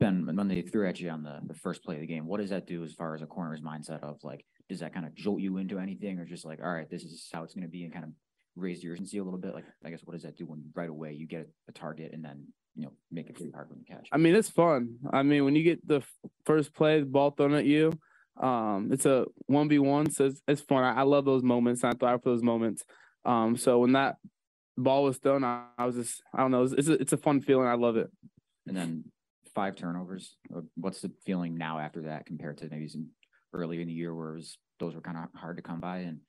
Ben, 0.00 0.24
when 0.34 0.48
they 0.48 0.62
threw 0.62 0.88
at 0.88 0.98
you 0.98 1.10
on 1.10 1.22
the, 1.22 1.40
the 1.46 1.54
first 1.54 1.84
play 1.84 1.96
of 1.96 2.00
the 2.00 2.06
game, 2.06 2.26
what 2.26 2.40
does 2.40 2.50
that 2.50 2.66
do 2.66 2.82
as 2.84 2.94
far 2.94 3.14
as 3.14 3.22
a 3.22 3.26
corner's 3.26 3.60
mindset 3.60 4.02
of 4.02 4.16
like, 4.24 4.46
does 4.68 4.80
that 4.80 4.94
kind 4.94 5.04
of 5.04 5.14
jolt 5.14 5.40
you 5.40 5.58
into 5.58 5.78
anything 5.78 6.18
or 6.18 6.24
just 6.24 6.46
like, 6.46 6.60
all 6.60 6.72
right, 6.72 6.88
this 6.88 7.02
is 7.02 7.28
how 7.32 7.42
it's 7.42 7.54
going 7.54 7.66
to 7.66 7.70
be 7.70 7.84
and 7.84 7.92
kind 7.92 8.06
of 8.06 8.12
raise 8.56 8.82
the 8.82 8.88
urgency 8.88 9.18
a 9.18 9.24
little 9.24 9.38
bit? 9.38 9.54
Like, 9.54 9.64
I 9.84 9.90
guess, 9.90 10.00
what 10.04 10.14
does 10.14 10.22
that 10.22 10.36
do 10.36 10.46
when 10.46 10.64
right 10.74 10.90
away 10.90 11.12
you 11.12 11.26
get 11.26 11.48
a 11.68 11.72
target 11.72 12.12
and 12.12 12.24
then, 12.24 12.46
you 12.74 12.84
know, 12.84 12.92
make 13.10 13.28
it 13.28 13.36
pretty 13.36 13.52
hard 13.52 13.70
when 13.70 13.78
you 13.78 13.84
catch? 13.84 14.08
I 14.12 14.18
mean, 14.18 14.34
it's 14.34 14.50
fun. 14.50 14.96
I 15.12 15.22
mean, 15.22 15.44
when 15.44 15.56
you 15.56 15.62
get 15.62 15.86
the 15.86 16.02
first 16.44 16.74
play, 16.74 17.00
the 17.00 17.06
ball 17.06 17.30
thrown 17.30 17.54
at 17.54 17.64
you, 17.64 17.92
um, 18.40 18.90
it's 18.92 19.06
a 19.06 19.26
1v1, 19.50 20.12
so 20.12 20.26
it's, 20.26 20.40
it's 20.48 20.60
fun. 20.62 20.82
I, 20.82 21.00
I, 21.00 21.02
love 21.02 21.24
those 21.24 21.42
moments. 21.42 21.84
I 21.84 21.92
thrive 21.92 22.22
for 22.22 22.30
those 22.30 22.42
moments. 22.42 22.82
Um, 23.24 23.56
so 23.56 23.80
when 23.80 23.92
that 23.92 24.16
ball 24.76 25.04
was 25.04 25.18
thrown, 25.18 25.44
I, 25.44 25.66
I 25.76 25.84
was 25.84 25.96
just, 25.96 26.22
I 26.34 26.40
don't 26.40 26.50
know, 26.50 26.62
it's, 26.62 26.72
it's, 26.72 26.88
a, 26.88 26.92
it's 26.94 27.12
a 27.12 27.18
fun 27.18 27.42
feeling. 27.42 27.66
I 27.66 27.74
love 27.74 27.96
it. 27.96 28.10
And 28.66 28.76
then 28.76 29.04
five 29.54 29.76
turnovers. 29.76 30.36
What's 30.76 31.00
the 31.00 31.12
feeling 31.26 31.56
now 31.56 31.78
after 31.78 32.02
that 32.02 32.26
compared 32.26 32.58
to 32.58 32.68
maybe 32.70 32.88
some 32.88 33.08
earlier 33.52 33.80
in 33.80 33.88
the 33.88 33.92
year 33.92 34.14
where 34.14 34.30
it 34.32 34.36
was, 34.36 34.56
those 34.80 34.94
were 34.94 35.02
kind 35.02 35.18
of 35.18 35.38
hard 35.38 35.58
to 35.58 35.62
come 35.62 35.80
by? 35.80 35.98
And 35.98 36.20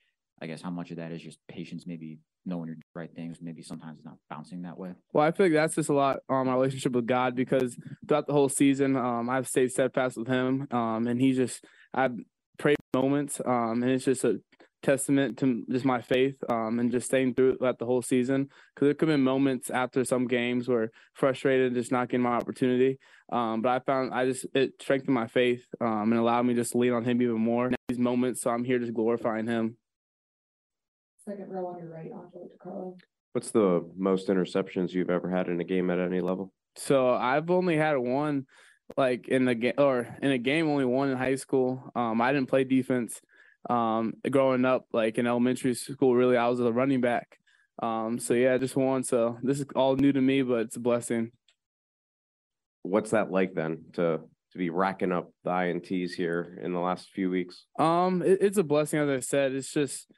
I 0.42 0.48
guess 0.48 0.62
how 0.62 0.70
much 0.70 0.92
of 0.92 0.98
that 0.98 1.12
is 1.12 1.22
just 1.22 1.40
patience, 1.48 1.86
maybe 1.88 2.20
knowing 2.46 2.68
your 2.68 2.78
right 2.96 3.14
things, 3.16 3.38
maybe 3.42 3.62
sometimes 3.62 4.00
it's 4.00 4.06
not 4.06 4.18
bouncing 4.30 4.64
that 4.64 4.78
way. 4.78 4.94
Well, 5.14 5.26
I 5.26 5.32
feel 5.32 5.46
like 5.46 5.54
that's 5.54 5.76
just 5.76 5.90
a 5.90 5.94
lot 5.94 6.20
on 6.28 6.48
my 6.48 6.54
relationship 6.54 6.92
with 6.92 7.08
God 7.08 7.36
because 7.36 7.78
throughout 8.08 8.28
the 8.28 8.34
whole 8.34 8.50
season, 8.50 8.98
um, 8.98 9.30
I've 9.30 9.48
stayed 9.48 9.72
steadfast 9.72 10.18
with 10.18 10.28
Him, 10.28 10.68
um, 10.72 11.08
and 11.08 11.22
He 11.22 11.32
just 11.32 11.64
I've 11.94 12.16
prayed 12.58 12.78
moments, 12.94 13.40
um, 13.46 13.84
and 13.84 13.92
it's 13.92 14.06
just 14.06 14.24
a 14.24 14.40
testament 14.84 15.38
to 15.38 15.64
just 15.72 15.86
my 15.86 16.02
faith 16.02 16.36
um, 16.50 16.78
and 16.80 16.92
just 16.92 17.08
staying 17.08 17.34
through 17.34 17.58
it 17.62 17.80
the 17.80 17.86
whole 17.86 18.02
season. 18.02 18.50
Because 18.76 18.88
there 18.88 18.94
could 18.94 19.08
been 19.08 19.24
moments 19.24 19.70
after 19.70 20.04
some 20.04 20.28
games 20.28 20.68
where 20.68 20.92
frustrated, 21.14 21.74
just 21.74 21.92
not 21.92 22.10
getting 22.10 22.24
my 22.24 22.36
opportunity. 22.36 23.00
Um, 23.32 23.62
but 23.62 23.70
I 23.70 23.80
found 23.80 24.14
I 24.14 24.26
just 24.26 24.46
it 24.54 24.74
strengthened 24.82 25.16
my 25.16 25.28
faith 25.28 25.66
um, 25.80 26.12
and 26.12 26.20
allowed 26.20 26.44
me 26.44 26.54
just 26.54 26.74
to 26.74 26.78
lean 26.78 26.94
on 26.94 27.06
Him 27.06 27.22
even 27.22 27.40
more 27.40 27.72
these 27.88 27.98
moments. 27.98 28.42
So 28.42 28.52
I'm 28.52 28.64
here 28.64 28.80
just 28.80 28.94
glorifying 28.94 29.48
Him. 29.48 29.78
Second 31.28 31.50
row 31.50 31.68
on 31.68 31.80
your 31.80 31.90
right, 31.90 32.12
Angelo 32.12 32.50
DiCarlo. 32.58 33.00
What's 33.32 33.52
the 33.52 33.90
most 33.96 34.28
interceptions 34.28 34.92
you've 34.92 35.10
ever 35.10 35.30
had 35.30 35.48
in 35.48 35.60
a 35.62 35.64
game 35.64 35.90
at 35.90 36.00
any 36.00 36.20
level? 36.20 36.52
So 36.76 37.12
I've 37.12 37.50
only 37.50 37.78
had 37.78 37.98
one, 37.98 38.46
like 38.98 39.28
in 39.30 39.46
the 39.46 39.56
game 39.56 39.74
or 39.78 40.16
in 40.22 40.32
a 40.32 40.38
game, 40.38 40.68
only 40.68 40.86
one 40.86 41.10
in 41.10 41.18
high 41.18 41.36
school. 41.36 41.92
Um, 41.96 42.22
I 42.22 42.34
didn't 42.34 42.50
play 42.50 42.64
defense. 42.66 43.22
Um, 43.70 44.16
growing 44.30 44.66
up, 44.66 44.88
like 44.92 45.18
in 45.18 45.26
elementary 45.26 45.74
school, 45.76 46.14
really, 46.14 46.36
I 46.36 46.48
was 46.50 46.60
a 46.60 46.72
running 46.72 47.00
back. 47.00 47.40
Um, 47.82 48.20
so 48.20 48.34
yeah, 48.34 48.58
just 48.58 48.76
one. 48.76 49.04
So 49.04 49.38
this 49.42 49.60
is 49.60 49.66
all 49.76 49.96
new 49.96 50.12
to 50.12 50.22
me, 50.22 50.42
but 50.42 50.62
it's 50.62 50.76
a 50.76 50.82
blessing. 50.82 51.32
What's 52.82 53.12
that 53.12 53.32
like 53.32 53.54
then 53.54 53.86
to 53.94 54.20
to 54.52 54.58
be 54.58 54.70
racking 54.70 55.12
up 55.14 55.32
the 55.44 55.52
ints 55.52 56.12
here 56.12 56.60
in 56.62 56.74
the 56.74 56.80
last 56.80 57.10
few 57.12 57.30
weeks? 57.30 57.66
Um, 57.80 58.22
it, 58.22 58.40
it's 58.42 58.58
a 58.58 58.64
blessing, 58.64 59.00
as 59.00 59.10
I 59.10 59.20
said. 59.22 59.54
It's 59.54 59.72
just 59.72 60.12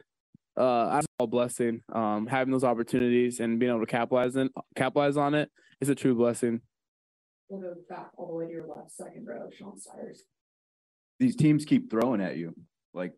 uh, 0.57 1.01
a 1.19 1.27
blessing. 1.27 1.81
Um, 1.93 2.27
having 2.27 2.51
those 2.51 2.63
opportunities 2.63 3.39
and 3.39 3.59
being 3.59 3.71
able 3.71 3.81
to 3.81 3.85
capitalize 3.85 4.35
in 4.35 4.49
capitalize 4.75 5.17
on 5.17 5.33
it 5.33 5.49
is 5.81 5.89
a 5.89 5.95
true 5.95 6.15
blessing. 6.15 6.61
We'll 7.49 7.61
go 7.61 7.75
back 7.89 8.09
all 8.17 8.27
the 8.27 8.33
way 8.33 8.45
to 8.47 8.51
your 8.51 8.67
left, 8.67 8.91
second 8.91 9.27
row, 9.27 9.49
Sean 9.55 9.79
Sires. 9.79 10.23
These 11.19 11.35
teams 11.35 11.63
keep 11.63 11.89
throwing 11.89 12.21
at 12.21 12.37
you. 12.37 12.53
Like, 12.93 13.13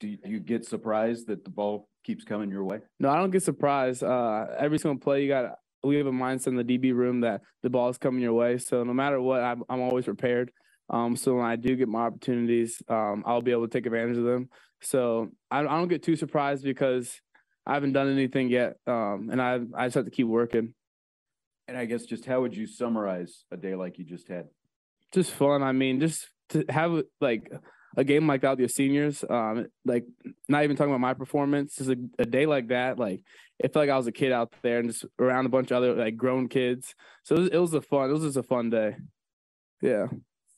do 0.00 0.08
you, 0.08 0.18
do 0.18 0.30
you 0.30 0.40
get 0.40 0.66
surprised 0.66 1.28
that 1.28 1.44
the 1.44 1.50
ball 1.50 1.88
keeps 2.04 2.24
coming 2.24 2.50
your 2.50 2.64
way? 2.64 2.80
No, 3.00 3.08
I 3.08 3.16
don't 3.16 3.30
get 3.30 3.42
surprised. 3.42 4.02
Uh, 4.02 4.46
every 4.58 4.78
single 4.78 5.00
play, 5.00 5.22
you 5.22 5.28
got 5.28 5.56
we 5.82 5.96
have 5.96 6.06
a 6.06 6.12
mindset 6.12 6.48
in 6.48 6.56
the 6.56 6.64
DB 6.64 6.94
room 6.94 7.20
that 7.20 7.42
the 7.62 7.70
ball 7.70 7.88
is 7.88 7.98
coming 7.98 8.22
your 8.22 8.32
way. 8.32 8.58
So 8.58 8.84
no 8.84 8.94
matter 8.94 9.20
what, 9.20 9.42
I'm, 9.42 9.62
I'm 9.68 9.80
always 9.80 10.06
prepared. 10.06 10.50
Um, 10.90 11.16
so 11.16 11.34
when 11.36 11.44
I 11.44 11.56
do 11.56 11.76
get 11.76 11.88
my 11.88 12.02
opportunities, 12.06 12.82
um, 12.88 13.22
I'll 13.26 13.42
be 13.42 13.52
able 13.52 13.66
to 13.66 13.72
take 13.72 13.86
advantage 13.86 14.18
of 14.18 14.24
them. 14.24 14.48
So 14.84 15.30
I, 15.50 15.60
I 15.60 15.62
don't 15.62 15.88
get 15.88 16.02
too 16.02 16.16
surprised 16.16 16.64
because 16.64 17.20
I 17.66 17.74
haven't 17.74 17.92
done 17.92 18.12
anything 18.12 18.48
yet, 18.48 18.76
um, 18.86 19.28
and 19.32 19.40
I 19.40 19.60
I 19.74 19.86
just 19.86 19.94
have 19.94 20.04
to 20.04 20.10
keep 20.10 20.26
working. 20.26 20.74
And 21.66 21.78
I 21.78 21.86
guess 21.86 22.04
just 22.04 22.26
how 22.26 22.42
would 22.42 22.54
you 22.54 22.66
summarize 22.66 23.44
a 23.50 23.56
day 23.56 23.74
like 23.74 23.98
you 23.98 24.04
just 24.04 24.28
had? 24.28 24.48
Just 25.12 25.30
fun. 25.30 25.62
I 25.62 25.72
mean, 25.72 25.98
just 25.98 26.28
to 26.50 26.64
have 26.68 27.02
like 27.20 27.50
a 27.96 28.04
game 28.04 28.26
like 28.26 28.42
that 28.42 28.50
with 28.50 28.58
your 28.58 28.68
seniors, 28.68 29.24
um, 29.28 29.66
like 29.84 30.04
not 30.48 30.64
even 30.64 30.76
talking 30.76 30.90
about 30.90 31.00
my 31.00 31.14
performance, 31.14 31.76
just 31.76 31.90
a, 31.90 31.96
a, 32.18 32.24
day 32.24 32.44
like 32.44 32.68
that, 32.68 32.98
like 32.98 33.22
it 33.58 33.72
felt 33.72 33.84
like 33.84 33.90
I 33.90 33.96
was 33.96 34.06
a 34.06 34.12
kid 34.12 34.32
out 34.32 34.52
there 34.62 34.80
and 34.80 34.90
just 34.90 35.04
around 35.18 35.46
a 35.46 35.48
bunch 35.50 35.70
of 35.70 35.78
other 35.78 35.94
like 35.94 36.16
grown 36.16 36.48
kids. 36.48 36.94
So 37.22 37.36
it 37.36 37.38
was, 37.38 37.48
it 37.50 37.58
was 37.58 37.74
a 37.74 37.80
fun. 37.80 38.10
It 38.10 38.12
was 38.12 38.22
just 38.22 38.36
a 38.36 38.42
fun 38.42 38.70
day. 38.70 38.96
Yeah. 39.80 40.06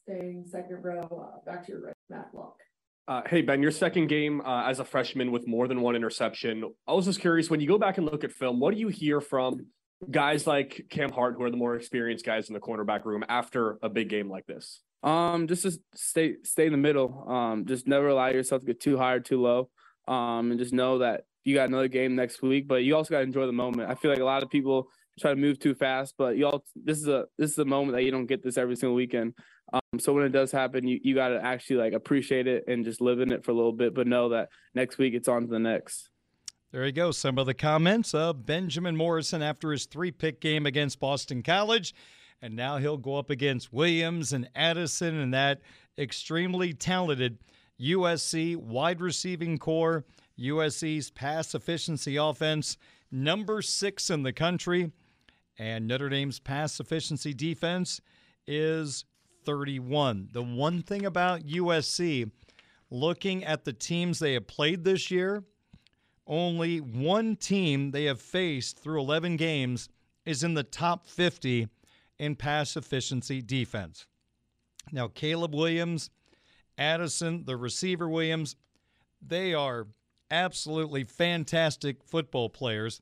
Staying 0.02 0.44
second 0.46 0.82
row, 0.82 1.02
uh, 1.02 1.44
back 1.44 1.66
to 1.66 1.72
your 1.72 1.82
right, 1.82 1.94
Matt 2.08 2.28
Locke. 2.32 2.60
Uh, 3.09 3.22
hey 3.26 3.40
Ben, 3.40 3.62
your 3.62 3.70
second 3.70 4.09
game 4.09 4.40
uh, 4.40 4.64
as 4.64 4.80
a 4.80 4.84
freshman 4.84 5.30
with 5.30 5.46
more 5.46 5.68
than 5.68 5.80
one 5.80 5.94
interception. 5.94 6.64
I 6.88 6.92
was 6.92 7.04
just 7.04 7.20
curious 7.20 7.48
when 7.48 7.61
you 7.61 7.68
go 7.68 7.78
back 7.78 7.98
and 7.98 8.07
look 8.07 8.24
at 8.24 8.32
film, 8.32 8.59
what 8.59 8.74
do 8.74 8.80
you 8.80 8.88
hear 8.88 9.20
from 9.20 9.66
guys 10.11 10.44
like 10.44 10.86
Cam 10.90 11.12
Hart, 11.12 11.36
who 11.36 11.44
are 11.44 11.50
the 11.50 11.57
more 11.57 11.76
experienced 11.76 12.26
guys 12.26 12.48
in 12.48 12.54
the 12.54 12.61
cornerback 12.61 13.04
room 13.04 13.24
after 13.28 13.78
a 13.80 13.88
big 13.88 14.09
game 14.09 14.28
like 14.28 14.44
this? 14.46 14.80
Um, 15.04 15.46
just 15.46 15.62
to 15.62 15.78
stay 15.94 16.34
stay 16.42 16.66
in 16.66 16.72
the 16.72 16.78
middle. 16.78 17.30
Um, 17.30 17.64
just 17.64 17.86
never 17.86 18.09
allow 18.09 18.26
yourself 18.26 18.62
to 18.62 18.66
get 18.66 18.80
too 18.80 18.96
high 18.96 19.12
or 19.12 19.20
too 19.20 19.40
low. 19.40 19.70
Um, 20.09 20.50
and 20.50 20.59
just 20.59 20.72
know 20.72 20.98
that 20.98 21.26
you 21.44 21.54
got 21.54 21.68
another 21.68 21.86
game 21.86 22.16
next 22.16 22.42
week, 22.42 22.66
but 22.66 22.82
you 22.82 22.96
also 22.96 23.11
got 23.11 23.18
to 23.18 23.24
enjoy 23.24 23.46
the 23.46 23.52
moment. 23.52 23.88
I 23.88 23.94
feel 23.94 24.11
like 24.11 24.20
a 24.20 24.24
lot 24.24 24.42
of 24.42 24.50
people 24.50 24.88
try 25.18 25.30
to 25.30 25.36
move 25.36 25.58
too 25.58 25.74
fast, 25.74 26.14
but 26.18 26.36
you 26.36 26.46
all 26.46 26.64
this 26.74 26.98
is 26.98 27.08
a 27.08 27.26
this 27.38 27.52
is 27.52 27.58
a 27.58 27.64
moment 27.64 27.96
that 27.96 28.04
you 28.04 28.10
don't 28.10 28.26
get 28.26 28.42
this 28.42 28.58
every 28.58 28.76
single 28.76 28.94
weekend. 28.94 29.34
Um, 29.72 29.98
so 29.98 30.12
when 30.12 30.24
it 30.24 30.30
does 30.30 30.52
happen, 30.52 30.86
you, 30.86 31.00
you 31.02 31.14
got 31.14 31.28
to 31.28 31.44
actually 31.44 31.76
like 31.76 31.92
appreciate 31.92 32.46
it 32.46 32.64
and 32.68 32.84
just 32.84 33.00
live 33.00 33.20
in 33.20 33.32
it 33.32 33.44
for 33.44 33.50
a 33.50 33.54
little 33.54 33.72
bit, 33.72 33.94
but 33.94 34.06
know 34.06 34.28
that 34.28 34.48
next 34.74 34.98
week 34.98 35.14
it's 35.14 35.28
on 35.28 35.42
to 35.42 35.48
the 35.48 35.58
next. 35.58 36.08
There 36.72 36.84
you 36.84 36.92
go. 36.92 37.10
Some 37.10 37.38
of 37.38 37.46
the 37.46 37.54
comments 37.54 38.12
of 38.14 38.44
Benjamin 38.44 38.96
Morrison 38.96 39.42
after 39.42 39.72
his 39.72 39.86
three 39.86 40.10
pick 40.10 40.40
game 40.40 40.66
against 40.66 41.00
Boston 41.00 41.42
College. 41.42 41.94
And 42.42 42.54
now 42.54 42.76
he'll 42.76 42.98
go 42.98 43.16
up 43.16 43.30
against 43.30 43.72
Williams 43.72 44.32
and 44.32 44.48
Addison 44.54 45.18
and 45.18 45.32
that 45.32 45.62
extremely 45.98 46.74
talented 46.74 47.38
USC 47.80 48.56
wide 48.56 49.00
receiving 49.00 49.58
corps, 49.58 50.04
USC's 50.38 51.10
pass 51.10 51.54
efficiency 51.54 52.16
offense, 52.16 52.76
number 53.10 53.62
six 53.62 54.10
in 54.10 54.22
the 54.22 54.32
country. 54.32 54.92
And 55.59 55.86
Notre 55.86 56.09
Dame's 56.09 56.38
pass 56.38 56.78
efficiency 56.80 57.32
defense 57.32 58.00
is 58.46 59.04
31. 59.44 60.28
The 60.32 60.42
one 60.42 60.82
thing 60.82 61.07
about 61.07 61.46
USC, 61.46 62.30
looking 62.90 63.44
at 63.44 63.64
the 63.64 63.72
teams 63.72 64.18
they 64.18 64.34
have 64.34 64.46
played 64.46 64.84
this 64.84 65.11
year, 65.11 65.44
only 66.26 66.78
one 66.80 67.36
team 67.36 67.92
they 67.92 68.04
have 68.04 68.20
faced 68.20 68.78
through 68.78 69.00
11 69.00 69.36
games 69.36 69.88
is 70.24 70.42
in 70.42 70.54
the 70.54 70.64
top 70.64 71.07
50 71.07 71.68
in 72.18 72.34
pass 72.34 72.76
efficiency 72.76 73.40
defense. 73.40 74.07
Now, 74.92 75.09
Caleb 75.09 75.54
Williams, 75.54 76.11
Addison, 76.78 77.44
the 77.44 77.57
receiver 77.57 78.09
Williams, 78.09 78.57
they 79.26 79.54
are 79.54 79.86
absolutely 80.30 81.04
fantastic 81.04 82.02
football 82.02 82.48
players. 82.48 83.00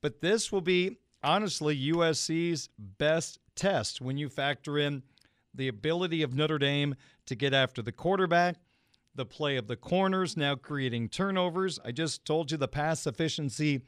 But 0.00 0.20
this 0.20 0.52
will 0.52 0.60
be, 0.60 0.98
honestly, 1.22 1.76
USC's 1.92 2.68
best 2.78 3.38
test 3.54 4.00
when 4.00 4.16
you 4.16 4.28
factor 4.28 4.78
in 4.78 5.02
the 5.54 5.68
ability 5.68 6.22
of 6.22 6.34
Notre 6.34 6.58
Dame 6.58 6.94
to 7.26 7.34
get 7.34 7.52
after 7.52 7.82
the 7.82 7.92
quarterback, 7.92 8.56
the 9.14 9.26
play 9.26 9.56
of 9.56 9.66
the 9.66 9.76
corners, 9.76 10.36
now 10.36 10.54
creating 10.54 11.08
turnovers. 11.08 11.78
I 11.84 11.92
just 11.92 12.24
told 12.24 12.50
you 12.50 12.56
the 12.56 12.68
pass 12.68 13.06
efficiency 13.06 13.82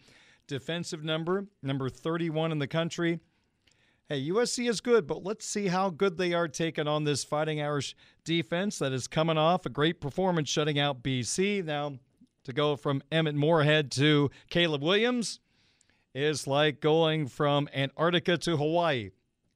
defensive 0.48 1.04
number, 1.04 1.46
number 1.62 1.88
31 1.88 2.50
in 2.50 2.58
the 2.58 2.66
country. 2.66 3.20
Hey, 4.08 4.28
USC 4.28 4.68
is 4.68 4.80
good, 4.80 5.06
but 5.06 5.22
let's 5.22 5.46
see 5.46 5.68
how 5.68 5.90
good 5.90 6.18
they 6.18 6.34
are 6.34 6.48
taking 6.48 6.88
on 6.88 7.04
this 7.04 7.22
Fighting 7.22 7.62
Irish 7.62 7.94
defense 8.24 8.80
that 8.80 8.92
is 8.92 9.06
coming 9.06 9.38
off 9.38 9.64
a 9.64 9.68
great 9.68 10.00
performance 10.00 10.48
shutting 10.48 10.80
out 10.80 11.04
BC. 11.04 11.64
Now, 11.64 11.92
to 12.42 12.52
go 12.52 12.74
from 12.74 13.02
Emmett 13.12 13.36
Morehead 13.36 13.92
to 13.92 14.30
Caleb 14.48 14.82
Williams 14.82 15.38
is 16.14 16.46
like 16.46 16.80
going 16.80 17.28
from 17.28 17.68
Antarctica 17.74 18.36
to 18.38 18.56
Hawaii 18.56 19.10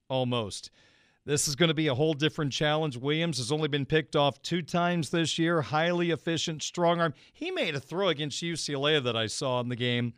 almost. 0.08 0.70
This 1.26 1.48
is 1.48 1.56
going 1.56 1.68
to 1.68 1.74
be 1.74 1.86
a 1.86 1.94
whole 1.94 2.12
different 2.12 2.52
challenge. 2.52 2.98
Williams 2.98 3.38
has 3.38 3.50
only 3.50 3.68
been 3.68 3.86
picked 3.86 4.14
off 4.14 4.42
two 4.42 4.60
times 4.60 5.08
this 5.08 5.38
year. 5.38 5.62
Highly 5.62 6.10
efficient, 6.10 6.62
strong 6.62 7.00
arm. 7.00 7.14
He 7.32 7.50
made 7.50 7.74
a 7.74 7.80
throw 7.80 8.08
against 8.08 8.42
UCLA 8.42 9.02
that 9.02 9.16
I 9.16 9.26
saw 9.26 9.60
in 9.60 9.70
the 9.70 9.76
game, 9.76 10.12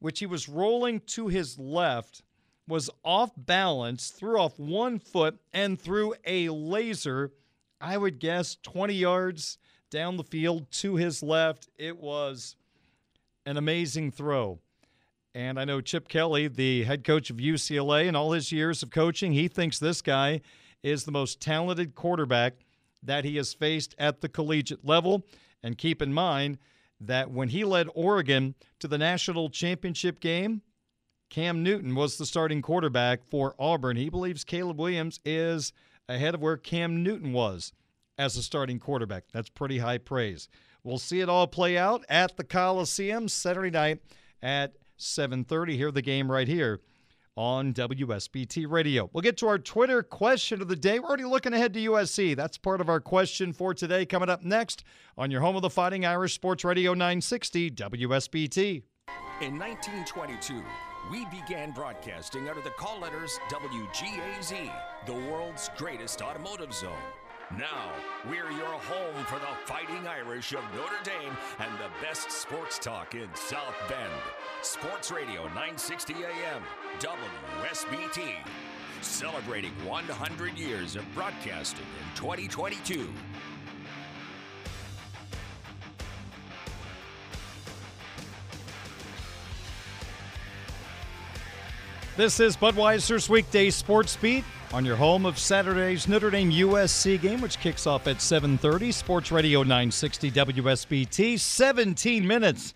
which 0.00 0.18
he 0.18 0.26
was 0.26 0.48
rolling 0.48 1.00
to 1.06 1.28
his 1.28 1.58
left, 1.58 2.22
was 2.66 2.90
off 3.02 3.30
balance, 3.38 4.10
threw 4.10 4.38
off 4.38 4.58
one 4.58 4.98
foot, 4.98 5.38
and 5.54 5.80
threw 5.80 6.14
a 6.26 6.50
laser, 6.50 7.32
I 7.80 7.96
would 7.96 8.18
guess 8.18 8.58
20 8.62 8.92
yards 8.92 9.56
down 9.88 10.18
the 10.18 10.24
field 10.24 10.70
to 10.72 10.96
his 10.96 11.22
left. 11.22 11.70
It 11.78 11.96
was 11.96 12.54
an 13.46 13.56
amazing 13.56 14.10
throw. 14.10 14.58
And 15.34 15.58
I 15.60 15.64
know 15.64 15.80
Chip 15.80 16.08
Kelly, 16.08 16.48
the 16.48 16.84
head 16.84 17.04
coach 17.04 17.30
of 17.30 17.36
UCLA, 17.36 18.08
and 18.08 18.16
all 18.16 18.32
his 18.32 18.50
years 18.50 18.82
of 18.82 18.90
coaching, 18.90 19.32
he 19.32 19.46
thinks 19.48 19.78
this 19.78 20.02
guy 20.02 20.40
is 20.82 21.04
the 21.04 21.12
most 21.12 21.40
talented 21.40 21.94
quarterback 21.94 22.54
that 23.02 23.24
he 23.24 23.36
has 23.36 23.54
faced 23.54 23.94
at 23.98 24.20
the 24.20 24.28
collegiate 24.28 24.84
level. 24.84 25.24
And 25.62 25.78
keep 25.78 26.02
in 26.02 26.12
mind 26.12 26.58
that 27.00 27.30
when 27.30 27.48
he 27.48 27.64
led 27.64 27.88
Oregon 27.94 28.54
to 28.80 28.88
the 28.88 28.98
national 28.98 29.50
championship 29.50 30.20
game, 30.20 30.62
Cam 31.30 31.62
Newton 31.62 31.94
was 31.94 32.16
the 32.16 32.26
starting 32.26 32.62
quarterback 32.62 33.20
for 33.28 33.54
Auburn. 33.58 33.96
He 33.96 34.08
believes 34.08 34.44
Caleb 34.44 34.78
Williams 34.78 35.20
is 35.24 35.72
ahead 36.08 36.34
of 36.34 36.40
where 36.40 36.56
Cam 36.56 37.02
Newton 37.02 37.32
was 37.32 37.72
as 38.16 38.36
a 38.36 38.42
starting 38.42 38.78
quarterback. 38.78 39.24
That's 39.32 39.50
pretty 39.50 39.78
high 39.78 39.98
praise. 39.98 40.48
We'll 40.82 40.98
see 40.98 41.20
it 41.20 41.28
all 41.28 41.46
play 41.46 41.76
out 41.76 42.04
at 42.08 42.36
the 42.36 42.44
Coliseum 42.44 43.28
Saturday 43.28 43.70
night 43.70 44.00
at 44.42 44.72
7:30. 44.98 45.76
Hear 45.76 45.90
the 45.90 46.02
game 46.02 46.30
right 46.30 46.48
here 46.48 46.80
on 47.36 47.72
WSBT 47.72 48.66
Radio. 48.68 49.08
We'll 49.12 49.22
get 49.22 49.36
to 49.38 49.46
our 49.46 49.60
Twitter 49.60 50.02
question 50.02 50.60
of 50.60 50.66
the 50.66 50.74
day. 50.74 50.98
We're 50.98 51.06
already 51.06 51.24
looking 51.24 51.52
ahead 51.52 51.72
to 51.74 51.80
USC. 51.80 52.34
That's 52.34 52.58
part 52.58 52.80
of 52.80 52.88
our 52.88 53.00
question 53.00 53.52
for 53.52 53.72
today. 53.74 54.04
Coming 54.04 54.28
up 54.28 54.42
next 54.42 54.82
on 55.16 55.30
your 55.30 55.40
home 55.40 55.54
of 55.54 55.62
the 55.62 55.70
Fighting 55.70 56.04
Irish 56.04 56.34
Sports 56.34 56.64
Radio 56.64 56.94
960 56.94 57.70
WSBT. 57.70 58.82
In 59.40 59.56
1922, 59.56 60.64
we 61.12 61.26
began 61.26 61.70
broadcasting 61.70 62.48
under 62.48 62.60
the 62.60 62.70
call 62.70 62.98
letters 62.98 63.38
WGAZ, 63.48 64.68
the 65.06 65.14
world's 65.14 65.70
greatest 65.76 66.20
automotive 66.20 66.74
zone. 66.74 66.92
Now, 67.56 67.92
we're 68.28 68.50
your 68.50 68.74
home 68.74 69.24
for 69.24 69.38
the 69.38 69.46
Fighting 69.64 70.06
Irish 70.06 70.52
of 70.52 70.60
Notre 70.74 71.02
Dame 71.02 71.32
and 71.58 71.72
the 71.78 71.88
best 72.02 72.30
sports 72.30 72.78
talk 72.78 73.14
in 73.14 73.26
South 73.34 73.74
Bend. 73.88 74.12
Sports 74.60 75.10
Radio 75.10 75.44
960 75.44 76.12
AM, 76.12 76.62
WSBT. 77.00 78.34
Celebrating 79.00 79.70
100 79.86 80.58
years 80.58 80.94
of 80.94 81.04
broadcasting 81.14 81.86
in 81.86 82.16
2022. 82.16 83.08
This 92.18 92.40
is 92.40 92.58
Budweiser's 92.58 93.30
weekday 93.30 93.70
sports 93.70 94.16
beat 94.16 94.44
on 94.72 94.84
your 94.84 94.96
home 94.96 95.24
of 95.24 95.38
Saturday's 95.38 96.08
Notre 96.08 96.30
Dame 96.30 96.50
USC 96.50 97.20
game, 97.20 97.40
which 97.40 97.58
kicks 97.60 97.86
off 97.86 98.06
at 98.06 98.20
7:30. 98.20 98.92
Sports 98.92 99.32
Radio 99.32 99.62
960 99.62 100.30
WSBT. 100.30 101.38
17 101.38 102.26
minutes 102.26 102.74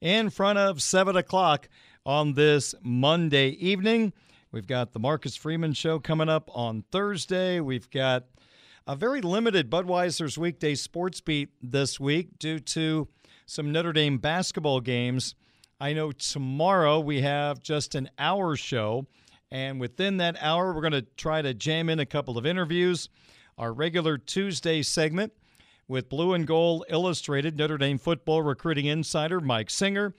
in 0.00 0.30
front 0.30 0.58
of 0.58 0.80
seven 0.80 1.16
o'clock 1.16 1.68
on 2.06 2.34
this 2.34 2.74
Monday 2.82 3.50
evening. 3.50 4.12
We've 4.52 4.66
got 4.66 4.92
the 4.92 4.98
Marcus 4.98 5.36
Freeman 5.36 5.72
show 5.72 5.98
coming 5.98 6.28
up 6.28 6.48
on 6.54 6.84
Thursday. 6.92 7.60
We've 7.60 7.90
got 7.90 8.24
a 8.86 8.96
very 8.96 9.20
limited 9.20 9.70
Budweiser's 9.70 10.36
weekday 10.36 10.74
sports 10.74 11.20
beat 11.20 11.50
this 11.62 11.98
week 11.98 12.38
due 12.38 12.58
to 12.58 13.08
some 13.46 13.72
Notre 13.72 13.92
Dame 13.92 14.18
basketball 14.18 14.80
games. 14.80 15.34
I 15.80 15.92
know 15.92 16.12
tomorrow 16.12 17.00
we 17.00 17.22
have 17.22 17.60
just 17.60 17.94
an 17.94 18.10
hour 18.18 18.56
show, 18.56 19.06
and 19.52 19.78
within 19.78 20.16
that 20.16 20.38
hour, 20.40 20.72
we're 20.72 20.80
going 20.80 20.92
to 20.94 21.06
try 21.18 21.42
to 21.42 21.52
jam 21.52 21.90
in 21.90 22.00
a 22.00 22.06
couple 22.06 22.38
of 22.38 22.46
interviews. 22.46 23.10
Our 23.58 23.70
regular 23.74 24.16
Tuesday 24.16 24.82
segment 24.82 25.34
with 25.86 26.08
Blue 26.08 26.32
and 26.32 26.46
Gold 26.46 26.86
Illustrated 26.88 27.58
Notre 27.58 27.76
Dame 27.76 27.98
football 27.98 28.40
recruiting 28.40 28.86
insider 28.86 29.42
Mike 29.42 29.68
Singer, 29.68 30.14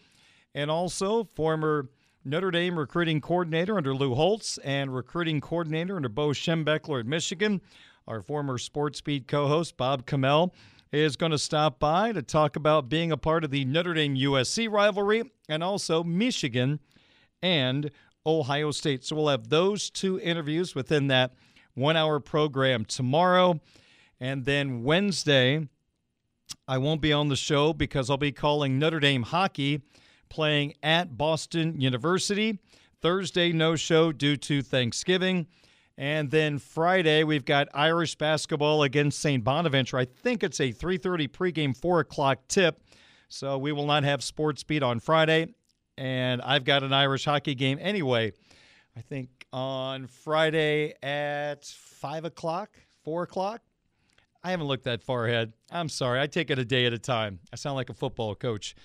and 0.53 0.69
also 0.69 1.23
former 1.33 1.89
Notre 2.23 2.51
Dame 2.51 2.77
recruiting 2.77 3.21
coordinator 3.21 3.75
under 3.75 3.95
Lou 3.95 4.13
Holtz 4.13 4.59
and 4.59 4.93
recruiting 4.93 5.41
coordinator 5.41 5.95
under 5.95 6.09
Bo 6.09 6.27
Schembechler 6.27 6.99
at 6.99 7.07
Michigan. 7.07 7.59
Our 8.07 8.21
former 8.21 8.59
Sports 8.59 9.01
Beat 9.01 9.27
co 9.27 9.47
host, 9.47 9.77
Bob 9.77 10.05
Chmiel, 10.05 10.51
is 10.91 11.15
going 11.15 11.31
to 11.31 11.39
stop 11.39 11.79
by 11.79 12.11
to 12.11 12.21
talk 12.21 12.55
about 12.55 12.87
being 12.87 13.11
a 13.11 13.17
part 13.17 13.43
of 13.43 13.49
the 13.49 13.65
Notre 13.65 13.95
Dame 13.95 14.15
USC 14.15 14.71
rivalry 14.71 15.23
and 15.49 15.63
also 15.63 16.03
Michigan 16.03 16.79
and 17.41 17.89
Ohio 18.25 18.71
State. 18.71 19.03
So 19.03 19.15
we'll 19.15 19.29
have 19.29 19.49
those 19.49 19.89
two 19.89 20.19
interviews 20.19 20.75
within 20.75 21.07
that 21.07 21.33
one 21.73 21.97
hour 21.97 22.19
program 22.19 22.85
tomorrow. 22.85 23.59
And 24.19 24.45
then 24.45 24.83
Wednesday, 24.83 25.67
I 26.67 26.77
won't 26.77 27.01
be 27.01 27.11
on 27.11 27.29
the 27.29 27.35
show 27.35 27.73
because 27.73 28.09
I'll 28.09 28.17
be 28.17 28.31
calling 28.31 28.79
Notre 28.79 28.99
Dame 28.99 29.23
hockey 29.23 29.81
playing 30.29 30.73
at 30.81 31.17
Boston 31.17 31.79
University. 31.79 32.59
Thursday, 33.01 33.51
no 33.51 33.75
show 33.75 34.11
due 34.11 34.37
to 34.37 34.61
Thanksgiving. 34.61 35.47
And 35.97 36.31
then 36.31 36.57
Friday, 36.57 37.23
we've 37.23 37.45
got 37.45 37.67
Irish 37.73 38.15
basketball 38.15 38.83
against 38.83 39.19
St. 39.19 39.43
Bonaventure. 39.43 39.97
I 39.97 40.05
think 40.05 40.43
it's 40.43 40.59
a 40.59 40.71
3.30 40.71 41.27
pregame, 41.29 41.77
4 41.77 41.99
o'clock 41.99 42.39
tip. 42.47 42.81
So 43.27 43.57
we 43.57 43.71
will 43.71 43.85
not 43.85 44.03
have 44.03 44.23
sports 44.23 44.63
beat 44.63 44.81
on 44.81 44.99
Friday. 44.99 45.53
And 45.97 46.41
I've 46.41 46.63
got 46.63 46.83
an 46.83 46.93
Irish 46.93 47.25
hockey 47.25 47.55
game 47.55 47.77
anyway. 47.81 48.33
I 48.95 49.01
think 49.01 49.45
on 49.51 50.07
Friday 50.07 50.93
at 51.01 51.65
5 51.65 52.25
o'clock, 52.25 52.77
4 53.03 53.23
o'clock. 53.23 53.61
I 54.43 54.51
haven't 54.51 54.67
looked 54.67 54.83
that 54.83 55.03
far 55.03 55.27
ahead. 55.27 55.53
I'm 55.71 55.89
sorry. 55.89 56.19
I 56.19 56.27
take 56.27 56.49
it 56.49 56.59
a 56.59 56.65
day 56.65 56.85
at 56.85 56.93
a 56.93 56.99
time. 56.99 57.39
I 57.51 57.55
sound 57.55 57.75
like 57.75 57.89
a 57.89 57.93
football 57.93 58.35
coach. 58.35 58.75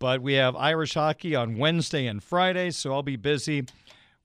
But 0.00 0.22
we 0.22 0.34
have 0.34 0.56
Irish 0.56 0.94
hockey 0.94 1.36
on 1.36 1.58
Wednesday 1.58 2.06
and 2.06 2.22
Friday, 2.22 2.70
so 2.70 2.92
I'll 2.92 3.02
be 3.02 3.16
busy 3.16 3.66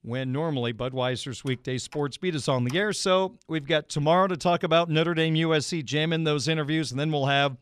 when 0.02 0.32
normally 0.32 0.72
Budweiser's 0.72 1.44
weekday 1.44 1.78
sports 1.78 2.16
beat 2.18 2.36
is 2.36 2.48
on 2.48 2.64
the 2.64 2.78
air. 2.78 2.94
So 2.94 3.38
we've 3.48 3.68
got 3.68 3.90
tomorrow 3.90 4.28
to 4.28 4.38
talk 4.38 4.64
about 4.64 4.90
Notre 4.90 5.14
Dame 5.14 5.36
USC, 5.36 5.84
jam 5.84 6.14
in 6.14 6.24
those 6.24 6.48
interviews, 6.48 6.92
and 6.92 7.00
then 7.00 7.12
we'll 7.12 7.26
have 7.26 7.58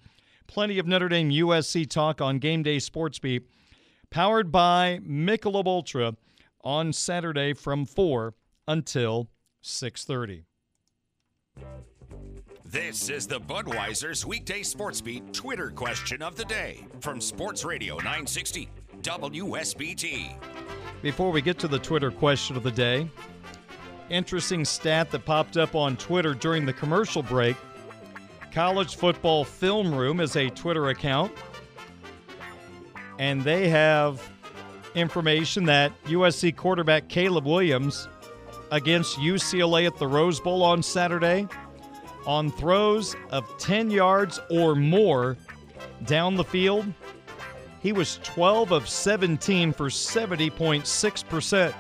plenty 0.46 0.78
of 0.78 0.86
Notre 0.86 1.10
Dame 1.10 1.32
USC 1.32 1.90
talk 1.90 2.22
on 2.22 2.40
Game 2.40 2.62
Day 2.62 2.80
Sports 2.80 3.18
Beat, 3.18 3.48
powered 4.14 4.52
by 4.52 5.00
Michelob 5.04 5.66
Ultra 5.66 6.16
on 6.64 6.94
Saturday 6.94 7.52
from 7.52 7.84
4 7.84 8.36
until 8.68 9.28
6:30. 9.64 10.46
This 12.64 13.10
is 13.10 13.26
the 13.26 13.40
Budweiser's 13.40 14.24
weekday 14.24 14.62
sports 14.62 15.02
beat 15.02 15.34
Twitter 15.34 15.72
question 15.72 16.22
of 16.22 16.36
the 16.36 16.46
day 16.46 16.86
from 17.02 17.20
Sports 17.20 17.66
Radio 17.66 17.96
960 17.96 18.70
WSBT. 19.02 20.38
Before 21.02 21.32
we 21.32 21.42
get 21.42 21.58
to 21.60 21.68
the 21.68 21.80
Twitter 21.80 22.12
question 22.12 22.56
of 22.56 22.62
the 22.62 22.72
day, 22.72 23.10
interesting 24.10 24.64
stat 24.64 25.10
that 25.10 25.26
popped 25.26 25.58
up 25.58 25.74
on 25.74 25.98
Twitter 25.98 26.36
during 26.36 26.68
the 26.68 26.74
commercial 26.74 27.24
break. 27.24 27.58
College 28.52 28.96
Football 28.96 29.44
Film 29.44 29.94
Room 29.94 30.20
is 30.20 30.36
a 30.36 30.50
Twitter 30.50 30.90
account, 30.90 31.32
and 33.20 33.44
they 33.44 33.70
have 33.70 34.22
information 34.96 35.66
that 35.66 35.92
USC 36.06 36.56
quarterback 36.56 37.08
Caleb 37.08 37.46
Williams 37.46 38.08
against 38.72 39.18
UCLA 39.18 39.86
at 39.86 39.98
the 39.98 40.08
Rose 40.08 40.40
Bowl 40.40 40.64
on 40.64 40.82
Saturday 40.82 41.48
on 42.26 42.52
throws 42.52 43.16
of 43.32 43.46
10 43.58 43.92
yards 43.92 44.40
or 44.50 44.76
more 44.76 45.38
down 46.06 46.36
the 46.36 46.44
field. 46.44 46.86
He 47.82 47.92
was 47.92 48.20
12 48.24 48.72
of 48.72 48.88
17 48.88 49.74
for 49.74 49.90
70.6%. 49.90 51.74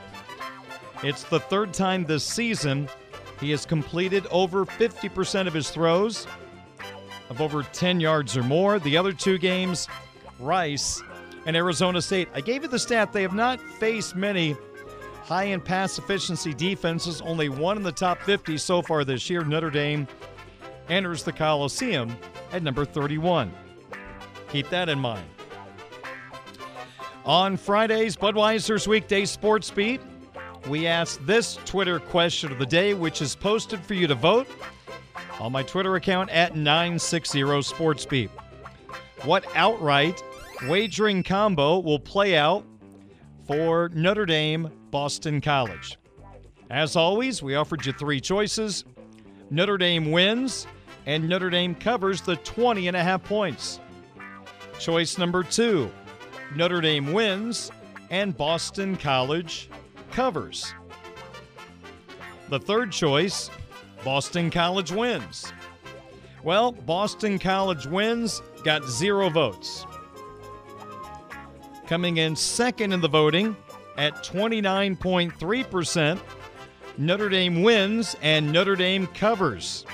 It's 1.03 1.23
the 1.23 1.39
third 1.39 1.73
time 1.73 2.05
this 2.05 2.23
season 2.23 2.89
he 3.39 3.51
has 3.51 3.65
completed 3.65 4.25
over 4.31 4.65
50% 4.65 5.47
of 5.47 5.53
his 5.53 5.69
throws 5.69 6.27
of 7.29 7.41
over 7.41 7.63
10 7.63 7.99
yards 7.99 8.38
or 8.38 8.43
more. 8.43 8.79
The 8.79 8.97
other 8.97 9.13
two 9.13 9.38
games, 9.38 9.88
Rice 10.39 11.01
and 11.45 11.55
Arizona 11.55 12.01
State. 12.01 12.29
I 12.33 12.41
gave 12.41 12.63
you 12.63 12.67
the 12.67 12.79
stat. 12.79 13.13
They 13.13 13.21
have 13.21 13.33
not 13.33 13.59
faced 13.61 14.15
many 14.15 14.55
high 15.23 15.47
end 15.47 15.63
pass 15.65 15.97
efficiency 15.97 16.53
defenses, 16.53 17.21
only 17.21 17.49
one 17.49 17.77
in 17.77 17.83
the 17.83 17.91
top 17.91 18.21
50 18.21 18.57
so 18.57 18.81
far 18.81 19.03
this 19.03 19.29
year. 19.29 19.43
Notre 19.43 19.69
Dame 19.69 20.07
enters 20.89 21.23
the 21.23 21.31
Coliseum 21.31 22.15
at 22.51 22.63
number 22.63 22.85
31. 22.85 23.53
Keep 24.49 24.69
that 24.69 24.89
in 24.89 24.99
mind. 24.99 25.25
On 27.25 27.55
Fridays, 27.55 28.17
Budweiser's 28.17 28.87
weekday 28.87 29.23
sports 29.25 29.71
beat, 29.71 30.01
we 30.67 30.87
ask 30.87 31.25
this 31.25 31.57
Twitter 31.65 31.99
question 31.99 32.51
of 32.51 32.59
the 32.59 32.65
day, 32.65 32.93
which 32.93 33.21
is 33.21 33.35
posted 33.35 33.79
for 33.79 33.93
you 33.93 34.07
to 34.07 34.15
vote 34.15 34.47
on 35.39 35.51
my 35.51 35.63
Twitter 35.63 35.95
account 35.95 36.29
at 36.29 36.55
960 36.55 37.41
SportsBeat. 37.41 38.29
What 39.23 39.45
outright 39.55 40.21
wagering 40.68 41.24
combo 41.24 41.80
will 41.80 41.99
play 41.99 42.38
out 42.38 42.66
for 43.45 43.89
Notre 43.93 44.26
Dame 44.26 44.70
Boston 44.91 45.41
College? 45.41 45.97
As 46.70 46.95
always, 46.95 47.43
we 47.43 47.55
offered 47.55 47.86
you 47.86 47.93
three 47.93 48.20
choices. 48.20 48.86
Notre 49.49 49.78
Dame 49.78 50.11
wins, 50.11 50.66
and 51.05 51.28
Notre 51.28 51.49
Dame 51.49 51.76
covers 51.76 52.22
the 52.22 52.38
20 52.38 52.88
and 52.88 52.97
a 52.97 53.03
half 53.03 53.24
points. 53.24 53.80
Choice 54.80 55.18
number 55.18 55.43
two 55.43 55.91
Notre 56.55 56.82
Dame 56.82 57.14
wins, 57.14 57.72
and 58.09 58.36
Boston 58.36 58.95
College 58.97 59.70
covers. 60.11 60.74
The 62.49 62.59
third 62.59 62.91
choice 62.91 63.49
Boston 64.03 64.49
College 64.51 64.91
wins. 64.91 65.51
Well, 66.43 66.72
Boston 66.74 67.39
College 67.39 67.88
wins, 67.88 68.41
got 68.64 68.84
zero 68.84 69.30
votes. 69.30 69.86
Coming 71.88 72.17
in 72.17 72.36
second 72.36 72.93
in 72.93 73.01
the 73.01 73.07
voting 73.07 73.55
at 73.97 74.23
29.3%, 74.23 76.19
Notre 76.97 77.29
Dame 77.29 77.63
wins 77.63 78.15
and 78.21 78.51
Notre 78.51 78.75
Dame 78.75 79.07
covers. 79.07 79.86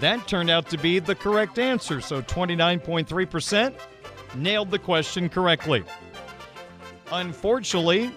That 0.00 0.26
turned 0.26 0.50
out 0.50 0.68
to 0.70 0.78
be 0.78 0.98
the 0.98 1.14
correct 1.14 1.58
answer, 1.58 2.00
so 2.00 2.20
29.3% 2.22 3.74
nailed 4.34 4.70
the 4.70 4.78
question 4.78 5.28
correctly. 5.28 5.84
Unfortunately, 7.12 8.10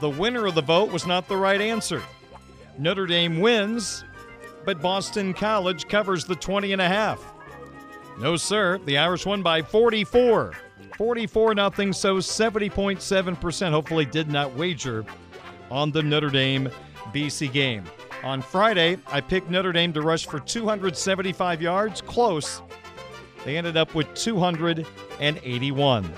The 0.00 0.08
winner 0.08 0.46
of 0.46 0.54
the 0.54 0.62
vote 0.62 0.90
was 0.90 1.06
not 1.06 1.28
the 1.28 1.36
right 1.36 1.60
answer. 1.60 2.02
Notre 2.78 3.06
Dame 3.06 3.38
wins, 3.38 4.02
but 4.64 4.80
Boston 4.80 5.34
College 5.34 5.88
covers 5.88 6.24
the 6.24 6.36
20 6.36 6.72
and 6.72 6.80
a 6.80 6.88
half. 6.88 7.22
No, 8.18 8.36
sir. 8.38 8.78
The 8.86 8.96
Irish 8.96 9.26
won 9.26 9.42
by 9.42 9.60
44. 9.60 10.54
44 11.00 11.54
nothing, 11.54 11.92
so 11.94 12.16
70.7% 12.16 13.70
hopefully 13.70 14.04
did 14.04 14.30
not 14.30 14.54
wager 14.54 15.02
on 15.70 15.90
the 15.90 16.02
Notre 16.02 16.28
Dame 16.28 16.68
BC 17.14 17.50
game. 17.50 17.84
On 18.22 18.42
Friday, 18.42 18.98
I 19.06 19.22
picked 19.22 19.48
Notre 19.48 19.72
Dame 19.72 19.94
to 19.94 20.02
rush 20.02 20.26
for 20.26 20.38
275 20.38 21.62
yards, 21.62 22.02
close. 22.02 22.60
They 23.46 23.56
ended 23.56 23.78
up 23.78 23.94
with 23.94 24.12
281. 24.12 26.12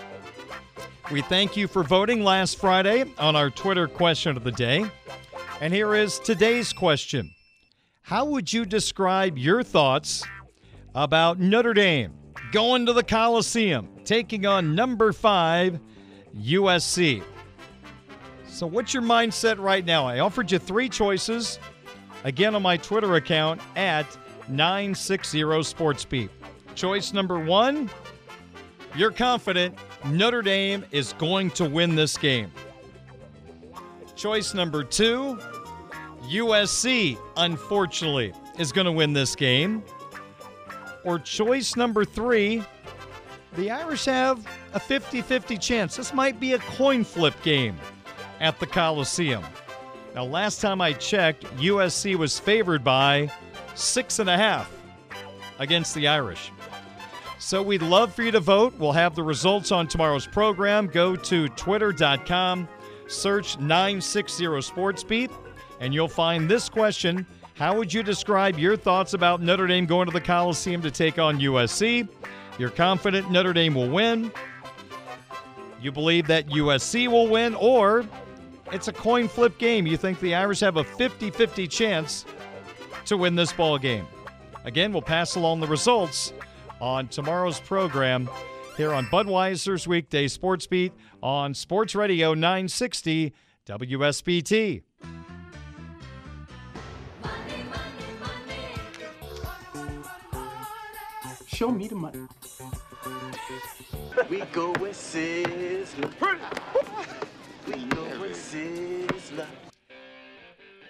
We 1.12 1.22
thank 1.22 1.56
you 1.56 1.68
for 1.68 1.84
voting 1.84 2.24
last 2.24 2.58
Friday 2.58 3.04
on 3.18 3.36
our 3.36 3.50
Twitter 3.50 3.86
question 3.86 4.36
of 4.36 4.42
the 4.42 4.50
day. 4.50 4.84
And 5.60 5.72
here 5.72 5.94
is 5.94 6.18
today's 6.18 6.72
question 6.72 7.30
How 8.00 8.24
would 8.24 8.52
you 8.52 8.64
describe 8.64 9.38
your 9.38 9.62
thoughts 9.62 10.24
about 10.92 11.38
Notre 11.38 11.72
Dame 11.72 12.21
going 12.52 12.86
to 12.86 12.92
the 12.92 13.02
Coliseum, 13.02 13.88
taking 14.04 14.46
on 14.46 14.76
number 14.76 15.12
five, 15.12 15.80
USC? 16.36 17.24
So, 18.46 18.66
what's 18.66 18.94
your 18.94 19.02
mindset 19.02 19.58
right 19.58 19.84
now? 19.84 20.06
I 20.06 20.20
offered 20.20 20.52
you 20.52 20.58
three 20.58 20.88
choices 20.88 21.58
again 22.22 22.54
on 22.54 22.62
my 22.62 22.76
Twitter 22.76 23.16
account 23.16 23.60
at 23.74 24.06
960 24.48 25.40
SportsBeat. 25.40 26.28
Choice 26.74 27.12
number 27.12 27.40
one 27.40 27.90
you're 28.94 29.10
confident 29.10 29.78
Notre 30.04 30.42
Dame 30.42 30.84
is 30.90 31.14
going 31.14 31.50
to 31.52 31.64
win 31.64 31.94
this 31.94 32.18
game. 32.18 32.52
Choice 34.16 34.52
number 34.52 34.84
two 34.84 35.38
USC, 36.24 37.18
unfortunately, 37.36 38.34
is 38.58 38.70
going 38.70 38.84
to 38.84 38.92
win 38.92 39.14
this 39.14 39.34
game. 39.34 39.82
Or 41.04 41.18
choice 41.18 41.76
number 41.76 42.04
three 42.04 42.62
the 43.54 43.70
Irish 43.70 44.06
have 44.06 44.46
a 44.72 44.80
50 44.80 45.20
50 45.20 45.58
chance. 45.58 45.96
This 45.96 46.14
might 46.14 46.40
be 46.40 46.54
a 46.54 46.58
coin 46.58 47.04
flip 47.04 47.34
game 47.42 47.76
at 48.40 48.58
the 48.58 48.66
Coliseum. 48.66 49.44
Now, 50.14 50.24
last 50.24 50.60
time 50.60 50.80
I 50.80 50.92
checked, 50.92 51.44
USC 51.56 52.16
was 52.16 52.38
favored 52.38 52.84
by 52.84 53.30
six 53.74 54.18
and 54.18 54.28
a 54.28 54.36
half 54.36 54.70
against 55.58 55.94
the 55.94 56.08
Irish. 56.08 56.50
So 57.38 57.62
we'd 57.62 57.82
love 57.82 58.14
for 58.14 58.22
you 58.22 58.30
to 58.30 58.40
vote. 58.40 58.74
We'll 58.78 58.92
have 58.92 59.14
the 59.14 59.22
results 59.22 59.72
on 59.72 59.86
tomorrow's 59.86 60.26
program. 60.26 60.86
Go 60.86 61.16
to 61.16 61.48
twitter.com, 61.50 62.68
search 63.08 63.58
960 63.58 64.44
SportsBeat, 64.44 65.30
and 65.80 65.92
you'll 65.92 66.08
find 66.08 66.48
this 66.48 66.68
question 66.68 67.26
How 67.62 67.76
would 67.76 67.94
you 67.94 68.02
describe 68.02 68.58
your 68.58 68.76
thoughts 68.76 69.14
about 69.14 69.40
Notre 69.40 69.68
Dame 69.68 69.86
going 69.86 70.06
to 70.06 70.12
the 70.12 70.20
Coliseum 70.20 70.82
to 70.82 70.90
take 70.90 71.20
on 71.20 71.38
USC? 71.38 72.08
You're 72.58 72.70
confident 72.70 73.30
Notre 73.30 73.52
Dame 73.52 73.72
will 73.72 73.88
win. 73.88 74.32
You 75.80 75.92
believe 75.92 76.26
that 76.26 76.48
USC 76.48 77.06
will 77.06 77.28
win, 77.28 77.54
or 77.54 78.04
it's 78.72 78.88
a 78.88 78.92
coin 78.92 79.28
flip 79.28 79.58
game. 79.58 79.86
You 79.86 79.96
think 79.96 80.18
the 80.18 80.34
Irish 80.34 80.58
have 80.58 80.76
a 80.76 80.82
50 80.82 81.30
50 81.30 81.68
chance 81.68 82.24
to 83.04 83.16
win 83.16 83.36
this 83.36 83.52
ball 83.52 83.78
game. 83.78 84.08
Again, 84.64 84.92
we'll 84.92 85.00
pass 85.00 85.36
along 85.36 85.60
the 85.60 85.68
results 85.68 86.32
on 86.80 87.06
tomorrow's 87.06 87.60
program 87.60 88.28
here 88.76 88.92
on 88.92 89.06
Budweiser's 89.06 89.86
Weekday 89.86 90.26
Sports 90.26 90.66
Beat 90.66 90.92
on 91.22 91.54
Sports 91.54 91.94
Radio 91.94 92.34
960 92.34 93.32
WSBT. 93.66 94.82
Show 101.62 101.70
me 101.70 101.86
the 101.86 101.94
money. 101.94 102.18
We 104.28 104.40
go 104.52 104.72
with 104.80 104.96
Sizzler. 104.96 106.10
We 107.68 107.84
go 107.84 108.02
with 108.20 108.32
Sizzler. 108.32 109.46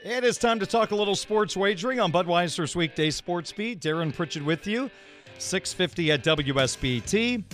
It 0.03 0.25
is 0.25 0.39
time 0.39 0.59
to 0.61 0.65
talk 0.65 0.91
a 0.93 0.97
little 0.97 1.15
sports 1.15 1.59
wagering 1.59 2.01
on 2.01 2.11
Budweiser's 2.11 2.75
Weekday 2.75 3.11
Sports 3.11 3.53
Beat. 3.53 3.83
Darren 3.83 4.15
Pritchett 4.15 4.47
with 4.47 4.67
you, 4.67 4.91
650 5.37 6.11
at 6.11 6.25
WSBT. 6.25 7.45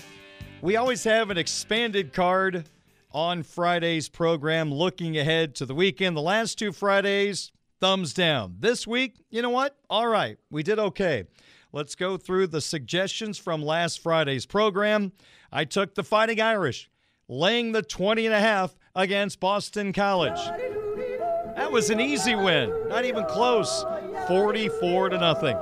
We 0.63 0.77
always 0.77 1.03
have 1.03 1.31
an 1.31 1.39
expanded 1.39 2.13
card 2.13 2.69
on 3.11 3.43
Friday's 3.43 4.09
program 4.09 4.73
looking 4.73 5.19
ahead 5.19 5.57
to 5.57 5.67
the 5.67 5.75
weekend. 5.75 6.17
The 6.17 6.23
last 6.23 6.57
two 6.57 6.71
Fridays, 6.71 7.51
thumbs 7.81 8.15
down. 8.15 8.59
This 8.61 8.87
week, 8.87 9.17
you 9.29 9.43
know 9.43 9.51
what? 9.51 9.77
All 9.91 10.07
right, 10.07 10.39
we 10.53 10.63
did 10.63 10.79
okay. 10.79 11.25
Let's 11.71 11.95
go 11.95 12.17
through 12.17 12.47
the 12.47 12.63
suggestions 12.63 13.37
from 13.37 13.63
last 13.63 14.01
Friday's 14.01 14.47
program. 14.47 15.13
I 15.53 15.67
took 15.67 15.95
the 15.95 16.03
Fighting 16.03 16.41
Irish, 16.41 16.91
laying 17.29 17.73
the 17.73 17.83
20 17.83 18.25
and 18.25 18.35
a 18.35 18.41
half 18.41 18.79
against 18.95 19.39
Boston 19.39 19.93
College. 19.93 20.39
That 21.57 21.71
was 21.71 21.91
an 21.91 22.01
easy 22.01 22.35
win, 22.35 22.73
not 22.89 23.05
even 23.05 23.27
close. 23.27 23.85
44 24.29 25.11
to 25.11 25.19
nothing. 25.19 25.57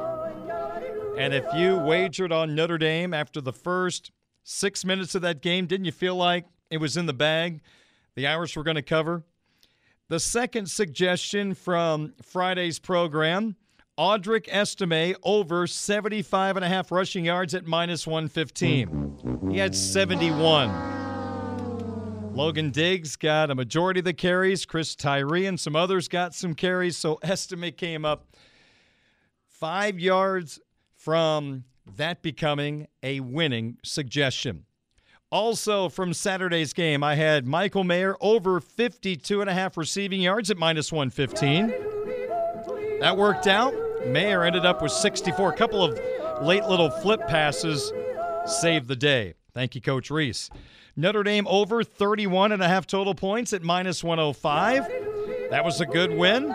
And 1.19 1.35
if 1.35 1.45
you 1.55 1.77
wagered 1.77 2.31
on 2.31 2.55
Notre 2.55 2.79
Dame 2.79 3.13
after 3.13 3.41
the 3.41 3.53
first 3.53 4.13
six 4.45 4.85
minutes 4.85 5.17
of 5.17 5.23
that 5.23 5.43
game, 5.43 5.67
didn't 5.67 5.87
you 5.87 5.93
feel 5.93 6.15
like 6.15 6.45
it 6.71 6.77
was 6.77 6.97
in 6.97 7.07
the 7.07 7.15
bag? 7.15 7.63
The 8.15 8.29
Irish 8.29 8.57
were 8.57 8.63
going 8.63 8.77
to 8.77 8.83
cover. 8.83 9.25
The 10.09 10.21
second 10.21 10.71
suggestion 10.71 11.55
from 11.55 12.15
Friday's 12.23 12.79
program 12.79 13.57
Audric 13.99 14.47
Estime 14.49 15.17
over 15.23 15.67
75 15.67 16.57
and 16.57 16.65
a 16.65 16.69
half 16.69 16.93
rushing 16.93 17.25
yards 17.25 17.55
at 17.55 17.67
minus 17.67 18.07
115. 18.07 19.49
He 19.51 19.57
had 19.57 19.75
71. 19.75 22.35
Logan 22.35 22.73
Diggs 22.73 23.17
got 23.17 23.51
a 23.51 23.55
majority 23.55 24.01
of 24.01 24.05
the 24.05 24.13
carries. 24.13 24.67
Chris 24.67 24.95
Tyree 24.95 25.47
and 25.47 25.59
some 25.59 25.75
others 25.75 26.09
got 26.09 26.35
some 26.35 26.53
carries. 26.53 26.99
So 26.99 27.19
Estime 27.23 27.73
came 27.73 28.05
up 28.05 28.27
five 29.47 29.99
yards 29.99 30.61
from 30.95 31.65
that 31.97 32.21
becoming 32.21 32.89
a 33.03 33.21
winning 33.21 33.79
suggestion. 33.83 34.67
Also 35.31 35.89
from 35.89 36.13
Saturday's 36.13 36.75
game, 36.75 37.03
I 37.03 37.15
had 37.15 37.47
Michael 37.47 37.85
Mayer 37.85 38.19
over 38.21 38.61
52 38.61 39.41
and 39.41 39.49
a 39.49 39.55
half 39.55 39.79
receiving 39.79 40.21
yards 40.21 40.51
at 40.51 40.59
minus 40.59 40.93
115. 40.93 41.69
That 43.01 43.17
worked 43.17 43.47
out. 43.47 43.73
Mayer 44.07 44.45
ended 44.45 44.65
up 44.65 44.83
with 44.83 44.93
64. 44.93 45.53
A 45.53 45.57
couple 45.57 45.83
of 45.83 45.99
late 46.43 46.65
little 46.65 46.91
flip 46.91 47.21
passes 47.27 47.93
saved 48.47 48.89
the 48.89 48.97
day. 48.97 49.35
Thank 49.55 49.75
you, 49.75 49.81
Coach 49.81 50.11
Rees. 50.11 50.51
Notre 50.97 51.23
Dame 51.23 51.47
over 51.49 51.83
31 51.83 52.53
and 52.53 52.63
a 52.63 52.69
half 52.69 52.87
total 52.87 53.15
points 53.15 53.53
at 53.53 53.63
minus 53.63 54.03
105. 54.05 54.87
That 55.51 55.65
was 55.65 55.81
a 55.81 55.87
good 55.87 56.11
win 56.13 56.51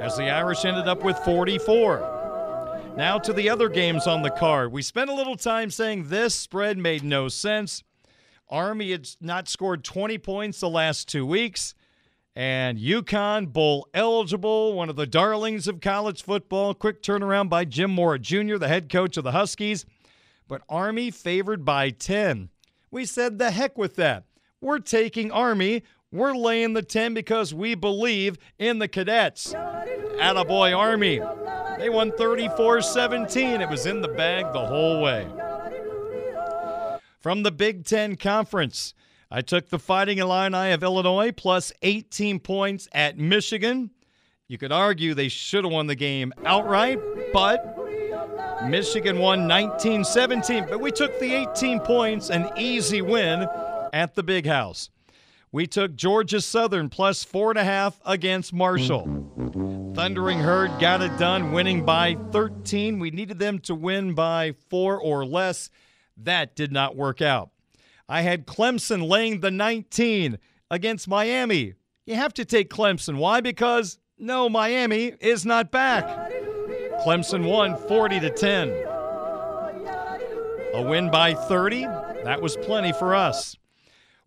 as 0.00 0.16
the 0.16 0.30
Irish 0.30 0.64
ended 0.64 0.88
up 0.88 1.04
with 1.04 1.18
44. 1.18 2.94
Now 2.96 3.18
to 3.18 3.32
the 3.32 3.48
other 3.48 3.68
games 3.68 4.06
on 4.06 4.22
the 4.22 4.30
card. 4.30 4.72
We 4.72 4.82
spent 4.82 5.08
a 5.10 5.14
little 5.14 5.36
time 5.36 5.70
saying 5.70 6.08
this 6.08 6.34
spread 6.34 6.76
made 6.76 7.02
no 7.02 7.28
sense. 7.28 7.82
Army 8.48 8.90
had 8.90 9.08
not 9.20 9.48
scored 9.48 9.82
20 9.82 10.18
points 10.18 10.60
the 10.60 10.68
last 10.68 11.08
two 11.08 11.24
weeks. 11.24 11.74
And 12.34 12.78
UConn 12.78 13.52
bowl 13.52 13.86
eligible, 13.92 14.72
one 14.72 14.88
of 14.88 14.96
the 14.96 15.06
darlings 15.06 15.68
of 15.68 15.80
college 15.80 16.22
football. 16.22 16.72
Quick 16.72 17.02
turnaround 17.02 17.50
by 17.50 17.66
Jim 17.66 17.90
Mora 17.90 18.18
Jr., 18.18 18.56
the 18.56 18.68
head 18.68 18.88
coach 18.88 19.18
of 19.18 19.24
the 19.24 19.32
Huskies. 19.32 19.84
But 20.48 20.62
Army 20.68 21.10
favored 21.10 21.64
by 21.64 21.90
10. 21.90 22.48
We 22.90 23.04
said 23.04 23.38
the 23.38 23.50
heck 23.50 23.76
with 23.76 23.96
that. 23.96 24.24
We're 24.62 24.78
taking 24.78 25.30
Army. 25.30 25.82
We're 26.10 26.34
laying 26.34 26.72
the 26.72 26.82
10 26.82 27.12
because 27.12 27.52
we 27.52 27.74
believe 27.74 28.38
in 28.58 28.78
the 28.78 28.88
cadets. 28.88 29.52
Attaboy 29.52 30.76
Army. 30.76 31.20
They 31.78 31.90
won 31.90 32.12
34 32.12 32.80
17. 32.80 33.60
It 33.60 33.68
was 33.68 33.86
in 33.86 34.00
the 34.00 34.08
bag 34.08 34.52
the 34.52 34.66
whole 34.66 35.02
way. 35.02 35.26
From 37.18 37.42
the 37.42 37.52
Big 37.52 37.84
Ten 37.84 38.16
Conference, 38.16 38.94
I 39.34 39.40
took 39.40 39.70
the 39.70 39.78
Fighting 39.78 40.18
Illini 40.18 40.72
of 40.72 40.82
Illinois 40.82 41.32
plus 41.32 41.72
18 41.80 42.38
points 42.38 42.86
at 42.92 43.16
Michigan. 43.16 43.90
You 44.46 44.58
could 44.58 44.72
argue 44.72 45.14
they 45.14 45.28
should 45.28 45.64
have 45.64 45.72
won 45.72 45.86
the 45.86 45.94
game 45.94 46.34
outright, 46.44 47.00
but 47.32 47.78
Michigan 48.68 49.18
won 49.18 49.46
19 49.46 50.04
17. 50.04 50.66
But 50.68 50.80
we 50.80 50.90
took 50.90 51.18
the 51.18 51.32
18 51.32 51.80
points, 51.80 52.28
an 52.28 52.50
easy 52.58 53.00
win 53.00 53.48
at 53.94 54.14
the 54.14 54.22
Big 54.22 54.44
House. 54.44 54.90
We 55.50 55.66
took 55.66 55.96
Georgia 55.96 56.42
Southern 56.42 56.90
plus 56.90 57.24
four 57.24 57.50
and 57.50 57.58
a 57.58 57.64
half 57.64 57.98
against 58.04 58.52
Marshall. 58.52 59.04
Thundering 59.94 60.40
Herd 60.40 60.78
got 60.78 61.00
it 61.00 61.16
done, 61.18 61.52
winning 61.52 61.86
by 61.86 62.18
13. 62.32 62.98
We 62.98 63.10
needed 63.10 63.38
them 63.38 63.60
to 63.60 63.74
win 63.74 64.12
by 64.12 64.52
four 64.68 65.00
or 65.00 65.24
less. 65.24 65.70
That 66.18 66.54
did 66.54 66.70
not 66.70 66.96
work 66.96 67.22
out. 67.22 67.48
I 68.08 68.22
had 68.22 68.46
Clemson 68.46 69.08
laying 69.08 69.40
the 69.40 69.50
19 69.50 70.38
against 70.70 71.08
Miami. 71.08 71.74
You 72.06 72.16
have 72.16 72.34
to 72.34 72.44
take 72.44 72.70
Clemson. 72.70 73.16
Why? 73.16 73.40
Because 73.40 73.98
no, 74.18 74.48
Miami 74.48 75.14
is 75.20 75.46
not 75.46 75.70
back. 75.70 76.04
Clemson 77.04 77.48
won 77.48 77.76
40 77.76 78.20
to 78.20 78.30
10. 78.30 78.68
A 80.74 80.82
win 80.82 81.10
by 81.10 81.34
30. 81.34 81.82
That 82.24 82.40
was 82.40 82.56
plenty 82.56 82.92
for 82.92 83.14
us. 83.14 83.56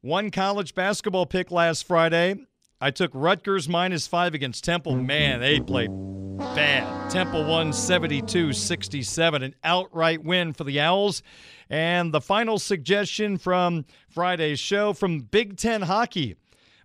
One 0.01 0.30
college 0.30 0.76
basketball 0.76 1.26
pick 1.26 1.49
last 1.49 1.88
Friday. 1.88 2.36
I 2.80 2.91
took 2.91 3.11
Rutgers 3.13 3.67
minus 3.67 4.05
five 4.05 4.34
against 4.34 4.63
Temple. 4.63 4.95
Man, 4.95 5.39
they 5.39 5.59
played 5.59 5.89
bad. 6.38 7.09
Temple 7.09 7.45
won 7.45 7.73
72 7.73 8.53
67, 8.53 9.43
an 9.43 9.55
outright 9.63 10.23
win 10.23 10.53
for 10.53 10.63
the 10.63 10.79
Owls. 10.79 11.23
And 11.69 12.13
the 12.13 12.21
final 12.21 12.59
suggestion 12.59 13.38
from 13.38 13.86
Friday's 14.09 14.59
show 14.59 14.93
from 14.93 15.19
Big 15.19 15.57
Ten 15.57 15.81
hockey 15.81 16.36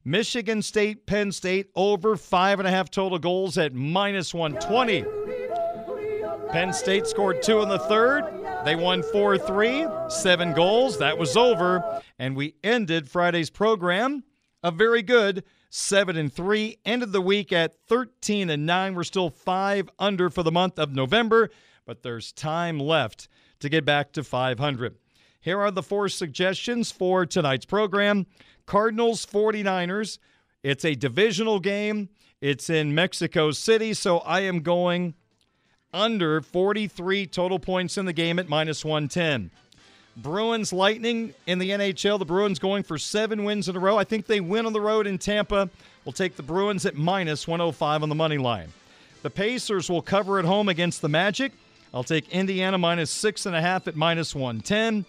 Michigan 0.05 0.63
State, 0.63 1.07
Penn 1.07 1.31
State 1.31 1.71
over 1.75 2.17
five 2.17 2.59
and 2.59 2.67
a 2.67 2.71
half 2.71 2.91
total 2.91 3.19
goals 3.19 3.59
at 3.59 3.75
minus 3.75 4.33
120. 4.33 5.05
Penn 6.51 6.73
State 6.73 7.07
scored 7.07 7.43
two 7.43 7.61
in 7.61 7.69
the 7.69 7.79
third. 7.79 8.25
They 8.65 8.77
won 8.77 9.03
4 9.03 9.39
3, 9.39 9.87
seven 10.09 10.53
goals. 10.53 10.99
That 10.99 11.19
was 11.19 11.37
over. 11.37 12.03
And 12.19 12.35
we 12.35 12.55
ended 12.65 13.09
Friday's 13.09 13.51
program 13.51 14.25
a 14.63 14.71
very 14.71 15.03
good 15.03 15.45
7 15.71 16.17
and 16.17 16.33
3. 16.33 16.79
Ended 16.85 17.13
the 17.13 17.21
week 17.21 17.53
at 17.53 17.75
13 17.87 18.51
and 18.51 18.67
9. 18.67 18.95
We're 18.95 19.05
still 19.05 19.31
five 19.31 19.89
under 19.99 20.29
for 20.29 20.43
the 20.43 20.51
month 20.51 20.79
of 20.79 20.93
November, 20.93 21.51
but 21.87 22.03
there's 22.03 22.33
time 22.33 22.79
left 22.79 23.29
to 23.61 23.69
get 23.69 23.85
back 23.85 24.13
to 24.13 24.25
500. 24.25 24.97
Here 25.41 25.61
are 25.61 25.71
the 25.71 25.83
four 25.83 26.09
suggestions 26.09 26.91
for 26.91 27.25
tonight's 27.25 27.65
program 27.65 28.27
Cardinals 28.67 29.25
49ers. 29.25 30.19
It's 30.63 30.85
a 30.85 30.95
divisional 30.95 31.61
game, 31.61 32.11
it's 32.41 32.69
in 32.69 32.95
Mexico 32.95 33.51
City, 33.51 33.95
so 33.95 34.19
I 34.19 34.41
am 34.41 34.61
going 34.61 35.15
under 35.93 36.41
43 36.41 37.27
total 37.27 37.59
points 37.59 37.97
in 37.97 38.05
the 38.05 38.13
game 38.13 38.39
at 38.39 38.49
minus 38.49 38.85
110. 38.85 39.51
Bruins 40.23 40.73
Lightning 40.73 41.35
in 41.47 41.59
the 41.59 41.71
NHL. 41.71 42.19
The 42.19 42.25
Bruins 42.25 42.59
going 42.59 42.83
for 42.83 42.99
seven 42.99 43.45
wins 43.45 43.69
in 43.69 43.77
a 43.77 43.81
row. 43.81 43.97
I 43.97 44.05
think 44.05 44.27
they 44.27 44.41
win 44.41 44.67
on 44.67 44.73
the 44.73 44.81
road 44.81 45.07
in 45.07 45.19
Tampa. 45.19 45.71
We'll 46.05 46.13
take 46.13 46.37
the 46.37 46.43
Bruins 46.43 46.87
at 46.87 46.95
minus 46.95 47.47
105 47.47 48.03
on 48.03 48.09
the 48.09 48.15
money 48.15 48.39
line. 48.39 48.69
The 49.23 49.31
Pacers 49.31 49.89
will 49.89 50.03
cover 50.03 50.39
at 50.39 50.45
home 50.45 50.69
against 50.69 51.03
the 51.03 51.09
Magic. 51.09 51.53
I'll 51.93 52.05
take 52.05 52.29
Indiana 52.31 52.79
minus 52.79 53.11
six 53.11 53.47
and 53.47 53.55
a 53.55 53.61
half 53.61 53.89
at 53.89 53.97
minus 53.97 54.35
110. 54.35 55.05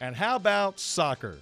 And 0.00 0.16
how 0.16 0.36
about 0.36 0.80
soccer? 0.80 1.38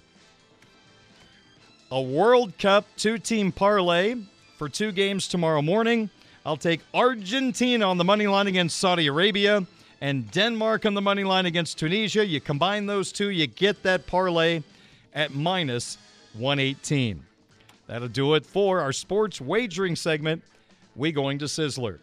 A 1.91 2.01
World 2.01 2.57
Cup 2.57 2.85
two 2.95 3.17
team 3.17 3.51
parlay 3.51 4.15
for 4.57 4.69
two 4.69 4.91
games 4.91 5.27
tomorrow 5.27 5.61
morning. 5.61 6.09
I'll 6.45 6.57
take 6.57 6.81
Argentina 6.93 7.87
on 7.87 7.97
the 7.97 8.03
money 8.03 8.27
line 8.27 8.47
against 8.47 8.77
Saudi 8.77 9.07
Arabia 9.07 9.65
and 10.01 10.29
Denmark 10.31 10.85
on 10.85 10.95
the 10.95 11.01
money 11.01 11.23
line 11.23 11.45
against 11.45 11.77
Tunisia. 11.77 12.25
You 12.25 12.41
combine 12.41 12.87
those 12.87 13.11
two, 13.11 13.29
you 13.29 13.47
get 13.47 13.83
that 13.83 14.07
parlay 14.07 14.63
at 15.13 15.33
minus 15.33 15.97
118. 16.33 17.23
That'll 17.87 18.07
do 18.07 18.33
it 18.33 18.45
for 18.45 18.79
our 18.79 18.91
sports 18.91 19.39
wagering 19.39 19.95
segment. 19.95 20.43
We 20.95 21.11
going 21.11 21.39
to 21.39 21.45
Sizzler. 21.45 21.99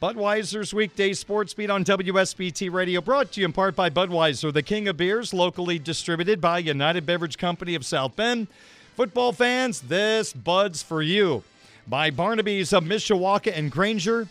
Budweiser's 0.00 0.74
weekday 0.74 1.14
sports 1.14 1.54
beat 1.54 1.70
on 1.70 1.84
WSBT 1.84 2.70
Radio, 2.70 3.00
brought 3.00 3.32
to 3.32 3.40
you 3.40 3.46
in 3.46 3.52
part 3.52 3.74
by 3.74 3.88
Budweiser, 3.88 4.52
the 4.52 4.62
king 4.62 4.86
of 4.86 4.96
beers, 4.96 5.32
locally 5.32 5.78
distributed 5.78 6.40
by 6.40 6.58
United 6.58 7.06
Beverage 7.06 7.38
Company 7.38 7.74
of 7.74 7.86
South 7.86 8.14
Bend. 8.14 8.48
Football 8.96 9.32
fans, 9.32 9.80
this 9.80 10.32
Bud's 10.32 10.82
for 10.82 11.00
you. 11.00 11.42
By 11.86 12.10
Barnaby's 12.10 12.72
of 12.72 12.84
Mishawaka 12.84 13.56
and 13.56 13.70
Granger, 13.70 14.28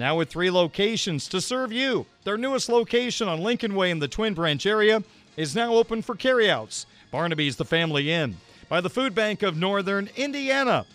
now 0.00 0.16
with 0.16 0.30
three 0.30 0.50
locations 0.50 1.28
to 1.28 1.40
serve 1.40 1.70
you. 1.70 2.06
Their 2.24 2.38
newest 2.38 2.70
location 2.70 3.28
on 3.28 3.42
Lincoln 3.42 3.74
Way 3.74 3.90
in 3.90 3.98
the 3.98 4.08
Twin 4.08 4.32
Branch 4.32 4.64
area 4.64 5.04
is 5.36 5.54
now 5.54 5.74
open 5.74 6.00
for 6.00 6.16
carryouts. 6.16 6.86
Barnaby's 7.12 7.56
the 7.56 7.66
Family 7.66 8.10
Inn. 8.10 8.38
By 8.70 8.80
the 8.80 8.90
Food 8.90 9.14
Bank 9.14 9.42
of 9.42 9.58
Northern 9.58 10.08
Indiana. 10.16 10.86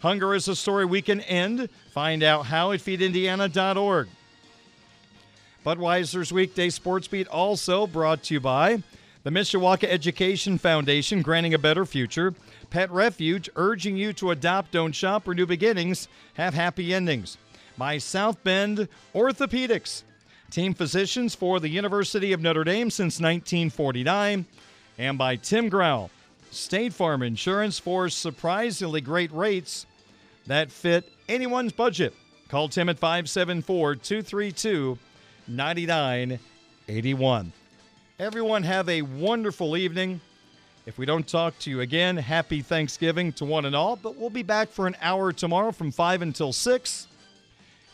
Hunger 0.00 0.34
is 0.34 0.46
a 0.46 0.54
story 0.54 0.84
we 0.84 1.00
can 1.00 1.22
end. 1.22 1.70
Find 1.92 2.22
out 2.22 2.46
how 2.46 2.72
at 2.72 2.80
feedindiana.org. 2.80 4.08
Budweiser's 5.64 6.32
weekday 6.32 6.68
sports 6.68 7.08
beat 7.08 7.28
also 7.28 7.86
brought 7.86 8.22
to 8.24 8.34
you 8.34 8.40
by 8.40 8.82
the 9.22 9.30
Mishawaka 9.30 9.84
Education 9.84 10.58
Foundation, 10.58 11.22
granting 11.22 11.54
a 11.54 11.58
better 11.58 11.86
future. 11.86 12.34
Pet 12.68 12.90
Refuge, 12.90 13.48
urging 13.56 13.96
you 13.96 14.12
to 14.14 14.30
adopt, 14.30 14.72
don't 14.72 14.92
shop, 14.92 15.26
or 15.26 15.34
new 15.34 15.46
beginnings 15.46 16.08
have 16.34 16.54
happy 16.54 16.92
endings. 16.92 17.38
By 17.80 17.96
South 17.96 18.44
Bend 18.44 18.86
Orthopedics, 19.14 20.02
team 20.50 20.74
physicians 20.74 21.34
for 21.34 21.60
the 21.60 21.70
University 21.70 22.34
of 22.34 22.42
Notre 22.42 22.62
Dame 22.62 22.90
since 22.90 23.18
1949. 23.18 24.44
And 24.98 25.16
by 25.16 25.36
Tim 25.36 25.70
Grau, 25.70 26.10
State 26.50 26.92
Farm 26.92 27.22
Insurance 27.22 27.78
for 27.78 28.10
surprisingly 28.10 29.00
great 29.00 29.32
rates 29.32 29.86
that 30.46 30.70
fit 30.70 31.10
anyone's 31.26 31.72
budget. 31.72 32.12
Call 32.48 32.68
Tim 32.68 32.90
at 32.90 32.98
574 32.98 33.94
232 33.94 34.98
9981. 35.48 37.52
Everyone 38.18 38.62
have 38.62 38.90
a 38.90 39.00
wonderful 39.00 39.74
evening. 39.74 40.20
If 40.84 40.98
we 40.98 41.06
don't 41.06 41.26
talk 41.26 41.58
to 41.60 41.70
you 41.70 41.80
again, 41.80 42.18
happy 42.18 42.60
Thanksgiving 42.60 43.32
to 43.32 43.46
one 43.46 43.64
and 43.64 43.74
all. 43.74 43.96
But 43.96 44.16
we'll 44.16 44.28
be 44.28 44.42
back 44.42 44.68
for 44.68 44.86
an 44.86 44.96
hour 45.00 45.32
tomorrow 45.32 45.72
from 45.72 45.90
5 45.90 46.20
until 46.20 46.52
6. 46.52 47.06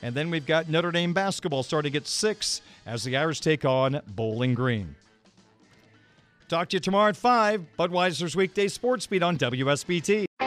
And 0.03 0.15
then 0.15 0.31
we've 0.31 0.47
got 0.47 0.69
Notre 0.69 0.93
Dame 0.93 1.13
basketball 1.13 1.63
starting 1.63 1.97
at 1.97 2.07
6 2.07 2.61
as 2.87 3.05
the 3.05 3.17
Irish 3.17 3.41
take 3.41 3.65
on 3.65 4.01
Bowling 4.07 4.55
Green. 4.55 4.95
Talk 6.49 6.69
to 6.69 6.77
you 6.77 6.81
tomorrow 6.81 7.09
at 7.09 7.17
5. 7.17 7.65
Budweiser's 7.79 8.37
weekday 8.37 8.69
sports 8.69 9.07
beat 9.07 9.23
on 9.23 9.37
WSBT. 9.37 10.27